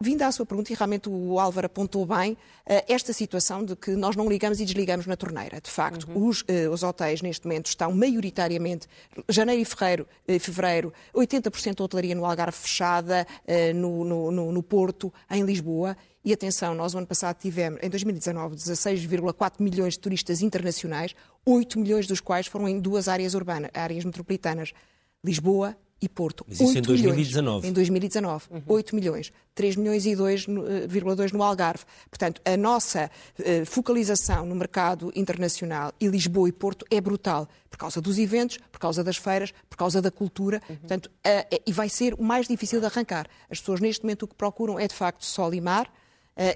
Vindo 0.00 0.22
à 0.22 0.30
sua 0.30 0.46
pergunta, 0.46 0.72
e 0.72 0.76
realmente 0.76 1.08
o 1.08 1.40
Álvaro 1.40 1.66
apontou 1.66 2.06
bem, 2.06 2.38
eh, 2.64 2.84
esta 2.88 3.12
situação 3.12 3.64
de 3.64 3.74
que 3.74 3.90
nós 3.96 4.14
não 4.14 4.28
ligamos 4.28 4.60
e 4.60 4.64
desligamos 4.64 5.06
na 5.06 5.16
torneira. 5.16 5.60
De 5.60 5.68
facto, 5.68 6.08
uhum. 6.08 6.28
os, 6.28 6.44
eh, 6.46 6.68
os, 6.68 6.84
hotéis 6.84 7.20
neste 7.20 7.44
momento 7.48 7.66
estão 7.66 7.92
maioritariamente, 7.92 8.86
janeiro 9.28 9.60
e 9.60 9.64
fevereiro, 9.64 10.06
eh, 10.28 10.38
fevereiro 10.38 10.92
80% 11.12 11.78
da 11.78 11.82
hotelaria 11.82 12.14
no 12.14 12.24
Algarve 12.24 12.56
fechada, 12.56 13.26
no, 13.74 14.04
no, 14.04 14.30
no, 14.30 14.52
no 14.52 14.62
Porto, 14.62 15.12
em 15.28 15.42
Lisboa. 15.42 15.96
E 16.24 16.32
atenção, 16.32 16.76
nós 16.76 16.94
o 16.94 16.98
ano 16.98 17.06
passado 17.08 17.36
tivemos, 17.36 17.80
em 17.82 17.90
2019, 17.90 18.54
16,4 18.54 19.54
milhões 19.58 19.94
de 19.94 19.98
turistas 19.98 20.42
internacionais, 20.42 21.12
8 21.44 21.76
milhões 21.76 22.06
dos 22.06 22.20
quais 22.20 22.46
foram 22.46 22.68
em 22.68 22.78
duas 22.78 23.08
áreas 23.08 23.34
urbanas, 23.34 23.72
áreas 23.74 24.04
metropolitanas, 24.04 24.72
Lisboa 25.24 25.76
e 26.00 26.08
Porto. 26.08 26.44
Mas 26.48 26.60
isso 26.60 26.78
em 26.78 26.82
2019. 26.82 27.58
Milhões, 27.58 27.70
em 27.70 27.72
2019. 27.72 28.44
Uhum. 28.50 28.62
8 28.66 28.94
milhões. 28.94 29.32
3 29.54 29.76
milhões 29.76 30.06
e 30.06 30.10
2,2 30.10 31.32
no 31.32 31.42
Algarve. 31.42 31.84
Portanto, 32.08 32.40
a 32.44 32.56
nossa 32.56 33.10
uh, 33.38 33.66
focalização 33.66 34.46
no 34.46 34.54
mercado 34.54 35.12
internacional 35.16 35.92
e 36.00 36.06
Lisboa 36.06 36.48
e 36.48 36.52
Porto 36.52 36.86
é 36.90 37.00
brutal. 37.00 37.48
Por 37.68 37.76
causa 37.76 38.00
dos 38.00 38.18
eventos, 38.18 38.58
por 38.70 38.78
causa 38.78 39.02
das 39.02 39.16
feiras, 39.16 39.52
por 39.68 39.76
causa 39.76 40.00
da 40.00 40.10
cultura. 40.10 40.62
Uhum. 40.68 40.76
Portanto, 40.76 41.06
uh, 41.06 41.54
uh, 41.54 41.60
e 41.66 41.72
vai 41.72 41.88
ser 41.88 42.14
o 42.14 42.22
mais 42.22 42.46
difícil 42.46 42.78
de 42.80 42.86
arrancar. 42.86 43.26
As 43.50 43.58
pessoas 43.58 43.80
neste 43.80 44.04
momento 44.04 44.22
o 44.22 44.28
que 44.28 44.34
procuram 44.34 44.78
é 44.78 44.86
de 44.86 44.94
facto 44.94 45.24
sol 45.24 45.52
e 45.52 45.60
mar 45.60 45.92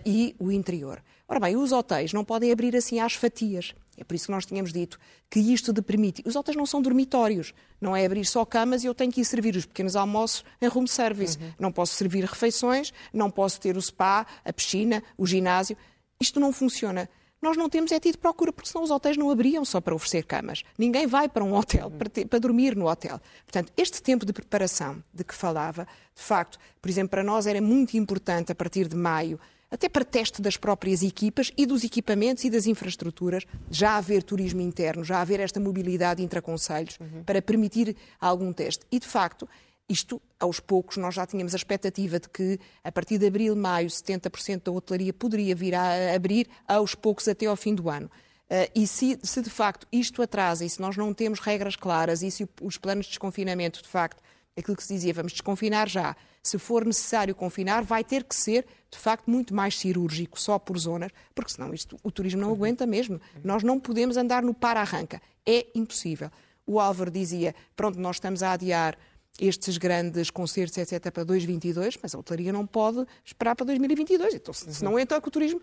e 0.06 0.36
o 0.38 0.52
interior. 0.52 1.02
Ora 1.26 1.40
bem, 1.40 1.56
os 1.56 1.72
hotéis 1.72 2.12
não 2.12 2.24
podem 2.24 2.52
abrir 2.52 2.76
assim 2.76 3.00
às 3.00 3.14
fatias. 3.14 3.74
É 3.96 4.04
por 4.04 4.14
isso 4.14 4.26
que 4.26 4.32
nós 4.32 4.46
tínhamos 4.46 4.72
dito 4.72 4.98
que 5.28 5.38
isto 5.38 5.72
de 5.72 5.82
permite. 5.82 6.22
Os 6.26 6.34
hotéis 6.34 6.56
não 6.56 6.66
são 6.66 6.80
dormitórios, 6.80 7.52
não 7.80 7.94
é 7.94 8.04
abrir 8.04 8.24
só 8.24 8.44
camas 8.44 8.82
e 8.82 8.86
eu 8.86 8.94
tenho 8.94 9.12
que 9.12 9.20
ir 9.20 9.24
servir 9.24 9.54
os 9.54 9.66
pequenos 9.66 9.96
almoços 9.96 10.44
em 10.60 10.66
room 10.66 10.86
service. 10.86 11.38
Uhum. 11.38 11.52
Não 11.58 11.72
posso 11.72 11.94
servir 11.94 12.24
refeições, 12.24 12.92
não 13.12 13.30
posso 13.30 13.60
ter 13.60 13.76
o 13.76 13.82
spa, 13.82 14.26
a 14.44 14.52
piscina, 14.52 15.02
o 15.16 15.26
ginásio. 15.26 15.76
Isto 16.20 16.40
não 16.40 16.52
funciona. 16.52 17.08
Nós 17.42 17.56
não 17.56 17.68
temos 17.68 17.90
é 17.90 17.98
tido 17.98 18.18
procura, 18.18 18.52
porque 18.52 18.70
senão 18.70 18.84
os 18.84 18.90
hotéis 18.92 19.16
não 19.16 19.28
abriam 19.28 19.64
só 19.64 19.80
para 19.80 19.94
oferecer 19.94 20.24
camas. 20.24 20.62
Ninguém 20.78 21.08
vai 21.08 21.28
para 21.28 21.42
um 21.42 21.52
hotel, 21.54 21.90
para, 21.90 22.08
ter, 22.08 22.24
para 22.24 22.38
dormir 22.38 22.76
no 22.76 22.88
hotel. 22.88 23.20
Portanto, 23.44 23.72
este 23.76 24.00
tempo 24.00 24.24
de 24.24 24.32
preparação 24.32 25.02
de 25.12 25.24
que 25.24 25.34
falava, 25.34 25.84
de 26.14 26.22
facto, 26.22 26.56
por 26.80 26.88
exemplo, 26.88 27.10
para 27.10 27.24
nós 27.24 27.48
era 27.48 27.60
muito 27.60 27.96
importante, 27.96 28.52
a 28.52 28.54
partir 28.54 28.86
de 28.86 28.94
maio, 28.94 29.40
até 29.72 29.88
para 29.88 30.04
teste 30.04 30.42
das 30.42 30.58
próprias 30.58 31.02
equipas 31.02 31.50
e 31.56 31.64
dos 31.64 31.82
equipamentos 31.82 32.44
e 32.44 32.50
das 32.50 32.66
infraestruturas, 32.66 33.44
já 33.70 33.96
haver 33.96 34.22
turismo 34.22 34.60
interno, 34.60 35.02
já 35.02 35.22
haver 35.22 35.40
esta 35.40 35.58
mobilidade 35.58 36.22
intraconselhos 36.22 36.98
uhum. 37.00 37.24
para 37.24 37.40
permitir 37.40 37.96
algum 38.20 38.52
teste. 38.52 38.84
E, 38.92 39.00
de 39.00 39.06
facto, 39.06 39.48
isto, 39.88 40.20
aos 40.38 40.60
poucos, 40.60 40.98
nós 40.98 41.14
já 41.14 41.26
tínhamos 41.26 41.54
a 41.54 41.56
expectativa 41.56 42.20
de 42.20 42.28
que, 42.28 42.60
a 42.84 42.92
partir 42.92 43.16
de 43.16 43.26
abril, 43.26 43.56
maio, 43.56 43.88
70% 43.88 44.64
da 44.64 44.72
hotelaria 44.72 45.12
poderia 45.12 45.54
vir 45.54 45.74
a 45.74 46.14
abrir, 46.14 46.48
aos 46.68 46.94
poucos, 46.94 47.26
até 47.26 47.46
ao 47.46 47.56
fim 47.56 47.74
do 47.74 47.88
ano. 47.88 48.10
Uh, 48.50 48.68
e 48.74 48.86
se, 48.86 49.18
se, 49.22 49.40
de 49.40 49.48
facto 49.48 49.86
isto 49.90 50.20
atrasa 50.20 50.62
e 50.62 50.68
se 50.68 50.78
nós 50.78 50.94
não 50.94 51.14
temos 51.14 51.40
regras 51.40 51.74
claras 51.74 52.22
e 52.22 52.30
se 52.30 52.46
os 52.60 52.76
planos 52.76 53.06
de 53.06 53.12
desconfinamento, 53.12 53.82
de 53.82 53.88
facto, 53.88 54.22
aquilo 54.54 54.76
que 54.76 54.84
se 54.84 54.92
dizia, 54.92 55.14
vamos 55.14 55.32
desconfinar 55.32 55.88
já, 55.88 56.14
se 56.42 56.58
for 56.58 56.84
necessário 56.84 57.34
confinar, 57.34 57.84
vai 57.84 58.02
ter 58.02 58.24
que 58.24 58.34
ser, 58.34 58.66
de 58.90 58.98
facto, 58.98 59.30
muito 59.30 59.54
mais 59.54 59.78
cirúrgico, 59.78 60.40
só 60.40 60.58
por 60.58 60.76
zonas, 60.78 61.12
porque 61.34 61.52
senão 61.52 61.72
isto, 61.72 61.96
o 62.02 62.10
turismo 62.10 62.40
não 62.40 62.50
aguenta 62.50 62.84
mesmo. 62.84 63.20
Nós 63.44 63.62
não 63.62 63.78
podemos 63.78 64.16
andar 64.16 64.42
no 64.42 64.52
para-arranca. 64.52 65.22
É 65.46 65.66
impossível. 65.74 66.30
O 66.66 66.80
Álvaro 66.80 67.10
dizia, 67.10 67.54
pronto, 67.76 67.98
nós 67.98 68.16
estamos 68.16 68.42
a 68.42 68.52
adiar 68.52 68.98
estes 69.40 69.78
grandes 69.78 70.30
concertos, 70.30 70.76
etc., 70.76 71.10
para 71.10 71.24
2022, 71.24 71.98
mas 72.02 72.14
a 72.14 72.18
hotelaria 72.18 72.52
não 72.52 72.66
pode 72.66 73.06
esperar 73.24 73.54
para 73.54 73.66
2022. 73.66 74.34
Então, 74.34 74.52
se 74.52 74.84
não, 74.84 74.98
então 74.98 75.16
é 75.16 75.20
que 75.20 75.28
o 75.28 75.30
turismo 75.30 75.60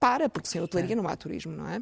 para, 0.00 0.28
porque 0.28 0.48
sem 0.48 0.60
hotelaria 0.60 0.96
não 0.96 1.06
há 1.06 1.14
turismo, 1.14 1.52
não 1.52 1.68
é? 1.68 1.80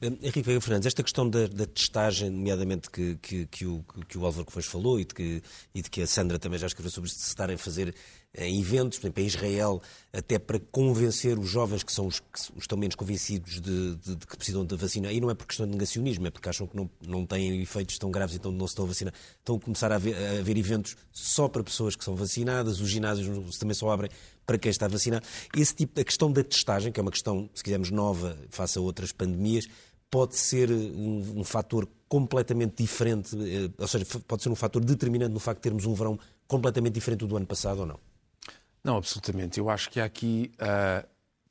Henrique 0.00 0.42
Veiga 0.42 0.60
Fernandes, 0.60 0.86
esta 0.86 1.02
questão 1.02 1.28
da, 1.28 1.46
da 1.46 1.66
testagem, 1.66 2.30
nomeadamente 2.30 2.90
que, 2.90 3.16
que, 3.16 3.46
que, 3.46 3.66
o, 3.66 3.84
que 4.08 4.16
o 4.16 4.24
Álvaro 4.24 4.44
Covões 4.46 4.66
falou 4.66 4.98
e 4.98 5.04
de, 5.04 5.14
que, 5.14 5.42
e 5.74 5.82
de 5.82 5.90
que 5.90 6.02
a 6.02 6.06
Sandra 6.06 6.38
também 6.38 6.58
já 6.58 6.66
escreveu 6.66 6.90
sobre 6.90 7.10
se 7.10 7.28
estarem 7.28 7.56
a 7.56 7.58
fazer 7.58 7.94
em 8.34 8.60
eventos, 8.60 8.98
por 8.98 9.06
exemplo, 9.06 9.22
em 9.22 9.26
Israel, 9.26 9.82
até 10.12 10.38
para 10.38 10.60
convencer 10.60 11.36
os 11.38 11.48
jovens 11.48 11.82
que 11.82 11.92
são 11.92 12.06
os 12.06 12.20
que 12.20 12.58
estão 12.58 12.78
menos 12.78 12.94
convencidos 12.94 13.60
de, 13.60 13.96
de, 13.96 14.16
de, 14.16 14.26
que 14.26 14.36
precisam 14.36 14.64
da 14.64 14.76
vacina. 14.76 15.12
E 15.12 15.20
não 15.20 15.30
é 15.30 15.34
por 15.34 15.46
questão 15.46 15.66
de 15.66 15.72
negacionismo, 15.72 16.26
é 16.26 16.30
porque 16.30 16.48
acham 16.48 16.66
que 16.66 16.76
não, 16.76 16.88
não 17.04 17.26
têm 17.26 17.60
efeitos 17.60 17.98
tão 17.98 18.10
graves, 18.10 18.36
então 18.36 18.52
não 18.52 18.66
se 18.66 18.72
estão 18.72 18.84
a 18.84 18.88
vacinar. 18.88 19.12
Estão 19.38 19.56
a 19.56 19.60
começar 19.60 19.90
a 19.90 19.96
haver, 19.96 20.14
a 20.16 20.38
haver 20.38 20.56
eventos 20.56 20.96
só 21.12 21.48
para 21.48 21.64
pessoas 21.64 21.96
que 21.96 22.04
são 22.04 22.14
vacinadas, 22.14 22.80
os 22.80 22.88
ginásios 22.88 23.58
também 23.58 23.74
só 23.74 23.90
abrem 23.90 24.10
para 24.50 24.58
quem 24.58 24.68
está 24.68 24.88
vacinado. 24.88 25.24
Esse 25.56 25.72
tipo, 25.72 26.00
a 26.00 26.02
questão 26.02 26.32
da 26.32 26.42
testagem, 26.42 26.90
que 26.90 26.98
é 26.98 27.02
uma 27.02 27.12
questão, 27.12 27.48
se 27.54 27.62
quisermos, 27.62 27.92
nova 27.92 28.36
face 28.48 28.76
a 28.76 28.80
outras 28.80 29.12
pandemias, 29.12 29.68
pode 30.10 30.34
ser 30.34 30.68
um, 30.72 31.34
um 31.36 31.44
fator 31.44 31.88
completamente 32.08 32.82
diferente, 32.82 33.36
eh, 33.36 33.70
ou 33.78 33.86
seja, 33.86 34.04
pode 34.26 34.42
ser 34.42 34.48
um 34.48 34.56
fator 34.56 34.84
determinante 34.84 35.32
no 35.32 35.38
facto 35.38 35.58
de 35.58 35.62
termos 35.62 35.86
um 35.86 35.94
verão 35.94 36.18
completamente 36.48 36.94
diferente 36.94 37.24
do 37.24 37.36
ano 37.36 37.46
passado 37.46 37.82
ou 37.82 37.86
não? 37.86 38.00
Não, 38.82 38.96
absolutamente. 38.96 39.60
Eu 39.60 39.70
acho 39.70 39.88
que 39.88 40.00
há 40.00 40.04
aqui 40.04 40.50
uh, 40.56 41.06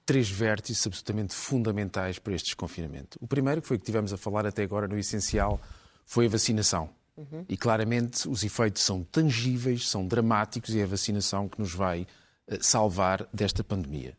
três 0.05 0.29
vértices 0.29 0.85
absolutamente 0.85 1.33
fundamentais 1.33 2.19
para 2.19 2.33
este 2.33 2.47
desconfinamento. 2.47 3.17
O 3.21 3.27
primeiro, 3.27 3.61
que 3.61 3.67
foi 3.69 3.77
o 3.77 3.79
que 3.79 3.85
tivemos 3.85 4.11
a 4.11 4.17
falar 4.17 4.45
até 4.45 4.61
agora 4.61 4.89
no 4.89 4.97
essencial, 4.97 5.57
foi 6.05 6.25
a 6.25 6.29
vacinação. 6.29 6.89
Uhum. 7.15 7.45
E 7.47 7.55
claramente 7.55 8.27
os 8.27 8.43
efeitos 8.43 8.81
são 8.81 9.05
tangíveis, 9.05 9.87
são 9.87 10.05
dramáticos 10.05 10.75
e 10.75 10.81
é 10.81 10.83
a 10.83 10.87
vacinação 10.87 11.47
que 11.47 11.61
nos 11.61 11.73
vai 11.73 12.01
uh, 12.01 12.07
salvar 12.61 13.27
desta 13.33 13.63
pandemia. 13.63 14.17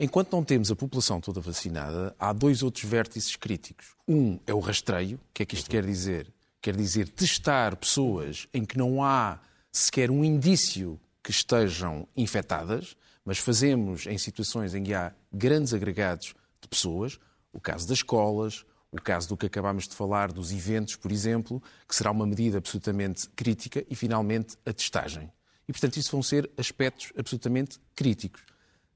Enquanto 0.00 0.32
não 0.32 0.44
temos 0.44 0.70
a 0.70 0.76
população 0.76 1.20
toda 1.20 1.40
vacinada, 1.40 2.14
há 2.18 2.32
dois 2.32 2.62
outros 2.62 2.84
vértices 2.84 3.34
críticos. 3.34 3.96
Um 4.06 4.38
é 4.46 4.54
o 4.54 4.60
rastreio. 4.60 5.16
O 5.16 5.32
que 5.34 5.42
é 5.42 5.46
que 5.46 5.56
isto 5.56 5.68
quer 5.68 5.84
dizer? 5.84 6.32
Quer 6.62 6.76
dizer 6.76 7.08
testar 7.08 7.74
pessoas 7.76 8.46
em 8.54 8.64
que 8.64 8.78
não 8.78 9.02
há 9.02 9.40
sequer 9.72 10.10
um 10.10 10.24
indício 10.24 11.00
que 11.22 11.32
estejam 11.32 12.06
infectadas, 12.16 12.96
mas 13.24 13.38
fazemos 13.38 14.06
em 14.06 14.16
situações 14.16 14.74
em 14.74 14.84
que 14.84 14.94
há 14.94 15.12
grandes 15.32 15.74
agregados 15.74 16.34
de 16.60 16.68
pessoas, 16.68 17.18
o 17.52 17.60
caso 17.60 17.86
das 17.88 17.98
escolas, 17.98 18.64
o 18.90 19.00
caso 19.00 19.28
do 19.28 19.36
que 19.36 19.46
acabámos 19.46 19.86
de 19.86 19.94
falar, 19.94 20.32
dos 20.32 20.52
eventos, 20.52 20.96
por 20.96 21.12
exemplo, 21.12 21.62
que 21.86 21.94
será 21.94 22.10
uma 22.10 22.26
medida 22.26 22.58
absolutamente 22.58 23.28
crítica, 23.30 23.84
e 23.90 23.94
finalmente 23.94 24.56
a 24.64 24.72
testagem. 24.72 25.30
E, 25.68 25.72
portanto, 25.72 25.98
isso 25.98 26.10
vão 26.10 26.22
ser 26.22 26.50
aspectos 26.56 27.12
absolutamente 27.16 27.78
críticos. 27.94 28.42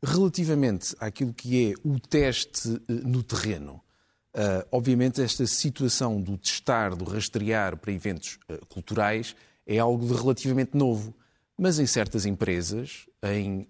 Relativamente 0.02 0.96
àquilo 0.98 1.32
que 1.34 1.70
é 1.70 1.74
o 1.86 2.00
teste 2.00 2.82
eh, 2.88 2.92
no 3.04 3.22
terreno, 3.22 3.74
uh, 4.34 4.66
obviamente 4.72 5.22
esta 5.22 5.46
situação 5.46 6.20
do 6.20 6.36
testar, 6.36 6.96
do 6.96 7.04
rastrear 7.04 7.76
para 7.76 7.92
eventos 7.92 8.38
uh, 8.48 8.66
culturais 8.66 9.36
é 9.64 9.78
algo 9.78 10.04
de 10.06 10.14
relativamente 10.20 10.76
novo. 10.76 11.14
Mas 11.56 11.78
em 11.78 11.86
certas 11.86 12.24
empresas, 12.26 13.06
em 13.22 13.68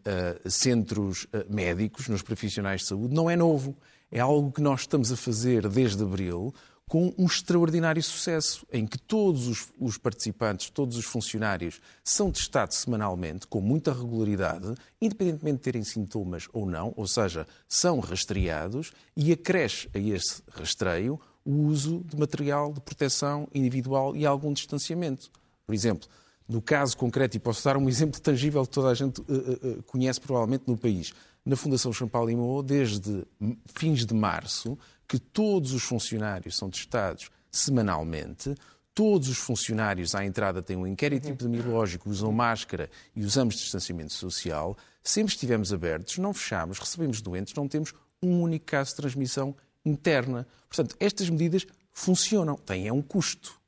centros 0.49 1.27
médicos, 1.51 2.09
nos 2.09 2.23
profissionais 2.23 2.83
de 2.83 2.87
saúde, 2.87 3.13
não 3.13 3.29
é 3.29 3.37
novo. 3.37 3.77
É 4.11 4.21
algo 4.21 4.53
que 4.53 4.63
nós 4.63 4.83
estamos 4.83 5.13
a 5.13 5.17
fazer 5.17 5.69
desde 5.69 6.03
abril, 6.03 6.55
com 6.93 7.11
um 7.17 7.25
extraordinário 7.25 8.03
sucesso, 8.03 8.67
em 8.71 8.87
que 8.87 8.99
todos 8.99 9.49
os, 9.49 9.73
os, 9.81 9.97
participantes, 9.97 10.69
todos 10.69 10.99
os 10.99 11.07
funcionários 11.07 11.81
são 12.05 12.31
testados 12.31 12.77
semanalmente, 12.77 13.47
com 13.47 13.63
muita 13.63 13.95
regularidade, 13.95 14.75
independentemente 15.01 15.57
de 15.57 15.63
terem 15.63 15.85
sintomas 15.85 16.49
ou 16.53 16.67
não, 16.67 16.93
ou 16.95 17.07
seja, 17.07 17.47
são 17.67 17.99
rastreados 17.99 18.93
e 19.17 19.33
acresce 19.33 19.89
a 19.95 19.99
esse 19.99 20.43
rastreio 20.51 21.19
o 21.43 21.63
uso 21.63 22.05
de 22.05 22.15
material 22.15 22.75
de 22.75 22.81
proteção 22.83 23.49
individual 23.55 24.15
e 24.15 24.27
algum 24.27 24.53
distanciamento. 24.53 25.31
Por 25.65 25.75
exemplo, 25.75 26.07
no 26.47 26.61
caso 26.61 26.95
concreto, 26.95 27.39
e 27.39 27.41
posso 27.41 27.65
dar 27.65 27.79
um 27.79 27.89
exemplo 27.89 28.21
tangível 28.21 28.67
que 28.67 28.71
toda 28.71 28.89
a 28.89 28.95
gente 28.95 29.19
uh, 29.23 29.25
uh, 29.25 29.83
conhece 29.85 30.21
provavelmente 30.21 30.65
no 30.67 30.77
país, 30.77 31.15
na 31.43 31.57
Fundação 31.57 31.91
Champalimau, 31.91 32.63
desde 32.63 33.27
fins 33.75 34.05
de 34.05 34.13
março, 34.13 34.79
que 35.13 35.19
todos 35.19 35.75
os 35.75 35.83
funcionários 35.83 36.57
são 36.57 36.71
testados 36.71 37.31
semanalmente, 37.51 38.55
todos 38.95 39.29
os 39.29 39.37
funcionários 39.37 40.15
à 40.15 40.25
entrada 40.25 40.63
têm 40.63 40.75
um 40.75 40.87
inquérito 40.87 41.29
epidemiológico, 41.29 42.09
usam 42.09 42.33
máscara 42.33 42.89
e 43.15 43.23
usamos 43.23 43.57
distanciamento 43.57 44.15
social. 44.15 44.75
Sempre 45.05 45.35
estivemos 45.35 45.71
abertos, 45.71 46.17
não 46.17 46.33
fechamos, 46.33 46.79
recebemos 46.79 47.21
doentes, 47.21 47.53
não 47.53 47.69
temos 47.69 47.93
um 48.23 48.41
único 48.41 48.65
caso 48.65 48.93
de 48.93 48.97
transmissão 48.97 49.55
interna. 49.85 50.47
Portanto, 50.67 50.97
estas 50.99 51.29
medidas 51.29 51.67
funcionam, 51.93 52.57
têm 52.57 52.89
é 52.89 52.93
um 52.93 53.03
custo. 53.03 53.61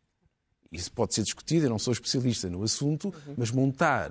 Isso 0.72 0.90
pode 0.92 1.14
ser 1.14 1.24
discutido, 1.24 1.66
eu 1.66 1.70
não 1.70 1.78
sou 1.78 1.92
especialista 1.92 2.48
no 2.48 2.62
assunto, 2.62 3.12
mas 3.36 3.50
montar 3.50 4.10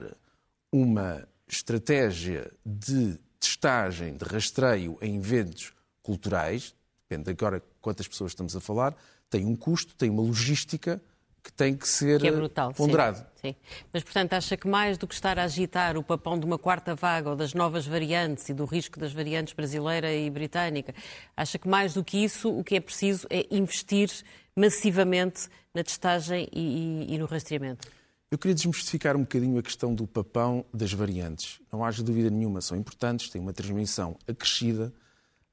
uma 0.71 1.27
estratégia 1.47 2.51
de 2.63 3.17
testagem, 3.39 4.17
de 4.17 4.23
rastreio 4.23 4.99
em 5.01 5.15
eventos 5.15 5.73
culturais, 6.03 6.75
depende 7.17 7.29
agora 7.29 7.61
quantas 7.81 8.07
pessoas 8.07 8.31
estamos 8.31 8.55
a 8.55 8.59
falar, 8.59 8.95
tem 9.29 9.45
um 9.45 9.55
custo, 9.55 9.95
tem 9.95 10.09
uma 10.09 10.21
logística 10.21 11.01
que 11.43 11.51
tem 11.51 11.75
que 11.75 11.87
ser 11.87 12.21
que 12.21 12.27
é 12.27 12.31
brutal, 12.31 12.73
ponderado. 12.73 13.17
Sim, 13.35 13.49
sim. 13.49 13.55
Mas, 13.91 14.01
portanto, 14.01 14.31
acha 14.31 14.55
que 14.55 14.65
mais 14.65 14.97
do 14.97 15.05
que 15.05 15.13
estar 15.13 15.37
a 15.37 15.43
agitar 15.43 15.97
o 15.97 16.03
papão 16.03 16.39
de 16.39 16.45
uma 16.45 16.57
quarta 16.57 16.95
vaga 16.95 17.31
ou 17.31 17.35
das 17.35 17.53
novas 17.53 17.85
variantes 17.85 18.47
e 18.47 18.53
do 18.53 18.63
risco 18.63 18.97
das 18.97 19.11
variantes 19.11 19.53
brasileira 19.53 20.13
e 20.13 20.29
britânica, 20.29 20.95
acha 21.35 21.59
que 21.59 21.67
mais 21.67 21.93
do 21.93 22.03
que 22.03 22.17
isso 22.17 22.49
o 22.49 22.63
que 22.63 22.75
é 22.75 22.79
preciso 22.79 23.27
é 23.29 23.45
investir 23.51 24.09
massivamente 24.55 25.49
na 25.73 25.83
testagem 25.83 26.47
e, 26.53 27.07
e, 27.09 27.15
e 27.15 27.17
no 27.17 27.25
rastreamento? 27.25 27.89
Eu 28.31 28.37
queria 28.37 28.55
desmistificar 28.55 29.17
um 29.17 29.21
bocadinho 29.21 29.59
a 29.59 29.61
questão 29.61 29.93
do 29.93 30.07
papão 30.07 30.65
das 30.73 30.93
variantes. 30.93 31.59
Não 31.71 31.83
haja 31.83 32.01
dúvida 32.01 32.29
nenhuma, 32.29 32.61
são 32.61 32.77
importantes, 32.77 33.29
têm 33.29 33.41
uma 33.41 33.53
transmissão 33.53 34.17
acrescida, 34.27 34.93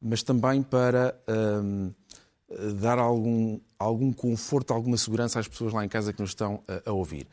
mas 0.00 0.22
também 0.22 0.62
para 0.62 1.14
hum, 1.28 1.92
dar 2.80 2.98
algum, 2.98 3.60
algum 3.78 4.12
conforto, 4.12 4.72
alguma 4.72 4.96
segurança 4.96 5.38
às 5.38 5.46
pessoas 5.46 5.72
lá 5.72 5.84
em 5.84 5.88
casa 5.88 6.12
que 6.12 6.20
nos 6.20 6.30
estão 6.30 6.62
a, 6.66 6.90
a 6.90 6.92
ouvir. 6.92 7.26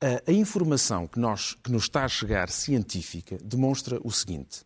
A, 0.00 0.30
a, 0.30 0.32
informação 0.32 1.06
que, 1.06 1.18
nós, 1.18 1.54
que 1.62 1.70
nos 1.70 1.84
está 1.84 2.04
a 2.04 2.08
chegar 2.08 2.50
científica 2.50 3.38
demonstra 3.42 4.00
o 4.02 4.10
seguinte. 4.10 4.62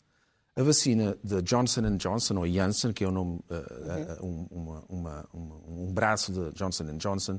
A 0.57 0.63
vacina 0.63 1.17
da 1.23 1.43
Johnson 1.43 1.97
Johnson, 1.99 2.39
ou 2.39 2.49
Janssen, 2.49 2.93
que 2.93 3.05
é 3.05 3.09
o 3.09 3.11
nome, 3.11 3.41
uh, 3.51 4.23
uh, 4.23 4.49
uma, 4.51 4.85
uma, 4.89 5.29
uma, 5.31 5.57
um 5.69 5.93
braço 5.93 6.33
da 6.33 6.51
Johnson 6.53 6.97
Johnson, 6.97 7.39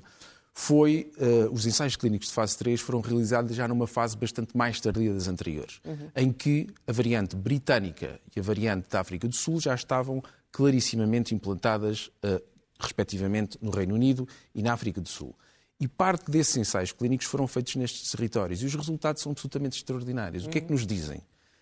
foi 0.60 1.12
uh, 1.18 1.54
os 1.54 1.68
ensaios 1.68 1.96
clínicos 1.96 2.30
de 2.30 2.34
fase 2.34 2.58
3 2.58 2.82
foram 2.82 3.00
realizados 3.00 3.56
já 3.56 3.68
numa 3.68 3.86
fase 3.86 4.18
bastante 4.18 4.58
mais 4.58 4.82
tardia 4.82 5.14
das 5.14 5.28
anteriores, 5.28 5.80
uhum. 5.86 6.10
em 6.16 6.34
que 6.34 6.66
a 6.88 6.92
variante 6.92 7.36
britânica 7.36 8.20
e 8.36 8.40
a 8.40 8.42
variante 8.42 8.90
da 8.90 9.00
África 9.00 9.28
do 9.28 9.36
Sul 9.36 9.62
já 9.62 9.76
estavam 9.76 10.22
clarissimamente 10.52 11.36
implantadas, 11.36 12.08
uh, 12.26 12.44
respectivamente, 12.80 13.56
no 13.62 13.70
Reino 13.70 13.94
Unido 13.94 14.28
e 14.56 14.64
na 14.64 14.74
África 14.74 15.00
do 15.00 15.08
Sul. 15.08 15.36
E 15.80 15.88
parte 15.88 16.32
desses 16.32 16.58
ensaios 16.58 16.92
clínicos 16.92 17.28
foram 17.28 17.46
feitos 17.46 17.76
nestes 17.76 18.10
territórios 18.10 18.64
e 18.64 18.66
os 18.66 18.74
resultados 18.74 19.22
são 19.22 19.34
absolutamente 19.34 19.78
extraordinários. 19.78 20.44
Uhum. 20.44 20.50
O 20.50 20.52
que 20.52 20.58
é 20.58 20.62
que 20.62 20.72
nos 20.72 20.88
dizem? 20.88 21.22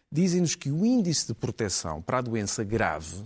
Dizem-nos 0.10 0.56
que 0.56 0.72
o 0.72 0.86
índice 0.86 1.28
de 1.28 1.34
proteção 1.34 2.02
para 2.02 2.20
a 2.20 2.22
doença 2.22 2.64
grave, 2.64 3.26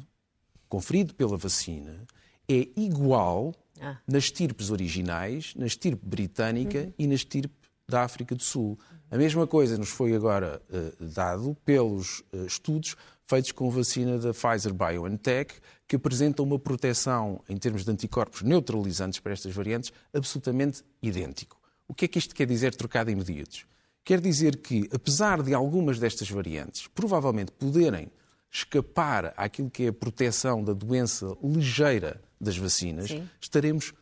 conferido 0.68 1.14
pela 1.14 1.38
vacina, 1.38 2.08
é 2.50 2.68
igual 2.76 3.54
ah. 3.82 3.98
nas 4.08 4.26
estirpes 4.26 4.70
originais, 4.70 5.54
na 5.56 5.66
estirpe 5.66 6.06
britânica 6.06 6.80
uhum. 6.80 6.94
e 6.98 7.08
na 7.08 7.16
estirpe 7.16 7.54
da 7.88 8.04
África 8.04 8.36
do 8.36 8.44
Sul. 8.44 8.78
A 9.10 9.18
mesma 9.18 9.48
coisa 9.48 9.78
nos 9.78 9.90
foi 9.90 10.14
agora 10.14 10.62
uh, 10.70 11.06
dado 11.06 11.58
pelos 11.66 12.20
uh, 12.32 12.46
estudos 12.46 12.96
feitos 13.26 13.52
com 13.52 13.68
a 13.68 13.72
vacina 13.72 14.18
da 14.18 14.34
Pfizer 14.34 14.74
BioNTech, 14.74 15.54
que 15.88 15.96
apresentam 15.96 16.44
uma 16.44 16.58
proteção 16.58 17.42
em 17.48 17.58
termos 17.58 17.86
de 17.86 17.92
anticorpos 17.92 18.42
neutralizantes 18.42 19.20
para 19.20 19.34
estas 19.34 19.54
variantes 19.54 19.94
absolutamente 20.12 20.84
idêntico. 21.02 21.60
O 21.88 21.94
que 21.94 22.06
é 22.06 22.08
que 22.08 22.18
isto 22.18 22.34
quer 22.34 22.48
dizer 22.48 22.74
trocado 22.76 23.12
em 23.12 23.16
medidas? 23.16 23.66
Quer 24.04 24.20
dizer 24.20 24.58
que, 24.58 24.90
apesar 24.92 25.44
de 25.44 25.54
algumas 25.54 26.00
destas 26.00 26.30
variantes 26.30 26.88
provavelmente 26.88 27.52
poderem 27.52 28.12
escapar 28.52 29.32
àquilo 29.38 29.70
que 29.70 29.84
é 29.84 29.88
a 29.90 29.94
proteção 29.94 30.64
da 30.64 30.74
doença 30.74 31.38
ligeira 31.44 32.20
das 32.40 32.58
vacinas, 32.58 33.10
Sim. 33.10 33.28
estaremos 33.42 33.94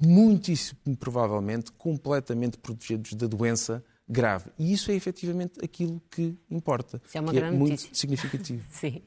muitíssimo 0.00 0.96
provavelmente 0.98 1.72
completamente 1.72 2.58
protegidos 2.58 3.14
da 3.14 3.26
doença 3.26 3.84
grave. 4.08 4.50
E 4.58 4.72
isso 4.72 4.90
é 4.90 4.94
efetivamente 4.94 5.62
aquilo 5.62 6.00
que 6.10 6.36
importa. 6.50 7.00
Isso 7.04 7.18
é 7.18 7.20
uma 7.20 7.30
que 7.30 7.38
é 7.38 7.40
grande 7.40 7.56
é 7.56 7.58
muito 7.58 7.70
notícia. 7.72 7.94
significativo. 7.94 8.64
Sim. 8.70 9.02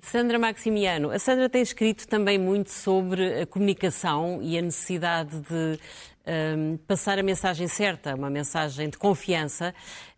Sandra 0.00 0.38
Maximiano, 0.38 1.10
a 1.10 1.18
Sandra 1.18 1.48
tem 1.48 1.62
escrito 1.62 2.06
também 2.06 2.38
muito 2.38 2.70
sobre 2.70 3.42
a 3.42 3.46
comunicação 3.46 4.40
e 4.40 4.56
a 4.56 4.62
necessidade 4.62 5.40
de 5.40 5.80
um, 6.26 6.76
passar 6.86 7.18
a 7.18 7.22
mensagem 7.22 7.66
certa, 7.68 8.14
uma 8.14 8.30
mensagem 8.30 8.88
de 8.88 8.98
confiança. 8.98 9.74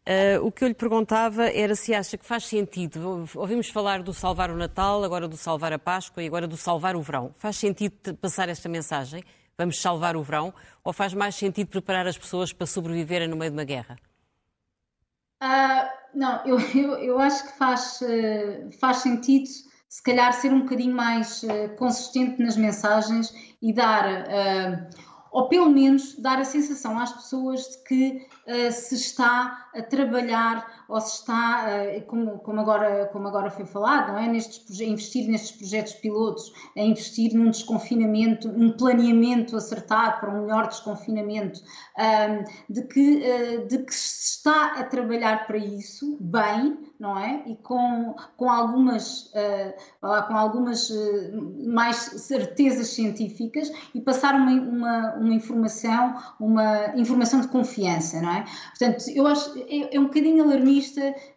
Uh, 0.08 0.42
o 0.42 0.50
que 0.50 0.64
eu 0.64 0.68
lhe 0.68 0.74
perguntava 0.74 1.50
era 1.50 1.74
se 1.74 1.94
acha 1.94 2.16
que 2.16 2.24
faz 2.24 2.46
sentido, 2.46 3.28
ouvimos 3.34 3.68
falar 3.68 4.02
do 4.02 4.14
salvar 4.14 4.50
o 4.50 4.56
Natal, 4.56 5.04
agora 5.04 5.28
do 5.28 5.36
salvar 5.36 5.70
a 5.70 5.78
Páscoa 5.78 6.22
e 6.22 6.26
agora 6.26 6.48
do 6.48 6.56
salvar 6.56 6.96
o 6.96 7.02
verão. 7.02 7.30
Faz 7.36 7.58
sentido 7.58 8.14
passar 8.14 8.48
esta 8.48 8.70
mensagem? 8.70 9.22
Vamos 9.58 9.78
salvar 9.78 10.16
o 10.16 10.22
verão? 10.22 10.54
Ou 10.82 10.94
faz 10.94 11.12
mais 11.12 11.34
sentido 11.34 11.68
preparar 11.68 12.06
as 12.06 12.16
pessoas 12.16 12.54
para 12.54 12.66
sobreviverem 12.66 13.28
no 13.28 13.36
meio 13.36 13.50
de 13.50 13.58
uma 13.58 13.64
guerra? 13.64 13.98
Uh, 15.42 15.86
não, 16.14 16.42
eu, 16.46 16.58
eu, 16.74 16.94
eu, 17.00 17.18
acho 17.18 17.46
que 17.46 17.58
faz, 17.58 18.00
uh, 18.00 18.72
faz 18.80 18.98
sentido, 18.98 19.46
se 19.90 20.02
calhar, 20.02 20.32
ser 20.32 20.54
um 20.54 20.62
bocadinho 20.62 20.96
mais 20.96 21.44
consistente 21.76 22.42
nas 22.42 22.56
mensagens 22.56 23.30
e 23.60 23.74
dar, 23.74 24.24
ou 25.30 25.48
pelo 25.48 25.68
menos 25.68 26.14
dar 26.16 26.38
a 26.38 26.44
sensação 26.44 26.98
às 26.98 27.12
pessoas 27.12 27.60
de 27.60 27.84
que 27.84 28.27
se 28.70 28.94
está 28.94 29.68
a 29.74 29.82
trabalhar 29.82 30.77
ou 30.88 31.00
se 31.02 31.20
está, 31.20 31.66
eh, 31.68 32.00
como, 32.00 32.38
como, 32.38 32.60
agora, 32.60 33.06
como 33.12 33.28
agora 33.28 33.50
foi 33.50 33.66
falado, 33.66 34.12
não 34.12 34.18
é? 34.18 34.26
nestes, 34.26 34.80
investir 34.80 35.28
nestes 35.28 35.52
projetos 35.52 35.92
pilotos, 35.94 36.50
a 36.76 36.80
investir 36.80 37.34
num 37.34 37.50
desconfinamento, 37.50 38.48
num 38.48 38.72
planeamento 38.72 39.54
acertado 39.54 40.18
para 40.20 40.30
um 40.30 40.42
melhor 40.42 40.66
desconfinamento, 40.66 41.60
de, 42.70 42.82
que, 42.84 43.22
eh, 43.22 43.58
de 43.66 43.78
que 43.78 43.94
se 43.94 44.38
está 44.38 44.78
a 44.78 44.84
trabalhar 44.84 45.46
para 45.46 45.58
isso 45.58 46.16
bem, 46.20 46.78
não 46.98 47.18
é? 47.18 47.42
E 47.46 47.56
com, 47.56 48.14
com 48.36 48.50
algumas, 48.50 49.30
eh, 49.34 49.76
com 50.00 50.36
algumas 50.36 50.90
mais 51.66 51.96
certezas 51.96 52.88
científicas 52.88 53.70
e 53.94 54.00
passar 54.00 54.34
uma, 54.34 54.52
uma, 54.52 55.14
uma 55.14 55.34
informação, 55.34 56.16
uma 56.40 56.96
informação 56.96 57.40
de 57.40 57.48
confiança, 57.48 58.20
não 58.22 58.30
é? 58.30 58.44
Portanto, 58.70 59.04
eu 59.14 59.26
acho, 59.26 59.58
é, 59.58 59.94
é 59.94 60.00
um 60.00 60.04
bocadinho 60.04 60.44
alarmista 60.44 60.77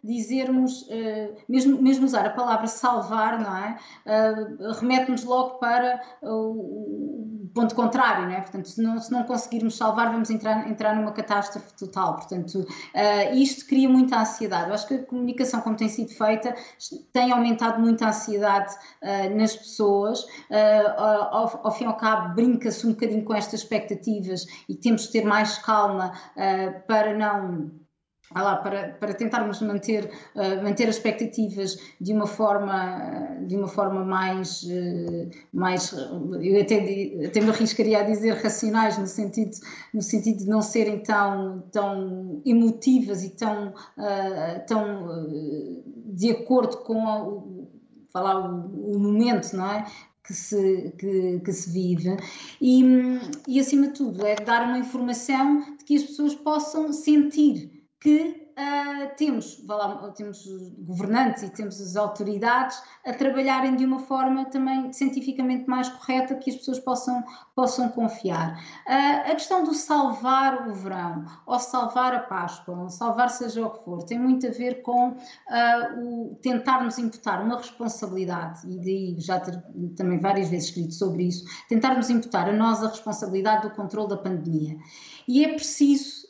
dizermos, 0.02 0.82
uh, 0.82 1.34
mesmo, 1.48 1.80
mesmo 1.80 2.04
usar 2.04 2.26
a 2.26 2.30
palavra 2.30 2.66
salvar, 2.66 3.40
não 3.40 3.56
é? 3.56 3.78
Uh, 4.06 4.72
remete-nos 4.72 5.24
logo 5.24 5.58
para 5.58 6.00
o 6.22 7.48
ponto 7.54 7.74
contrário, 7.74 8.26
não 8.26 8.32
é? 8.32 8.40
Portanto, 8.40 8.68
se 8.68 8.82
não, 8.82 8.98
se 8.98 9.12
não 9.12 9.24
conseguirmos 9.24 9.76
salvar, 9.76 10.10
vamos 10.10 10.30
entrar, 10.30 10.68
entrar 10.68 10.96
numa 10.96 11.12
catástrofe 11.12 11.72
total. 11.74 12.16
Portanto, 12.16 12.60
uh, 12.60 13.34
isto 13.34 13.66
cria 13.66 13.88
muita 13.88 14.20
ansiedade. 14.20 14.68
Eu 14.68 14.74
acho 14.74 14.86
que 14.86 14.94
a 14.94 15.02
comunicação, 15.04 15.60
como 15.60 15.76
tem 15.76 15.88
sido 15.88 16.12
feita, 16.12 16.54
tem 17.12 17.32
aumentado 17.32 17.80
muito 17.80 18.04
a 18.04 18.08
ansiedade 18.08 18.74
nas 19.34 19.56
pessoas. 19.56 20.26
Ao, 20.96 21.66
ao, 21.66 21.72
fim 21.72 21.84
e 21.84 21.86
ao 21.86 21.96
cabo, 21.96 22.34
brinca-se 22.34 22.86
um 22.86 22.90
bocadinho 22.90 23.24
com 23.24 23.34
estas 23.34 23.60
expectativas 23.60 24.46
e 24.68 24.74
temos 24.74 25.02
de 25.02 25.12
ter 25.12 25.24
mais 25.24 25.58
calma 25.58 26.12
para 26.86 27.16
não 27.16 27.81
lá, 28.40 28.56
para, 28.56 28.90
para 28.94 29.12
tentarmos 29.12 29.60
manter, 29.60 30.10
uh, 30.34 30.62
manter 30.62 30.88
as 30.88 30.96
expectativas 30.96 31.78
de 32.00 32.12
uma 32.12 32.26
forma, 32.26 33.36
de 33.46 33.56
uma 33.56 33.68
forma 33.68 34.04
mais, 34.04 34.62
uh, 34.62 35.30
mais 35.52 35.92
eu 35.92 36.60
até, 36.60 37.26
até 37.26 37.40
me 37.40 37.50
arriscaria 37.50 38.00
a 38.00 38.02
dizer 38.02 38.34
racionais, 38.34 38.96
no 38.96 39.06
sentido, 39.06 39.50
no 39.92 40.00
sentido 40.00 40.38
de 40.38 40.46
não 40.46 40.62
serem 40.62 41.00
tão, 41.00 41.64
tão 41.72 42.40
emotivas 42.46 43.24
e 43.24 43.30
tão, 43.30 43.68
uh, 43.68 44.66
tão 44.66 45.28
de 46.06 46.30
acordo 46.30 46.78
com 46.78 47.06
a, 47.06 47.22
o, 47.22 47.68
falar, 48.12 48.38
o, 48.38 48.96
o 48.96 48.98
momento, 48.98 49.52
não 49.56 49.70
é? 49.70 49.86
que 50.24 50.32
se, 50.34 50.92
que, 50.98 51.40
que, 51.40 51.52
se 51.52 51.70
vive 51.70 52.16
e, 52.60 52.82
e, 53.48 53.58
acima 53.58 53.88
de 53.88 53.94
tudo, 53.94 54.24
é 54.24 54.36
dar 54.36 54.68
uma 54.68 54.78
informação 54.78 55.76
de 55.76 55.84
que 55.84 55.96
as 55.96 56.04
pessoas 56.04 56.34
possam 56.34 56.92
sentir 56.92 57.81
que 58.02 58.52
uh, 58.58 59.16
temos, 59.16 59.64
lá, 59.64 60.10
temos 60.10 60.44
governantes 60.80 61.44
e 61.44 61.50
temos 61.50 61.80
as 61.80 61.94
autoridades 61.94 62.82
a 63.06 63.12
trabalharem 63.12 63.76
de 63.76 63.84
uma 63.84 64.00
forma 64.00 64.44
também 64.46 64.92
cientificamente 64.92 65.68
mais 65.68 65.88
correta 65.88 66.34
que 66.34 66.50
as 66.50 66.56
pessoas 66.56 66.80
possam, 66.80 67.22
possam 67.54 67.88
confiar. 67.90 68.60
Uh, 68.88 69.30
a 69.30 69.34
questão 69.34 69.62
do 69.62 69.72
salvar 69.72 70.68
o 70.68 70.74
verão, 70.74 71.24
ou 71.46 71.58
salvar 71.60 72.12
a 72.12 72.20
Páscoa, 72.20 72.76
ou 72.76 72.88
salvar 72.88 73.30
seja 73.30 73.64
o 73.64 73.70
que 73.70 73.84
for, 73.84 74.02
tem 74.02 74.18
muito 74.18 74.48
a 74.48 74.50
ver 74.50 74.82
com 74.82 75.10
uh, 75.10 75.14
o 76.00 76.34
tentarmos 76.42 76.98
imputar 76.98 77.40
uma 77.40 77.58
responsabilidade, 77.58 78.68
e 78.68 78.78
daí 78.78 79.20
já 79.20 79.38
ter 79.38 79.62
também 79.96 80.18
várias 80.18 80.48
vezes 80.48 80.70
escrito 80.70 80.94
sobre 80.94 81.24
isso, 81.28 81.44
tentarmos 81.68 82.10
imputar 82.10 82.48
a 82.48 82.52
nós 82.52 82.82
a 82.82 82.88
responsabilidade 82.88 83.68
do 83.68 83.74
controle 83.74 84.08
da 84.08 84.16
pandemia. 84.16 84.76
E 85.28 85.44
é 85.44 85.54
preciso 85.54 86.21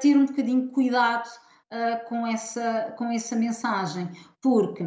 ter 0.00 0.16
um 0.16 0.26
bocadinho 0.26 0.68
cuidado 0.70 1.28
uh, 1.70 2.08
com, 2.08 2.26
essa, 2.26 2.94
com 2.96 3.06
essa 3.10 3.36
mensagem, 3.36 4.10
porque 4.42 4.84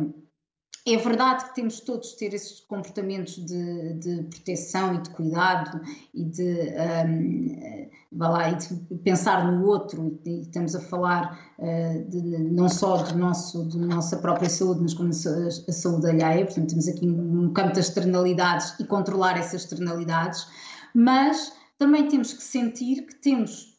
é 0.86 0.98
verdade 0.98 1.46
que 1.46 1.56
temos 1.56 1.80
todos 1.80 2.12
ter 2.14 2.34
esses 2.34 2.60
comportamentos 2.60 3.36
de, 3.36 3.94
de 3.94 4.24
proteção 4.24 4.96
e 4.96 5.02
de 5.02 5.10
cuidado 5.12 5.80
e 6.14 6.26
de, 6.26 6.74
um, 7.08 8.18
lá, 8.18 8.50
e 8.50 8.56
de 8.56 8.96
pensar 8.98 9.50
no 9.50 9.66
outro, 9.66 10.20
e, 10.26 10.42
estamos 10.42 10.76
a 10.76 10.82
falar 10.82 11.40
uh, 11.58 12.10
de, 12.10 12.22
não 12.52 12.68
só 12.68 12.98
do 12.98 13.18
nosso, 13.18 13.64
nossa 13.78 14.18
própria 14.18 14.50
saúde, 14.50 14.82
mas 14.82 14.94
como 14.94 15.10
a, 15.10 15.48
a 15.48 15.72
saúde 15.72 16.10
alheia, 16.10 16.46
portanto 16.46 16.70
temos 16.72 16.88
aqui 16.90 17.08
um 17.08 17.54
campo 17.54 17.70
das 17.70 17.88
externalidades 17.88 18.78
e 18.78 18.84
controlar 18.84 19.38
essas 19.38 19.64
externalidades, 19.64 20.46
mas 20.94 21.54
também 21.78 22.10
temos 22.10 22.34
que 22.34 22.44
sentir 22.44 23.06
que 23.06 23.16
temos 23.16 23.74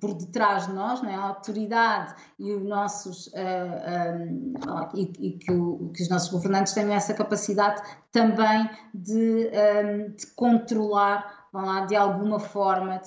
por 0.00 0.14
detrás 0.14 0.66
de 0.66 0.72
nós, 0.72 1.02
não 1.02 1.10
é? 1.10 1.14
a 1.14 1.22
autoridade 1.22 2.14
e 2.38 2.52
os 2.52 2.62
nossos 2.62 3.26
uh, 3.28 3.32
eh, 3.34 4.28
um, 4.30 4.54
eh, 4.56 4.88
e, 4.94 5.28
e 5.28 5.32
que, 5.32 5.52
o, 5.52 5.90
que, 5.94 6.02
os 6.02 6.08
nossos 6.08 6.30
governantes 6.30 6.72
tenham 6.72 6.92
essa 6.92 7.12
capacidade 7.12 7.82
também 8.10 8.68
de, 8.94 9.12
um, 9.12 9.50
eh, 9.52 10.08
de 10.08 10.26
controlar 10.28 11.40
lá, 11.52 11.84
de 11.84 11.96
alguma 11.96 12.38
forma, 12.38 13.00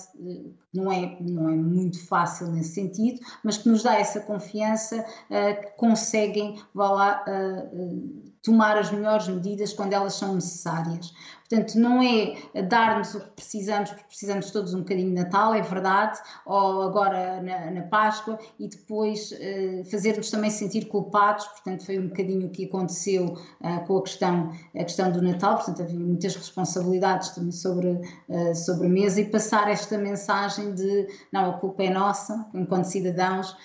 não 0.72 0.92
é, 0.92 1.16
não 1.20 1.48
é 1.48 1.56
muito 1.56 2.04
fácil 2.06 2.48
nesse 2.48 2.74
sentido, 2.74 3.20
mas 3.42 3.56
que 3.56 3.68
nos 3.68 3.82
dá 3.82 3.98
essa 3.98 4.20
confiança 4.20 5.00
uh, 5.00 5.60
que 5.60 5.70
conseguem 5.76 6.60
lá, 6.74 7.24
uh, 7.26 8.32
tomar 8.42 8.76
as 8.76 8.90
melhores 8.90 9.28
medidas 9.28 9.72
quando 9.72 9.94
elas 9.94 10.14
são 10.14 10.34
necessárias. 10.34 11.14
Portanto, 11.54 11.78
não 11.78 12.02
é 12.02 12.62
dar-nos 12.62 13.14
o 13.14 13.20
que 13.20 13.30
precisamos, 13.36 13.90
porque 13.90 14.06
precisamos 14.08 14.50
todos 14.50 14.74
um 14.74 14.80
bocadinho 14.80 15.10
de 15.10 15.14
Natal, 15.14 15.54
é 15.54 15.62
verdade, 15.62 16.18
ou 16.44 16.82
agora 16.82 17.40
na, 17.40 17.70
na 17.70 17.82
Páscoa, 17.82 18.38
e 18.58 18.66
depois 18.66 19.30
uh, 19.30 19.84
fazer-nos 19.88 20.30
também 20.30 20.50
sentir 20.50 20.86
culpados, 20.86 21.46
portanto, 21.46 21.86
foi 21.86 21.98
um 22.00 22.08
bocadinho 22.08 22.48
o 22.48 22.50
que 22.50 22.64
aconteceu 22.64 23.26
uh, 23.60 23.86
com 23.86 23.98
a 23.98 24.02
questão, 24.02 24.50
a 24.74 24.82
questão 24.82 25.12
do 25.12 25.22
Natal, 25.22 25.56
portanto, 25.56 25.82
havia 25.82 26.00
muitas 26.00 26.34
responsabilidades 26.34 27.28
também 27.28 27.52
sobre, 27.52 27.88
uh, 27.88 28.54
sobre 28.54 28.88
a 28.88 28.90
mesa. 28.90 29.20
E 29.20 29.26
passar 29.26 29.70
esta 29.70 29.96
mensagem 29.96 30.74
de 30.74 31.06
não, 31.30 31.50
a 31.50 31.52
culpa 31.52 31.84
é 31.84 31.90
nossa, 31.90 32.46
enquanto 32.52 32.86
cidadãos, 32.86 33.56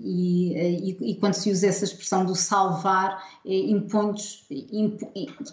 e, 0.00 0.52
e, 0.52 1.12
e, 1.12 1.16
quando 1.16 1.34
se 1.34 1.50
usa 1.50 1.68
essa 1.68 1.84
expressão 1.84 2.24
do 2.24 2.34
salvar, 2.34 3.22
impõe 3.44 4.14
imp, 4.50 5.00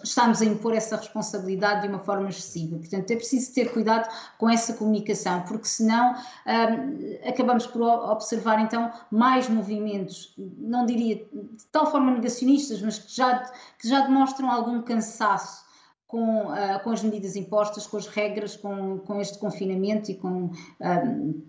estamos 0.02 0.42
a 0.42 0.44
impor 0.44 0.74
essa 0.74 0.96
responsabilidade 0.96 1.29
responsabilidade 1.30 1.82
de 1.82 1.88
uma 1.88 2.00
forma 2.00 2.28
excessiva. 2.28 2.76
Portanto, 2.76 3.10
é 3.10 3.16
preciso 3.16 3.54
ter 3.54 3.72
cuidado 3.72 4.08
com 4.38 4.48
essa 4.50 4.74
comunicação, 4.74 5.42
porque 5.42 5.66
senão 5.66 6.14
um, 6.14 7.28
acabamos 7.28 7.66
por 7.66 7.82
observar 7.82 8.60
então 8.60 8.90
mais 9.10 9.48
movimentos, 9.48 10.34
não 10.36 10.84
diria 10.84 11.16
de 11.16 11.66
tal 11.70 11.90
forma 11.90 12.10
negacionistas, 12.10 12.82
mas 12.82 12.98
que 12.98 13.14
já, 13.14 13.38
que 13.78 13.88
já 13.88 14.00
demonstram 14.00 14.50
algum 14.50 14.82
cansaço. 14.82 15.68
Com, 16.06 16.46
uh, 16.46 16.82
com 16.82 16.90
as 16.90 17.04
medidas 17.04 17.36
impostas, 17.36 17.86
com 17.86 17.96
as 17.96 18.08
regras, 18.08 18.56
com, 18.56 18.98
com 18.98 19.20
este 19.20 19.38
confinamento 19.38 20.10
e 20.10 20.16
com 20.16 20.50
um, 20.80 21.42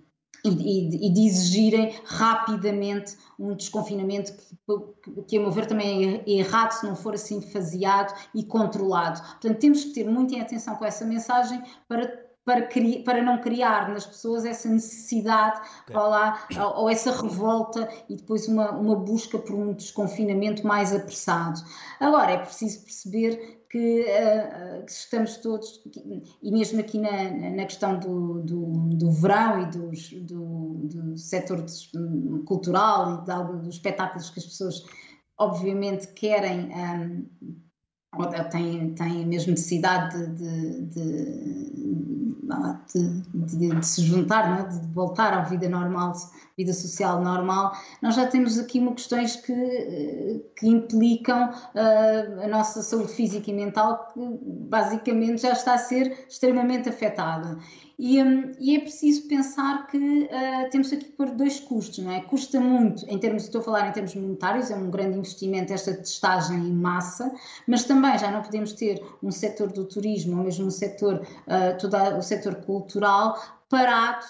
e, 0.49 1.09
de 1.09 1.25
exigirem 1.25 1.93
rapidamente 2.05 3.17
um 3.37 3.53
desconfinamento 3.55 4.33
que, 4.33 5.23
que, 5.27 5.37
a 5.37 5.41
meu 5.41 5.51
ver, 5.51 5.65
também 5.65 6.23
é 6.25 6.31
errado 6.31 6.71
se 6.71 6.85
não 6.85 6.95
for 6.95 7.13
assim 7.13 7.41
faseado 7.41 8.13
e 8.33 8.43
controlado. 8.43 9.21
Portanto, 9.21 9.59
temos 9.59 9.83
que 9.83 9.93
ter 9.93 10.07
muita 10.07 10.39
atenção 10.39 10.75
com 10.75 10.85
essa 10.85 11.05
mensagem 11.05 11.61
para 11.87 12.30
para, 12.45 12.67
para, 13.05 13.21
não 13.21 13.39
criar 13.39 13.89
nas 13.89 14.05
pessoas 14.05 14.45
essa 14.45 14.67
necessidade 14.67 15.61
okay. 15.83 15.95
lá, 15.95 16.47
ou, 16.57 16.83
ou, 16.83 16.89
essa 16.89 17.11
revolta 17.11 17.87
e 18.09 18.15
depois 18.15 18.47
uma, 18.47 18.71
uma 18.71 18.95
busca 18.95 19.37
por 19.37 19.55
um 19.55 19.73
desconfinamento 19.73 20.65
mais 20.65 20.93
apressado. 20.93 21.61
Agora, 21.99 22.31
é 22.31 22.37
preciso 22.37 22.83
perceber 22.83 23.63
que, 23.69 24.01
uh, 24.01 24.85
que 24.85 24.91
estamos 24.91 25.37
todos, 25.37 25.81
e 26.41 26.51
mesmo 26.51 26.79
aqui 26.79 26.97
na, 26.97 27.29
na 27.51 27.65
questão 27.65 27.97
do, 27.99 28.41
do, 28.41 28.65
do 28.95 29.11
verão 29.11 29.61
e 29.61 29.65
dos, 29.67 30.09
do, 30.23 30.79
do 30.83 31.17
setor 31.17 31.63
cultural 32.45 33.23
e 33.23 33.25
de 33.25 33.61
dos 33.61 33.75
espetáculos 33.75 34.29
que 34.29 34.39
as 34.39 34.45
pessoas 34.45 34.83
obviamente 35.37 36.07
querem 36.07 36.69
um, 36.69 37.25
ou 38.17 38.27
têm, 38.49 38.93
têm 38.93 39.25
mesmo 39.25 39.51
necessidade 39.51 40.27
de, 40.35 40.85
de, 40.87 41.71
de, 42.93 43.69
de 43.69 43.85
se 43.85 44.03
juntar, 44.03 44.59
é? 44.59 44.63
de 44.63 44.93
voltar 44.93 45.33
à 45.33 45.41
vida 45.43 45.69
normal, 45.69 46.13
vida 46.61 46.73
social 46.73 47.21
normal, 47.21 47.73
nós 48.01 48.15
já 48.15 48.27
temos 48.27 48.57
aqui 48.57 48.79
uma 48.79 48.93
questões 48.93 49.35
que, 49.35 50.43
que 50.55 50.67
implicam 50.67 51.49
uh, 51.49 52.43
a 52.43 52.47
nossa 52.47 52.81
saúde 52.81 53.11
física 53.13 53.49
e 53.49 53.53
mental, 53.53 54.07
que 54.13 54.19
basicamente 54.43 55.41
já 55.41 55.51
está 55.51 55.73
a 55.73 55.77
ser 55.77 56.25
extremamente 56.29 56.89
afetada. 56.89 57.57
E, 58.03 58.21
um, 58.23 58.51
e, 58.59 58.75
é 58.75 58.79
preciso 58.79 59.27
pensar 59.27 59.85
que 59.85 59.97
uh, 59.97 60.69
temos 60.71 60.91
aqui 60.91 61.05
por 61.05 61.29
dois 61.29 61.59
custos, 61.59 61.99
não 61.99 62.11
é? 62.11 62.21
Custa 62.21 62.59
muito, 62.59 63.05
em 63.07 63.19
termos, 63.19 63.43
estou 63.43 63.61
a 63.61 63.63
falar 63.63 63.89
em 63.89 63.91
termos 63.91 64.15
monetários, 64.15 64.71
é 64.71 64.75
um 64.75 64.89
grande 64.89 65.19
investimento 65.19 65.71
esta 65.71 65.93
testagem 65.93 66.57
em 66.57 66.73
massa, 66.73 67.31
mas 67.67 67.83
também 67.83 68.17
já 68.17 68.31
não 68.31 68.41
podemos 68.41 68.73
ter 68.73 69.03
um 69.21 69.29
setor 69.29 69.71
do 69.71 69.85
turismo 69.85 70.37
ou 70.37 70.43
mesmo 70.43 70.65
um 70.65 70.71
setor, 70.71 71.21
uh, 71.21 71.77
todo 71.79 71.95
o 72.17 72.21
setor 72.23 72.55
cultural 72.55 73.39
parado 73.69 74.25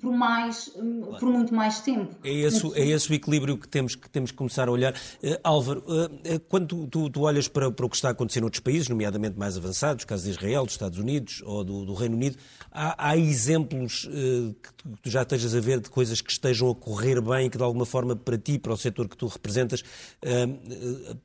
por 0.00 0.12
mais 0.12 0.68
claro. 0.68 1.18
por 1.18 1.28
muito 1.28 1.54
mais 1.54 1.80
tempo. 1.80 2.16
É 2.24 2.32
esse, 2.32 2.66
é 2.74 2.86
esse 2.86 3.10
o 3.10 3.14
equilíbrio 3.14 3.58
que 3.58 3.68
temos 3.68 3.94
que 3.94 4.08
temos 4.08 4.30
que 4.30 4.36
começar 4.36 4.68
a 4.68 4.72
olhar. 4.72 4.94
Uh, 4.94 5.38
Álvaro, 5.42 5.84
uh, 5.86 6.40
quando 6.48 6.86
tu, 6.86 7.10
tu, 7.10 7.20
olhas 7.22 7.48
para, 7.48 7.70
para 7.70 7.86
o 7.86 7.90
que 7.90 7.96
está 7.96 8.08
a 8.08 8.12
acontecer 8.12 8.40
noutros 8.40 8.60
países, 8.60 8.88
nomeadamente 8.88 9.38
mais 9.38 9.56
avançados, 9.56 10.04
caso 10.04 10.24
de 10.24 10.30
Israel, 10.30 10.64
dos 10.64 10.74
Estados 10.74 10.98
Unidos 10.98 11.42
ou 11.44 11.64
do, 11.64 11.84
do 11.84 11.94
Reino 11.94 12.16
Unido, 12.16 12.36
há, 12.70 13.10
há 13.10 13.16
exemplos 13.16 14.04
uh, 14.04 14.54
que 14.54 14.74
tu, 14.74 14.88
tu 15.02 15.10
já 15.10 15.22
estejas 15.22 15.54
a 15.54 15.60
ver 15.60 15.80
de 15.80 15.90
coisas 15.90 16.20
que 16.20 16.30
estejam 16.30 16.70
a 16.70 16.74
correr 16.74 17.20
bem, 17.20 17.50
que 17.50 17.58
de 17.58 17.64
alguma 17.64 17.86
forma 17.86 18.16
para 18.16 18.38
ti, 18.38 18.58
para 18.58 18.72
o 18.72 18.76
setor 18.76 19.08
que 19.08 19.16
tu 19.16 19.26
representas, 19.26 19.82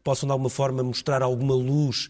possam 0.03 0.28
de 0.28 0.32
alguma 0.32 0.49
forma 0.49 0.84
mostrar 0.84 1.22
alguma 1.22 1.55
luz 1.55 2.09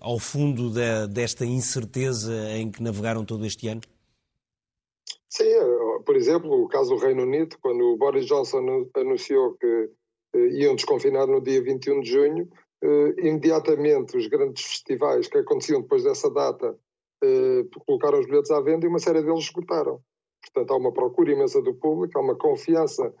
ao 0.00 0.18
fundo 0.18 0.70
de, 0.70 1.06
desta 1.08 1.44
incerteza 1.44 2.32
em 2.52 2.70
que 2.70 2.82
navegaram 2.82 3.24
todo 3.24 3.44
este 3.44 3.68
ano? 3.68 3.80
Sim, 5.30 5.44
eh, 5.44 5.98
por 6.04 6.16
exemplo, 6.16 6.50
o 6.64 6.68
caso 6.68 6.90
do 6.90 7.00
Reino 7.00 7.22
Unido, 7.22 7.56
quando 7.62 7.84
o 7.84 7.96
Boris 7.96 8.26
Johnson 8.26 8.88
anunciou 8.96 9.54
que 9.54 9.90
eh, 10.34 10.48
iam 10.48 10.74
desconfinar 10.74 11.26
no 11.28 11.40
dia 11.40 11.62
21 11.62 12.00
de 12.00 12.10
junho, 12.10 12.48
eh, 12.82 13.14
imediatamente 13.18 14.16
os 14.16 14.26
grandes 14.26 14.64
festivais 14.64 15.28
que 15.28 15.38
aconteciam 15.38 15.82
depois 15.82 16.02
dessa 16.04 16.30
data 16.30 16.76
colocaram 17.86 18.18
os 18.18 18.24
bilhetes 18.24 18.50
à 18.50 18.62
venda 18.62 18.86
e 18.86 18.88
uma 18.88 18.98
série 18.98 19.22
deles 19.22 19.44
esgotaram. 19.44 20.00
Portanto, 20.42 20.70
há 20.72 20.76
uma 20.78 20.90
procura 20.90 21.30
imensa 21.30 21.60
do 21.60 21.74
público, 21.74 22.18
há 22.18 22.22
uma 22.22 22.34
confiança, 22.34 23.14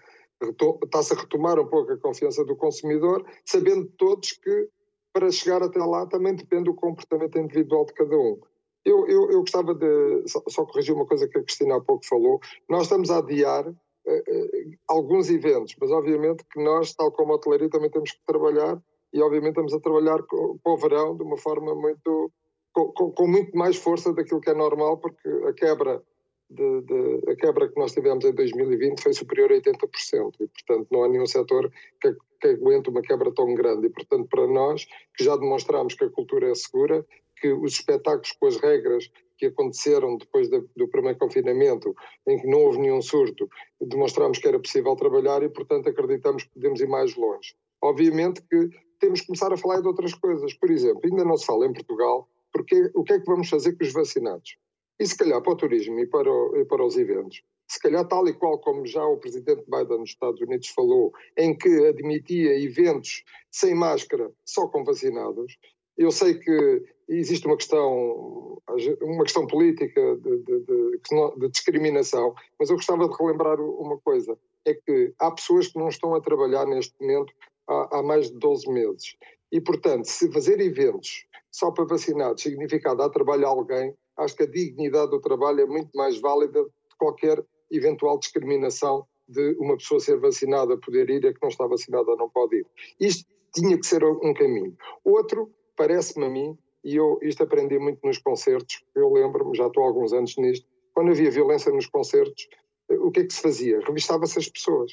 está-se 0.82 1.12
a 1.12 1.16
retomar 1.16 1.60
um 1.60 1.66
pouco 1.66 1.92
a 1.92 1.98
confiança 1.98 2.42
do 2.42 2.56
consumidor, 2.56 3.22
sabendo 3.44 3.86
todos 3.98 4.32
que 4.32 4.68
para 5.12 5.30
chegar 5.30 5.62
até 5.62 5.78
lá 5.80 6.06
também 6.06 6.34
depende 6.34 6.64
do 6.64 6.74
comportamento 6.74 7.38
individual 7.38 7.84
de 7.84 7.92
cada 7.92 8.16
um. 8.16 8.40
Eu, 8.84 9.06
eu, 9.06 9.30
eu 9.30 9.40
gostava 9.40 9.74
de 9.74 10.22
só, 10.26 10.42
só, 10.48 10.64
corrigir 10.64 10.94
uma 10.94 11.06
coisa 11.06 11.28
que 11.28 11.38
a 11.38 11.42
Cristina 11.42 11.76
há 11.76 11.80
pouco 11.80 12.06
falou. 12.06 12.40
Nós 12.68 12.82
estamos 12.82 13.10
a 13.10 13.18
adiar 13.18 13.68
uh, 13.68 14.70
alguns 14.88 15.28
eventos, 15.30 15.74
mas 15.80 15.90
obviamente 15.90 16.44
que 16.50 16.62
nós, 16.62 16.94
tal 16.94 17.12
como 17.12 17.32
a 17.32 17.36
hotelaria, 17.36 17.68
também 17.68 17.90
temos 17.90 18.12
que 18.12 18.20
trabalhar 18.26 18.80
e 19.12 19.20
obviamente 19.20 19.50
estamos 19.50 19.74
a 19.74 19.80
trabalhar 19.80 20.22
com, 20.22 20.58
com 20.62 20.70
o 20.72 20.76
verão 20.76 21.16
de 21.16 21.22
uma 21.22 21.36
forma 21.36 21.74
muito 21.74 22.32
com, 22.72 22.92
com, 22.92 23.10
com, 23.10 23.26
muito 23.26 23.56
mais 23.56 23.76
força 23.76 24.12
daquilo 24.12 24.40
que 24.40 24.50
é 24.50 24.54
normal, 24.54 24.98
porque 24.98 25.28
a 25.48 25.52
quebra 25.52 26.02
de, 26.48 26.82
de, 26.82 27.30
a 27.30 27.36
quebra 27.36 27.68
que 27.68 27.78
nós 27.78 27.92
tivemos 27.92 28.24
em 28.24 28.32
2020 28.32 29.00
foi 29.00 29.12
superior 29.12 29.52
a 29.52 29.60
80%, 29.60 30.34
e 30.40 30.48
portanto 30.48 30.88
não 30.90 31.04
há 31.04 31.08
nenhum 31.08 31.26
setor 31.26 31.70
que, 32.00 32.14
que 32.40 32.48
aguente 32.48 32.90
uma 32.90 33.02
quebra 33.02 33.32
tão 33.32 33.54
grande. 33.54 33.86
E 33.86 33.90
portanto, 33.90 34.28
para 34.28 34.46
nós, 34.46 34.86
que 35.16 35.24
já 35.24 35.36
demonstramos 35.36 35.94
que 35.94 36.04
a 36.04 36.10
cultura 36.10 36.50
é 36.50 36.54
segura, 36.54 37.06
que 37.40 37.52
os 37.52 37.72
espetáculos 37.72 38.32
com 38.32 38.46
as 38.46 38.56
regras 38.56 39.10
que 39.38 39.46
aconteceram 39.46 40.18
depois 40.18 40.48
de, 40.50 40.60
do 40.76 40.86
primeiro 40.88 41.18
confinamento, 41.18 41.94
em 42.28 42.38
que 42.38 42.46
não 42.46 42.60
houve 42.60 42.78
nenhum 42.78 43.00
surto, 43.00 43.48
demonstramos 43.80 44.38
que 44.38 44.46
era 44.46 44.60
possível 44.60 44.94
trabalhar 44.94 45.42
e, 45.42 45.48
portanto, 45.48 45.88
acreditamos 45.88 46.44
que 46.44 46.50
podemos 46.50 46.80
ir 46.80 46.88
mais 46.88 47.16
longe. 47.16 47.54
Obviamente 47.82 48.42
que 48.42 48.68
temos 49.00 49.22
que 49.22 49.28
começar 49.28 49.52
a 49.52 49.56
falar 49.56 49.80
de 49.80 49.88
outras 49.88 50.12
coisas. 50.14 50.52
Por 50.54 50.70
exemplo, 50.70 51.00
ainda 51.04 51.24
não 51.24 51.36
se 51.36 51.46
fala 51.46 51.66
em 51.66 51.72
Portugal 51.72 52.28
porque 52.52 52.90
o 52.94 53.02
que 53.02 53.14
é 53.14 53.18
que 53.18 53.26
vamos 53.26 53.48
fazer 53.48 53.76
com 53.76 53.84
os 53.84 53.92
vacinados? 53.92 54.56
E 54.98 55.06
se 55.06 55.16
calhar 55.16 55.40
para 55.40 55.52
o 55.52 55.56
turismo 55.56 55.98
e 55.98 56.06
para, 56.06 56.30
o, 56.30 56.56
e 56.56 56.64
para 56.66 56.84
os 56.84 56.98
eventos, 56.98 57.42
se 57.66 57.80
calhar 57.80 58.06
tal 58.06 58.28
e 58.28 58.34
qual 58.34 58.58
como 58.58 58.84
já 58.84 59.02
o 59.04 59.16
presidente 59.16 59.64
Biden 59.66 60.00
dos 60.00 60.10
Estados 60.10 60.40
Unidos 60.40 60.68
falou, 60.68 61.12
em 61.38 61.56
que 61.56 61.86
admitia 61.86 62.62
eventos 62.62 63.24
sem 63.50 63.74
máscara 63.74 64.30
só 64.44 64.66
com 64.68 64.84
vacinados, 64.84 65.56
eu 65.96 66.10
sei 66.10 66.34
que 66.34 66.82
existe 67.18 67.46
uma 67.46 67.56
questão, 67.56 68.58
uma 69.02 69.24
questão 69.24 69.46
política 69.46 70.16
de, 70.16 70.38
de, 70.38 70.60
de, 70.60 71.00
de, 71.38 71.48
discriminação, 71.48 72.34
mas 72.58 72.70
eu 72.70 72.76
gostava 72.76 73.08
de 73.08 73.16
relembrar 73.16 73.60
uma 73.60 73.98
coisa: 73.98 74.38
é 74.64 74.74
que 74.74 75.12
há 75.18 75.30
pessoas 75.30 75.68
que 75.68 75.78
não 75.78 75.88
estão 75.88 76.14
a 76.14 76.20
trabalhar 76.20 76.66
neste 76.66 76.94
momento 77.00 77.32
há, 77.68 77.98
há 77.98 78.02
mais 78.02 78.30
de 78.30 78.38
12 78.38 78.70
meses. 78.70 79.16
E, 79.52 79.60
portanto, 79.60 80.04
se 80.04 80.30
fazer 80.30 80.60
eventos 80.60 81.26
só 81.50 81.70
para 81.72 81.84
vacinados 81.84 82.42
significa 82.42 82.94
dar 82.94 83.08
trabalho 83.10 83.46
a 83.46 83.50
alguém, 83.50 83.94
acho 84.16 84.36
que 84.36 84.44
a 84.44 84.46
dignidade 84.46 85.10
do 85.10 85.20
trabalho 85.20 85.60
é 85.60 85.66
muito 85.66 85.90
mais 85.94 86.20
válida 86.20 86.62
de 86.62 86.96
qualquer 86.96 87.44
eventual 87.70 88.18
discriminação 88.18 89.04
de 89.28 89.56
uma 89.58 89.76
pessoa 89.76 90.00
ser 90.00 90.18
vacinada 90.18 90.76
poder 90.76 91.08
ir 91.08 91.26
a 91.26 91.32
que 91.32 91.38
não 91.42 91.48
está 91.48 91.66
vacinada 91.66 92.14
não 92.16 92.28
pode 92.28 92.56
ir. 92.56 92.66
Isto 92.98 93.28
tinha 93.54 93.78
que 93.78 93.86
ser 93.86 94.04
um 94.04 94.34
caminho. 94.34 94.76
Outro, 95.04 95.50
parece-me 95.76 96.26
a 96.26 96.28
mim, 96.28 96.58
e 96.84 96.96
eu 96.96 97.18
isto 97.22 97.42
aprendi 97.42 97.78
muito 97.78 98.04
nos 98.06 98.18
concertos, 98.18 98.84
eu 98.94 99.12
lembro-me, 99.12 99.56
já 99.56 99.66
estou 99.66 99.84
há 99.84 99.86
alguns 99.86 100.12
anos 100.12 100.36
nisto, 100.36 100.66
quando 100.94 101.10
havia 101.10 101.30
violência 101.30 101.72
nos 101.72 101.86
concertos, 101.86 102.48
o 102.88 103.10
que 103.10 103.20
é 103.20 103.26
que 103.26 103.32
se 103.32 103.42
fazia? 103.42 103.80
Revistava-se 103.80 104.38
as 104.38 104.48
pessoas. 104.48 104.92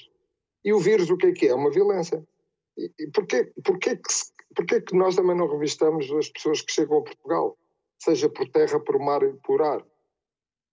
E 0.63 0.73
o 0.73 0.79
vírus 0.79 1.09
o 1.09 1.17
que 1.17 1.27
é 1.27 1.31
que 1.31 1.47
é? 1.47 1.49
É 1.49 1.55
uma 1.55 1.71
violência. 1.71 2.23
E 2.77 3.07
porquê, 3.11 3.51
porquê, 3.63 3.95
que, 3.95 4.13
porquê 4.55 4.81
que 4.81 4.95
nós 4.95 5.15
também 5.15 5.35
não 5.35 5.47
revistamos 5.47 6.11
as 6.11 6.29
pessoas 6.29 6.61
que 6.61 6.71
chegam 6.71 6.99
a 6.99 7.03
Portugal? 7.03 7.57
seja 7.99 8.29
por 8.29 8.47
terra, 8.49 8.79
por 8.79 8.99
mar 8.99 9.23
e 9.23 9.33
por 9.33 9.61
ar. 9.61 9.85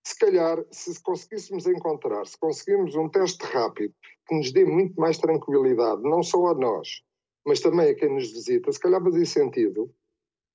Se 0.07 0.19
calhar, 0.19 0.63
se 0.71 1.03
conseguíssemos 1.03 1.67
encontrar, 1.67 2.27
se 2.27 2.39
conseguirmos 2.39 2.95
um 2.95 3.09
teste 3.09 3.45
rápido 3.47 3.95
que 4.27 4.35
nos 4.35 4.53
dê 4.53 4.65
muito 4.65 4.99
mais 5.01 5.17
tranquilidade, 5.19 6.03
não 6.03 6.23
só 6.23 6.49
a 6.49 6.55
nós, 6.55 7.03
mas 7.47 7.61
também 7.61 7.91
a 7.91 7.95
quem 7.95 8.13
nos 8.13 8.31
visita, 8.31 8.71
se 8.71 8.81
calhar 8.81 9.03
fazia 9.03 9.25
sentido 9.25 9.91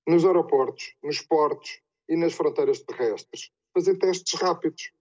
nos 0.07 0.25
aeroportos, 0.25 0.95
nos 1.03 1.21
portos 1.21 1.81
e 2.07 2.15
nas 2.15 2.33
fronteiras 2.33 2.81
terrestres 2.81 3.51
fazer 3.73 3.97
testes 3.97 4.39
rápidos, 4.39 4.91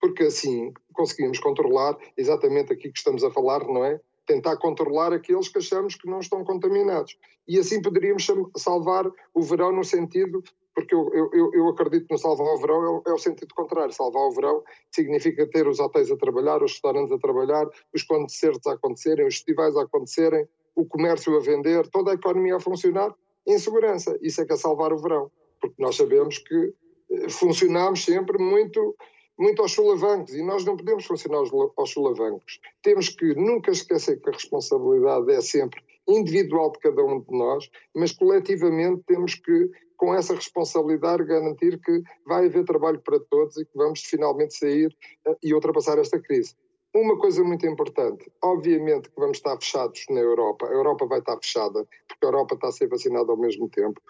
porque 0.00 0.24
assim 0.24 0.72
conseguimos 0.92 1.38
controlar 1.38 1.96
exatamente 2.16 2.72
aqui 2.72 2.90
que 2.90 2.98
estamos 2.98 3.24
a 3.24 3.30
falar, 3.30 3.64
não 3.66 3.84
é? 3.84 4.00
Tentar 4.26 4.56
controlar 4.58 5.12
aqueles 5.12 5.48
que 5.48 5.58
achamos 5.58 5.94
que 5.94 6.08
não 6.08 6.20
estão 6.20 6.44
contaminados. 6.44 7.16
E 7.46 7.58
assim 7.58 7.80
poderíamos 7.80 8.26
salvar 8.56 9.10
o 9.34 9.42
verão 9.42 9.72
no 9.72 9.82
sentido 9.82 10.42
porque 10.74 10.94
eu, 10.94 11.10
eu, 11.12 11.50
eu 11.54 11.68
acredito 11.70 12.06
no 12.08 12.16
salvar 12.16 12.46
o 12.54 12.58
verão 12.58 13.02
é, 13.04 13.10
é, 13.10 13.12
o 13.12 13.18
sentido 13.18 13.52
contrário. 13.52 13.92
Salvar 13.92 14.22
o 14.22 14.30
verão 14.30 14.62
significa 14.92 15.44
ter 15.48 15.66
os 15.66 15.80
hotéis 15.80 16.08
a 16.08 16.16
trabalhar, 16.16 16.62
os 16.62 16.70
restaurantes 16.70 17.10
a 17.10 17.18
trabalhar, 17.18 17.66
os 17.92 18.04
concertos 18.04 18.64
a 18.68 18.74
acontecerem, 18.74 19.26
os 19.26 19.36
festivais 19.36 19.76
a 19.76 19.82
acontecerem, 19.82 20.46
o 20.76 20.86
comércio 20.86 21.36
a 21.36 21.40
vender, 21.40 21.88
toda 21.88 22.12
a 22.12 22.14
economia 22.14 22.54
a 22.54 22.60
funcionar 22.60 23.12
em 23.48 23.58
segurança. 23.58 24.16
Isso 24.20 24.40
é 24.40 24.46
que 24.46 24.52
é 24.52 24.56
salvar 24.56 24.92
o 24.92 24.98
verão, 24.98 25.30
porque 25.60 25.82
nós 25.82 25.96
sabemos 25.96 26.38
que 26.38 26.72
eh, 27.10 27.28
funcionamos 27.28 28.04
sempre 28.04 28.38
muito 28.38 28.94
muito 29.40 29.62
aos 29.62 29.70
solavancos 29.70 30.34
e 30.34 30.42
nós 30.42 30.64
não 30.64 30.76
podemos 30.76 31.06
funcionar 31.06 31.38
aos, 31.76 31.92
solavancos. 31.92 32.58
Temos 32.82 33.08
que 33.08 33.36
nunca 33.36 33.70
esquecer 33.70 34.20
que 34.20 34.28
a 34.28 34.32
responsabilidade 34.32 35.30
é 35.30 35.40
sempre 35.40 35.80
individual 36.08 36.72
de 36.72 36.80
cada 36.80 37.04
um 37.04 37.20
de 37.20 37.38
nós, 37.38 37.70
mas 37.94 38.10
coletivamente 38.10 39.04
temos 39.06 39.36
que 39.36 39.70
com 39.98 40.14
essa 40.14 40.34
responsabilidade, 40.34 41.24
garantir 41.24 41.78
que 41.80 42.02
vai 42.24 42.46
haver 42.46 42.64
trabalho 42.64 43.00
para 43.00 43.18
todos 43.18 43.56
e 43.58 43.64
que 43.64 43.76
vamos 43.76 44.00
finalmente 44.00 44.56
sair 44.56 44.96
eh, 45.26 45.36
e 45.42 45.52
ultrapassar 45.52 45.98
esta 45.98 46.20
crise. 46.20 46.54
Uma 46.98 47.16
coisa 47.16 47.44
muito 47.44 47.64
importante, 47.64 48.28
obviamente 48.42 49.08
que 49.08 49.20
vamos 49.20 49.36
estar 49.36 49.56
fechados 49.56 50.04
na 50.10 50.18
Europa, 50.18 50.66
a 50.66 50.72
Europa 50.72 51.06
vai 51.06 51.20
estar 51.20 51.36
fechada, 51.36 51.86
porque 52.08 52.24
a 52.24 52.28
Europa 52.28 52.56
está 52.56 52.66
a 52.66 52.72
ser 52.72 52.88
vacinada 52.88 53.30
ao 53.30 53.36
mesmo 53.36 53.68
tempo. 53.68 54.00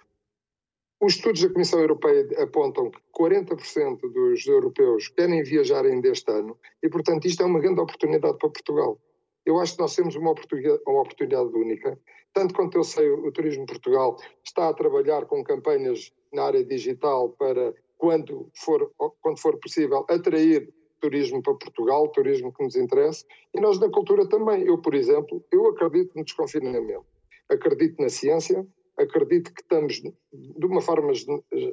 Os 0.98 1.16
estudos 1.16 1.42
da 1.42 1.52
Comissão 1.52 1.80
Europeia 1.80 2.26
apontam 2.42 2.90
que 2.90 2.98
40% 3.12 4.00
dos 4.10 4.46
europeus 4.46 5.08
querem 5.08 5.42
viajar 5.42 5.84
ainda 5.84 6.08
este 6.08 6.32
ano 6.32 6.58
e, 6.82 6.88
portanto, 6.88 7.26
isto 7.26 7.42
é 7.42 7.46
uma 7.46 7.60
grande 7.60 7.80
oportunidade 7.80 8.38
para 8.38 8.48
Portugal. 8.48 8.98
Eu 9.44 9.60
acho 9.60 9.74
que 9.74 9.82
nós 9.82 9.94
temos 9.94 10.16
uma 10.16 10.30
oportunidade, 10.30 10.80
uma 10.86 11.02
oportunidade 11.02 11.48
única 11.54 11.98
tanto 12.32 12.54
quanto 12.54 12.78
eu 12.78 12.84
sei, 12.84 13.10
o 13.10 13.32
Turismo 13.32 13.66
Portugal 13.66 14.16
está 14.44 14.68
a 14.68 14.74
trabalhar 14.74 15.26
com 15.26 15.42
campanhas 15.42 16.12
na 16.32 16.44
área 16.44 16.64
digital 16.64 17.30
para, 17.30 17.74
quando 17.96 18.48
for, 18.54 18.92
quando 19.20 19.40
for 19.40 19.58
possível, 19.58 20.06
atrair 20.08 20.72
turismo 21.00 21.42
para 21.42 21.54
Portugal, 21.54 22.08
turismo 22.08 22.52
que 22.52 22.62
nos 22.62 22.76
interessa, 22.76 23.24
e 23.54 23.60
nós 23.60 23.78
na 23.78 23.88
cultura 23.90 24.28
também. 24.28 24.62
Eu, 24.62 24.78
por 24.78 24.94
exemplo, 24.94 25.44
eu 25.50 25.66
acredito 25.68 26.12
no 26.16 26.24
desconfinamento, 26.24 27.04
acredito 27.48 28.00
na 28.00 28.08
ciência, 28.08 28.66
acredito 28.98 29.52
que 29.54 29.62
estamos, 29.62 30.02
de 30.32 30.66
uma 30.66 30.80
forma 30.80 31.12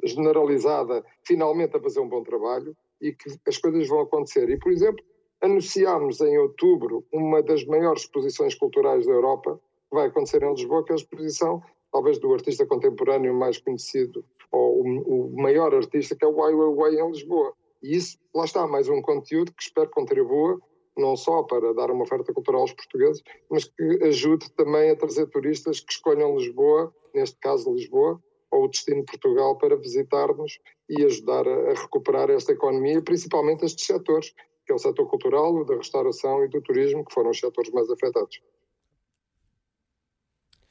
generalizada, 0.04 1.04
finalmente 1.24 1.76
a 1.76 1.80
fazer 1.80 2.00
um 2.00 2.08
bom 2.08 2.22
trabalho 2.22 2.76
e 3.00 3.12
que 3.12 3.30
as 3.46 3.58
coisas 3.58 3.88
vão 3.88 4.00
acontecer. 4.00 4.48
E, 4.48 4.58
por 4.58 4.70
exemplo, 4.70 5.04
anunciámos 5.40 6.20
em 6.20 6.38
outubro 6.38 7.04
uma 7.12 7.42
das 7.42 7.64
maiores 7.66 8.02
exposições 8.02 8.54
culturais 8.54 9.06
da 9.06 9.12
Europa, 9.12 9.60
vai 9.90 10.08
acontecer 10.08 10.42
em 10.42 10.50
Lisboa, 10.50 10.84
que 10.84 10.92
é 10.92 10.94
a 10.94 10.96
exposição, 10.96 11.62
talvez 11.92 12.18
do 12.18 12.32
artista 12.32 12.66
contemporâneo 12.66 13.34
mais 13.34 13.58
conhecido, 13.58 14.24
ou 14.50 14.82
o, 14.82 15.26
o 15.34 15.42
maior 15.42 15.74
artista, 15.74 16.16
que 16.16 16.24
é 16.24 16.28
o 16.28 16.42
Ai 16.42 16.54
Weiwei 16.54 17.00
em 17.00 17.10
Lisboa. 17.10 17.52
E 17.82 17.96
isso, 17.96 18.18
lá 18.34 18.44
está, 18.44 18.66
mais 18.66 18.88
um 18.88 19.00
conteúdo 19.02 19.52
que 19.52 19.62
espero 19.62 19.90
contribua 19.90 20.60
não 20.96 21.16
só 21.16 21.42
para 21.42 21.74
dar 21.74 21.90
uma 21.90 22.04
oferta 22.04 22.32
cultural 22.32 22.62
aos 22.62 22.72
portugueses, 22.72 23.22
mas 23.50 23.64
que 23.64 24.04
ajude 24.04 24.50
também 24.52 24.90
a 24.90 24.96
trazer 24.96 25.26
turistas 25.26 25.80
que 25.80 25.92
escolham 25.92 26.36
Lisboa, 26.36 26.92
neste 27.14 27.36
caso 27.38 27.72
Lisboa, 27.72 28.20
ou 28.50 28.64
o 28.64 28.68
destino 28.68 29.00
de 29.00 29.06
Portugal 29.06 29.58
para 29.58 29.76
visitar-nos 29.76 30.58
e 30.88 31.04
ajudar 31.04 31.46
a, 31.46 31.74
recuperar 31.74 32.30
esta 32.30 32.52
economia, 32.52 33.02
principalmente 33.02 33.64
estes 33.64 33.84
setores, 33.84 34.32
que 34.64 34.72
é 34.72 34.74
o 34.74 34.78
setor 34.78 35.06
cultural, 35.06 35.54
o 35.54 35.64
da 35.64 35.76
restauração 35.76 36.44
e 36.44 36.48
do 36.48 36.62
turismo, 36.62 37.04
que 37.04 37.12
foram 37.12 37.30
os 37.30 37.38
setores 37.38 37.70
mais 37.72 37.90
afetados. 37.90 38.40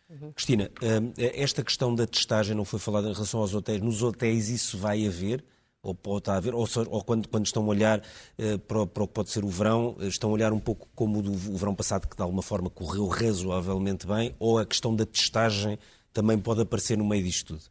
Uhum. 0.09 0.31
Cristina, 0.33 0.71
hum, 0.81 1.13
esta 1.17 1.63
questão 1.63 1.93
da 1.93 2.05
testagem 2.05 2.55
não 2.55 2.65
foi 2.65 2.79
falada 2.79 3.09
em 3.09 3.13
relação 3.13 3.39
aos 3.39 3.53
hotéis. 3.53 3.81
Nos 3.81 4.03
hotéis 4.03 4.49
isso 4.49 4.77
vai 4.77 5.05
haver? 5.05 5.43
Ou 5.85 5.93
pode 5.93 6.29
haver? 6.29 6.55
Ou, 6.55 6.67
ou 6.89 7.03
quando, 7.03 7.27
quando, 7.27 7.45
estão 7.45 7.63
a 7.63 7.67
olhar 7.67 7.99
uh, 7.99 8.59
para, 8.59 8.87
para, 8.87 9.03
o 9.03 9.07
que 9.07 9.13
pode 9.13 9.29
ser 9.29 9.45
o 9.45 9.47
verão, 9.47 9.95
eh, 9.99 10.07
estão 10.07 10.31
a 10.31 10.33
olhar 10.33 10.51
um 10.51 10.59
pouco 10.59 10.87
como 10.95 11.19
o, 11.19 11.21
do, 11.21 11.31
o 11.31 11.57
verão 11.57 11.75
passado, 11.75 12.07
que 12.07 12.15
de 12.15 12.21
alguma 12.23 12.41
forma 12.41 12.69
correu 12.69 13.07
razoavelmente 13.07 14.07
bem? 14.07 14.35
Ou 14.39 14.57
a 14.57 14.65
questão 14.65 14.95
da 14.95 15.05
testagem 15.05 15.77
também 16.11 16.39
pode 16.39 16.61
aparecer 16.61 16.97
no 16.97 17.05
meio 17.05 17.23
disto 17.23 17.53
tudo? 17.53 17.63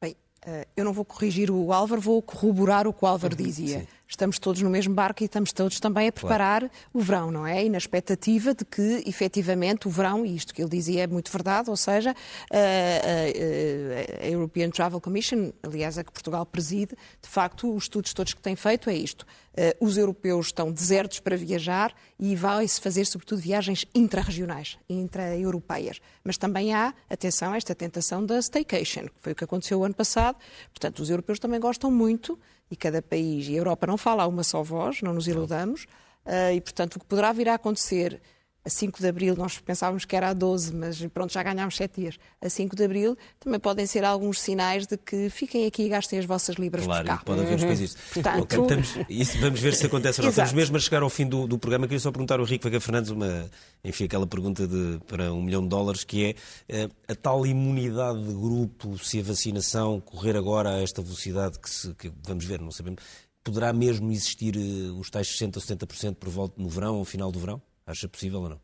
Bem, 0.00 0.12
uh, 0.46 0.66
eu 0.74 0.84
não 0.84 0.92
vou 0.94 1.04
corrigir 1.04 1.50
o 1.50 1.72
Álvaro, 1.72 2.00
vou 2.00 2.22
corroborar 2.22 2.86
o 2.88 2.92
que 2.92 3.04
o 3.04 3.08
Álvaro 3.08 3.36
uhum, 3.38 3.44
dizia. 3.44 3.80
Sim 3.80 3.99
estamos 4.10 4.38
todos 4.40 4.60
no 4.60 4.68
mesmo 4.68 4.92
barco 4.92 5.22
e 5.22 5.26
estamos 5.26 5.52
todos 5.52 5.78
também 5.78 6.08
a 6.08 6.12
preparar 6.12 6.60
claro. 6.60 6.74
o 6.92 7.00
verão, 7.00 7.30
não 7.30 7.46
é? 7.46 7.64
E 7.64 7.70
na 7.70 7.78
expectativa 7.78 8.52
de 8.52 8.64
que, 8.64 9.04
efetivamente, 9.06 9.86
o 9.86 9.90
verão, 9.90 10.26
e 10.26 10.34
isto 10.34 10.52
que 10.52 10.60
ele 10.60 10.68
dizia 10.68 11.04
é 11.04 11.06
muito 11.06 11.30
verdade, 11.30 11.70
ou 11.70 11.76
seja, 11.76 12.14
a, 12.50 12.56
a, 12.56 14.24
a 14.24 14.28
European 14.28 14.70
Travel 14.70 15.00
Commission, 15.00 15.52
aliás, 15.62 15.96
a 15.96 16.02
que 16.02 16.10
Portugal 16.12 16.44
preside, 16.44 16.96
de 17.22 17.28
facto, 17.28 17.72
os 17.72 17.84
estudos 17.84 18.12
todos 18.12 18.34
que 18.34 18.42
tem 18.42 18.56
feito 18.56 18.90
é 18.90 18.94
isto. 18.94 19.24
Uh, 19.50 19.84
os 19.84 19.96
europeus 19.96 20.46
estão 20.46 20.70
desertos 20.70 21.18
para 21.18 21.36
viajar 21.36 21.92
e 22.18 22.36
vai-se 22.36 22.80
fazer, 22.80 23.04
sobretudo, 23.04 23.40
viagens 23.40 23.84
intrarregionais, 23.94 24.78
intra-europeias. 24.88 26.00
Mas 26.24 26.36
também 26.36 26.72
há, 26.72 26.94
atenção, 27.08 27.54
esta 27.54 27.74
tentação 27.74 28.24
da 28.24 28.38
staycation, 28.38 29.06
que 29.06 29.20
foi 29.20 29.32
o 29.32 29.34
que 29.34 29.44
aconteceu 29.44 29.80
o 29.80 29.84
ano 29.84 29.94
passado. 29.94 30.36
Portanto, 30.70 31.00
os 31.00 31.10
europeus 31.10 31.38
também 31.38 31.60
gostam 31.60 31.90
muito 31.90 32.38
e 32.70 32.76
cada 32.76 33.02
país, 33.02 33.48
e 33.48 33.54
a 33.54 33.58
Europa 33.58 33.86
não 33.86 33.96
fala 33.96 34.22
a 34.22 34.26
uma 34.26 34.44
só 34.44 34.62
voz, 34.62 35.02
não 35.02 35.12
nos 35.12 35.26
iludamos, 35.26 35.86
Uh, 36.24 36.52
e, 36.54 36.60
portanto, 36.60 36.96
o 36.96 37.00
que 37.00 37.06
poderá 37.06 37.32
vir 37.32 37.48
a 37.48 37.54
acontecer 37.54 38.20
a 38.64 38.68
5 38.68 39.00
de 39.00 39.08
Abril, 39.08 39.34
nós 39.36 39.58
pensávamos 39.58 40.04
que 40.04 40.14
era 40.14 40.28
a 40.28 40.32
12, 40.34 40.74
mas 40.74 41.06
pronto, 41.06 41.32
já 41.32 41.42
ganhámos 41.42 41.76
7 41.76 42.00
dias. 42.00 42.18
A 42.40 42.48
5 42.48 42.76
de 42.76 42.84
Abril 42.84 43.16
também 43.38 43.58
podem 43.58 43.86
ser 43.86 44.04
alguns 44.04 44.40
sinais 44.40 44.86
de 44.86 44.98
que 44.98 45.30
fiquem 45.30 45.66
aqui 45.66 45.84
e 45.84 45.88
gastem 45.88 46.18
as 46.18 46.26
vossas 46.26 46.56
libras 46.56 46.84
claro, 46.84 47.04
por 47.04 47.08
cá. 47.08 47.22
pode 47.24 47.40
haver 47.40 47.62
uhum. 47.62 47.72
isso. 47.72 47.96
Portanto... 48.12 48.42
Okay, 48.42 48.60
estamos, 48.60 49.06
isso, 49.08 49.40
vamos 49.40 49.60
ver 49.60 49.74
se 49.74 49.86
acontece 49.86 50.20
ou 50.20 50.24
não. 50.24 50.30
Estamos 50.30 50.52
mesmo 50.52 50.76
a 50.76 50.80
chegar 50.80 51.02
ao 51.02 51.08
fim 51.08 51.26
do, 51.26 51.46
do 51.46 51.58
programa. 51.58 51.86
Queria 51.86 52.00
só 52.00 52.12
perguntar 52.12 52.38
ao 52.38 52.44
Rico 52.44 52.64
Vega 52.64 52.80
Fernandes 52.80 53.10
uma, 53.10 53.50
enfim, 53.82 54.04
aquela 54.04 54.26
pergunta 54.26 54.66
de, 54.66 55.00
para 55.06 55.32
um 55.32 55.42
milhão 55.42 55.62
de 55.62 55.68
dólares, 55.68 56.04
que 56.04 56.26
é 56.26 56.34
eh, 56.68 56.88
a 57.08 57.14
tal 57.14 57.46
imunidade 57.46 58.22
de 58.22 58.32
grupo, 58.34 58.98
se 58.98 59.20
a 59.20 59.22
vacinação 59.22 60.00
correr 60.00 60.36
agora 60.36 60.70
a 60.70 60.82
esta 60.82 61.00
velocidade 61.00 61.58
que, 61.58 61.70
se, 61.70 61.94
que 61.94 62.12
vamos 62.26 62.44
ver, 62.44 62.60
não 62.60 62.70
sabemos, 62.70 63.02
poderá 63.42 63.72
mesmo 63.72 64.12
existir 64.12 64.54
eh, 64.56 64.90
os 64.92 65.08
tais 65.08 65.28
60% 65.28 65.56
ou 65.56 65.62
70% 65.62 66.14
por 66.16 66.28
volta 66.28 66.60
no 66.60 66.68
verão 66.68 66.98
ou 66.98 67.04
final 67.04 67.32
do 67.32 67.38
verão? 67.38 67.62
Acha 67.90 68.08
possível 68.08 68.42
ou 68.42 68.48
não? 68.48 68.60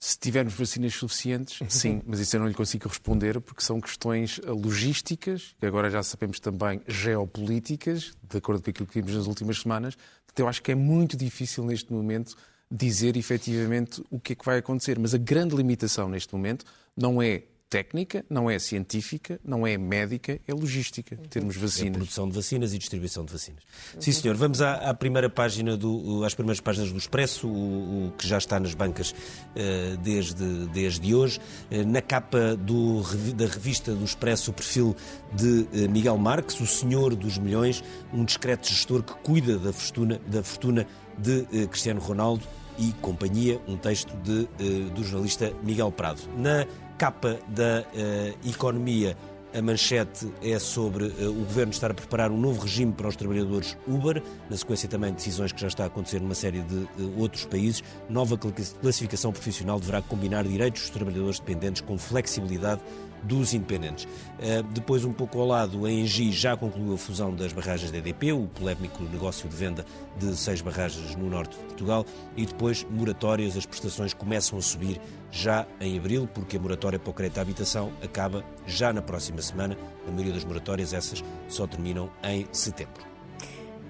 Se 0.00 0.16
tivermos 0.16 0.54
vacinas 0.54 0.94
suficientes, 0.94 1.58
sim, 1.68 2.00
mas 2.06 2.20
isso 2.20 2.36
eu 2.36 2.40
não 2.40 2.48
lhe 2.48 2.54
consigo 2.54 2.88
responder 2.88 3.40
porque 3.40 3.62
são 3.62 3.80
questões 3.80 4.40
logísticas, 4.44 5.54
que 5.58 5.66
agora 5.66 5.90
já 5.90 6.02
sabemos 6.02 6.38
também 6.38 6.80
geopolíticas, 6.86 8.12
de 8.22 8.38
acordo 8.38 8.62
com 8.62 8.70
aquilo 8.70 8.86
que 8.86 8.94
vimos 8.94 9.14
nas 9.14 9.26
últimas 9.26 9.60
semanas. 9.60 9.96
Então 10.32 10.46
eu 10.46 10.48
acho 10.48 10.62
que 10.62 10.72
é 10.72 10.74
muito 10.74 11.16
difícil 11.16 11.64
neste 11.64 11.92
momento 11.92 12.36
dizer 12.70 13.16
efetivamente 13.16 14.02
o 14.10 14.20
que 14.20 14.34
é 14.34 14.36
que 14.36 14.44
vai 14.44 14.58
acontecer. 14.58 14.98
Mas 14.98 15.14
a 15.14 15.18
grande 15.18 15.56
limitação 15.56 16.08
neste 16.08 16.32
momento 16.32 16.64
não 16.96 17.20
é 17.20 17.42
técnica, 17.68 18.24
não 18.30 18.50
é 18.50 18.58
científica, 18.58 19.38
não 19.44 19.66
é 19.66 19.76
médica, 19.76 20.40
é 20.46 20.54
logística, 20.54 21.16
termos 21.28 21.56
vacinas. 21.56 21.94
É 21.94 21.98
produção 21.98 22.28
de 22.28 22.34
vacinas 22.34 22.72
e 22.72 22.78
distribuição 22.78 23.24
de 23.24 23.32
vacinas. 23.32 23.62
Sim, 23.98 24.12
senhor. 24.12 24.36
Vamos 24.36 24.62
à, 24.62 24.74
à 24.74 24.94
primeira 24.94 25.28
página 25.28 25.76
do, 25.76 26.24
às 26.24 26.34
primeiras 26.34 26.60
páginas 26.60 26.90
do 26.90 26.98
Expresso, 26.98 27.46
o, 27.46 28.08
o 28.08 28.12
que 28.12 28.26
já 28.26 28.38
está 28.38 28.58
nas 28.58 28.74
bancas 28.74 29.10
uh, 29.12 29.96
desde, 29.98 30.66
desde 30.68 31.14
hoje. 31.14 31.40
Uh, 31.70 31.86
na 31.86 32.00
capa 32.00 32.56
do, 32.56 33.02
da 33.34 33.46
revista 33.46 33.94
do 33.94 34.04
Expresso, 34.04 34.50
o 34.50 34.54
perfil 34.54 34.96
de 35.34 35.68
uh, 35.84 35.90
Miguel 35.90 36.16
Marques, 36.16 36.58
o 36.60 36.66
senhor 36.66 37.14
dos 37.14 37.36
milhões, 37.36 37.84
um 38.12 38.24
discreto 38.24 38.68
gestor 38.68 39.02
que 39.02 39.14
cuida 39.16 39.58
da 39.58 39.72
fortuna, 39.72 40.20
da 40.26 40.42
fortuna 40.42 40.86
de 41.18 41.66
Cristiano 41.66 42.00
Ronaldo 42.00 42.44
e 42.78 42.92
companhia, 43.00 43.60
um 43.66 43.76
texto 43.76 44.16
de, 44.18 44.46
do 44.90 45.02
jornalista 45.02 45.52
Miguel 45.64 45.90
Prado. 45.90 46.20
Na 46.36 46.64
capa 46.98 47.38
da 47.46 47.84
uh, 47.94 48.48
economia, 48.48 49.16
a 49.54 49.62
manchete 49.62 50.30
é 50.42 50.58
sobre 50.58 51.04
uh, 51.04 51.30
o 51.30 51.44
governo 51.44 51.72
estar 51.72 51.92
a 51.92 51.94
preparar 51.94 52.30
um 52.30 52.36
novo 52.36 52.62
regime 52.62 52.92
para 52.92 53.06
os 53.06 53.14
trabalhadores 53.14 53.78
Uber, 53.86 54.20
na 54.50 54.56
sequência 54.56 54.88
também 54.88 55.10
de 55.10 55.16
decisões 55.18 55.52
que 55.52 55.60
já 55.60 55.68
está 55.68 55.84
a 55.84 55.86
acontecer 55.86 56.20
numa 56.20 56.34
série 56.34 56.60
de 56.60 56.74
uh, 56.74 56.88
outros 57.16 57.44
países. 57.44 57.84
Nova 58.10 58.36
classificação 58.36 59.32
profissional 59.32 59.78
deverá 59.78 60.02
combinar 60.02 60.42
direitos 60.44 60.82
dos 60.82 60.90
trabalhadores 60.90 61.38
dependentes 61.38 61.80
com 61.82 61.96
flexibilidade 61.96 62.82
dos 63.22 63.54
independentes. 63.54 64.04
Uh, 64.04 64.62
depois, 64.72 65.04
um 65.04 65.12
pouco 65.12 65.40
ao 65.40 65.46
lado, 65.46 65.84
a 65.84 65.90
Engie 65.90 66.32
já 66.32 66.56
concluiu 66.56 66.94
a 66.94 66.98
fusão 66.98 67.34
das 67.34 67.52
barragens 67.52 67.90
da 67.90 67.98
EDP, 67.98 68.32
o 68.32 68.46
polémico 68.46 69.02
negócio 69.04 69.48
de 69.48 69.56
venda 69.56 69.84
de 70.18 70.36
seis 70.36 70.60
barragens 70.60 71.14
no 71.16 71.28
norte 71.28 71.56
de 71.56 71.64
Portugal, 71.64 72.04
e 72.36 72.46
depois 72.46 72.86
moratórias, 72.90 73.56
as 73.56 73.66
prestações 73.66 74.14
começam 74.14 74.58
a 74.58 74.62
subir 74.62 75.00
já 75.30 75.66
em 75.80 75.98
abril, 75.98 76.28
porque 76.32 76.56
a 76.56 76.60
moratória 76.60 76.98
para 76.98 77.10
o 77.10 77.14
crédito 77.14 77.38
à 77.38 77.42
habitação 77.42 77.92
acaba 78.02 78.44
já 78.66 78.92
na 78.92 79.02
próxima 79.02 79.42
semana. 79.42 79.76
A 80.06 80.10
maioria 80.10 80.32
das 80.32 80.44
moratórias, 80.44 80.92
essas, 80.92 81.22
só 81.48 81.66
terminam 81.66 82.10
em 82.22 82.46
setembro. 82.52 83.17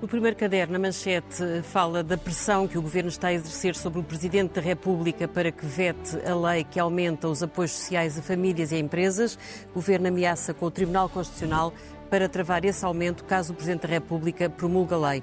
No 0.00 0.06
primeiro 0.06 0.36
caderno, 0.36 0.76
a 0.76 0.78
manchete 0.78 1.60
fala 1.64 2.04
da 2.04 2.16
pressão 2.16 2.68
que 2.68 2.78
o 2.78 2.82
Governo 2.82 3.08
está 3.08 3.28
a 3.28 3.32
exercer 3.32 3.74
sobre 3.74 3.98
o 3.98 4.04
Presidente 4.04 4.52
da 4.52 4.60
República 4.60 5.26
para 5.26 5.50
que 5.50 5.66
vete 5.66 6.16
a 6.24 6.36
lei 6.36 6.62
que 6.62 6.78
aumenta 6.78 7.26
os 7.26 7.42
apoios 7.42 7.72
sociais 7.72 8.16
a 8.16 8.22
famílias 8.22 8.70
e 8.70 8.76
a 8.76 8.78
empresas. 8.78 9.36
O 9.72 9.74
Governo 9.74 10.06
ameaça 10.06 10.54
com 10.54 10.66
o 10.66 10.70
Tribunal 10.70 11.08
Constitucional 11.08 11.74
para 12.08 12.28
travar 12.28 12.64
esse 12.64 12.84
aumento 12.84 13.24
caso 13.24 13.52
o 13.52 13.56
Presidente 13.56 13.82
da 13.82 13.88
República 13.88 14.48
promulgue 14.48 14.94
a 14.94 14.98
lei. 14.98 15.22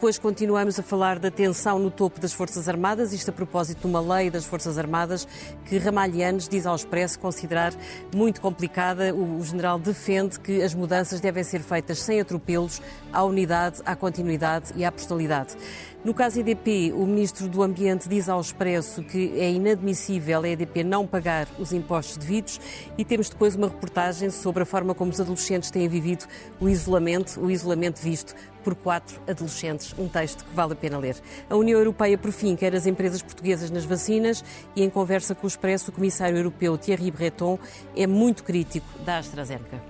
Depois 0.00 0.18
continuamos 0.18 0.78
a 0.78 0.82
falar 0.82 1.18
da 1.18 1.30
tensão 1.30 1.78
no 1.78 1.90
topo 1.90 2.18
das 2.18 2.32
Forças 2.32 2.70
Armadas, 2.70 3.12
isto 3.12 3.28
a 3.28 3.32
propósito 3.34 3.80
de 3.80 3.86
uma 3.86 4.00
lei 4.00 4.30
das 4.30 4.46
Forças 4.46 4.78
Armadas 4.78 5.28
que 5.66 5.76
Ramalhianes 5.76 6.48
diz 6.48 6.64
ao 6.64 6.74
Expresso 6.74 7.18
considerar 7.18 7.74
muito 8.16 8.40
complicada. 8.40 9.14
O 9.14 9.44
general 9.44 9.78
defende 9.78 10.40
que 10.40 10.62
as 10.62 10.72
mudanças 10.72 11.20
devem 11.20 11.44
ser 11.44 11.60
feitas 11.60 11.98
sem 11.98 12.18
atropelos 12.18 12.80
à 13.12 13.22
unidade, 13.22 13.82
à 13.84 13.94
continuidade 13.94 14.72
e 14.74 14.86
à 14.86 14.90
personalidade. 14.90 15.54
No 16.02 16.14
caso 16.14 16.40
EDP, 16.40 16.94
o 16.94 17.04
Ministro 17.04 17.46
do 17.46 17.62
Ambiente 17.62 18.08
diz 18.08 18.26
ao 18.26 18.40
Expresso 18.40 19.02
que 19.02 19.38
é 19.38 19.50
inadmissível 19.52 20.40
a 20.40 20.48
EDP 20.48 20.82
não 20.82 21.06
pagar 21.06 21.46
os 21.58 21.74
impostos 21.74 22.16
devidos 22.16 22.58
e 22.96 23.04
temos 23.04 23.28
depois 23.28 23.54
uma 23.54 23.68
reportagem 23.68 24.30
sobre 24.30 24.62
a 24.62 24.66
forma 24.66 24.94
como 24.94 25.10
os 25.10 25.20
adolescentes 25.20 25.70
têm 25.70 25.86
vivido 25.90 26.24
o 26.58 26.70
isolamento, 26.70 27.38
o 27.38 27.50
isolamento 27.50 28.00
visto 28.00 28.34
por 28.64 28.74
quatro 28.74 29.20
adolescentes. 29.28 29.94
Um 29.98 30.08
texto 30.08 30.42
que 30.46 30.54
vale 30.54 30.72
a 30.72 30.76
pena 30.76 30.96
ler. 30.96 31.16
A 31.50 31.54
União 31.54 31.78
Europeia, 31.78 32.16
por 32.16 32.32
fim, 32.32 32.56
quer 32.56 32.74
as 32.74 32.86
empresas 32.86 33.20
portuguesas 33.20 33.70
nas 33.70 33.84
vacinas 33.84 34.42
e, 34.74 34.82
em 34.82 34.88
conversa 34.88 35.34
com 35.34 35.46
o 35.46 35.48
Expresso, 35.48 35.90
o 35.90 35.92
Comissário 35.92 36.38
Europeu 36.38 36.78
Thierry 36.78 37.10
Breton 37.10 37.58
é 37.94 38.06
muito 38.06 38.42
crítico 38.42 38.88
da 39.04 39.18
AstraZeneca. 39.18 39.82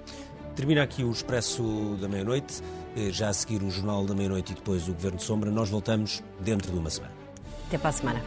Termina 0.56 0.82
aqui 0.82 1.04
o 1.04 1.11
Expresso 1.12 1.96
da 2.00 2.08
meia-noite. 2.08 2.61
Eh, 2.97 3.11
já 3.12 3.28
a 3.28 3.32
seguir 3.32 3.62
o 3.62 3.70
Jornal 3.70 4.05
da 4.05 4.14
Meia-Noite 4.14 4.53
e 4.53 4.55
depois 4.55 4.88
o 4.88 4.93
Governo 4.93 5.18
de 5.18 5.24
Sombra. 5.24 5.51
Nós 5.51 5.68
voltamos 5.68 6.22
dentro 6.41 6.72
de 6.72 6.78
uma 6.78 6.91
semana. 6.91 7.12
Até 7.68 7.78
para 7.78 7.91
a 7.91 7.93
semana. 7.93 8.20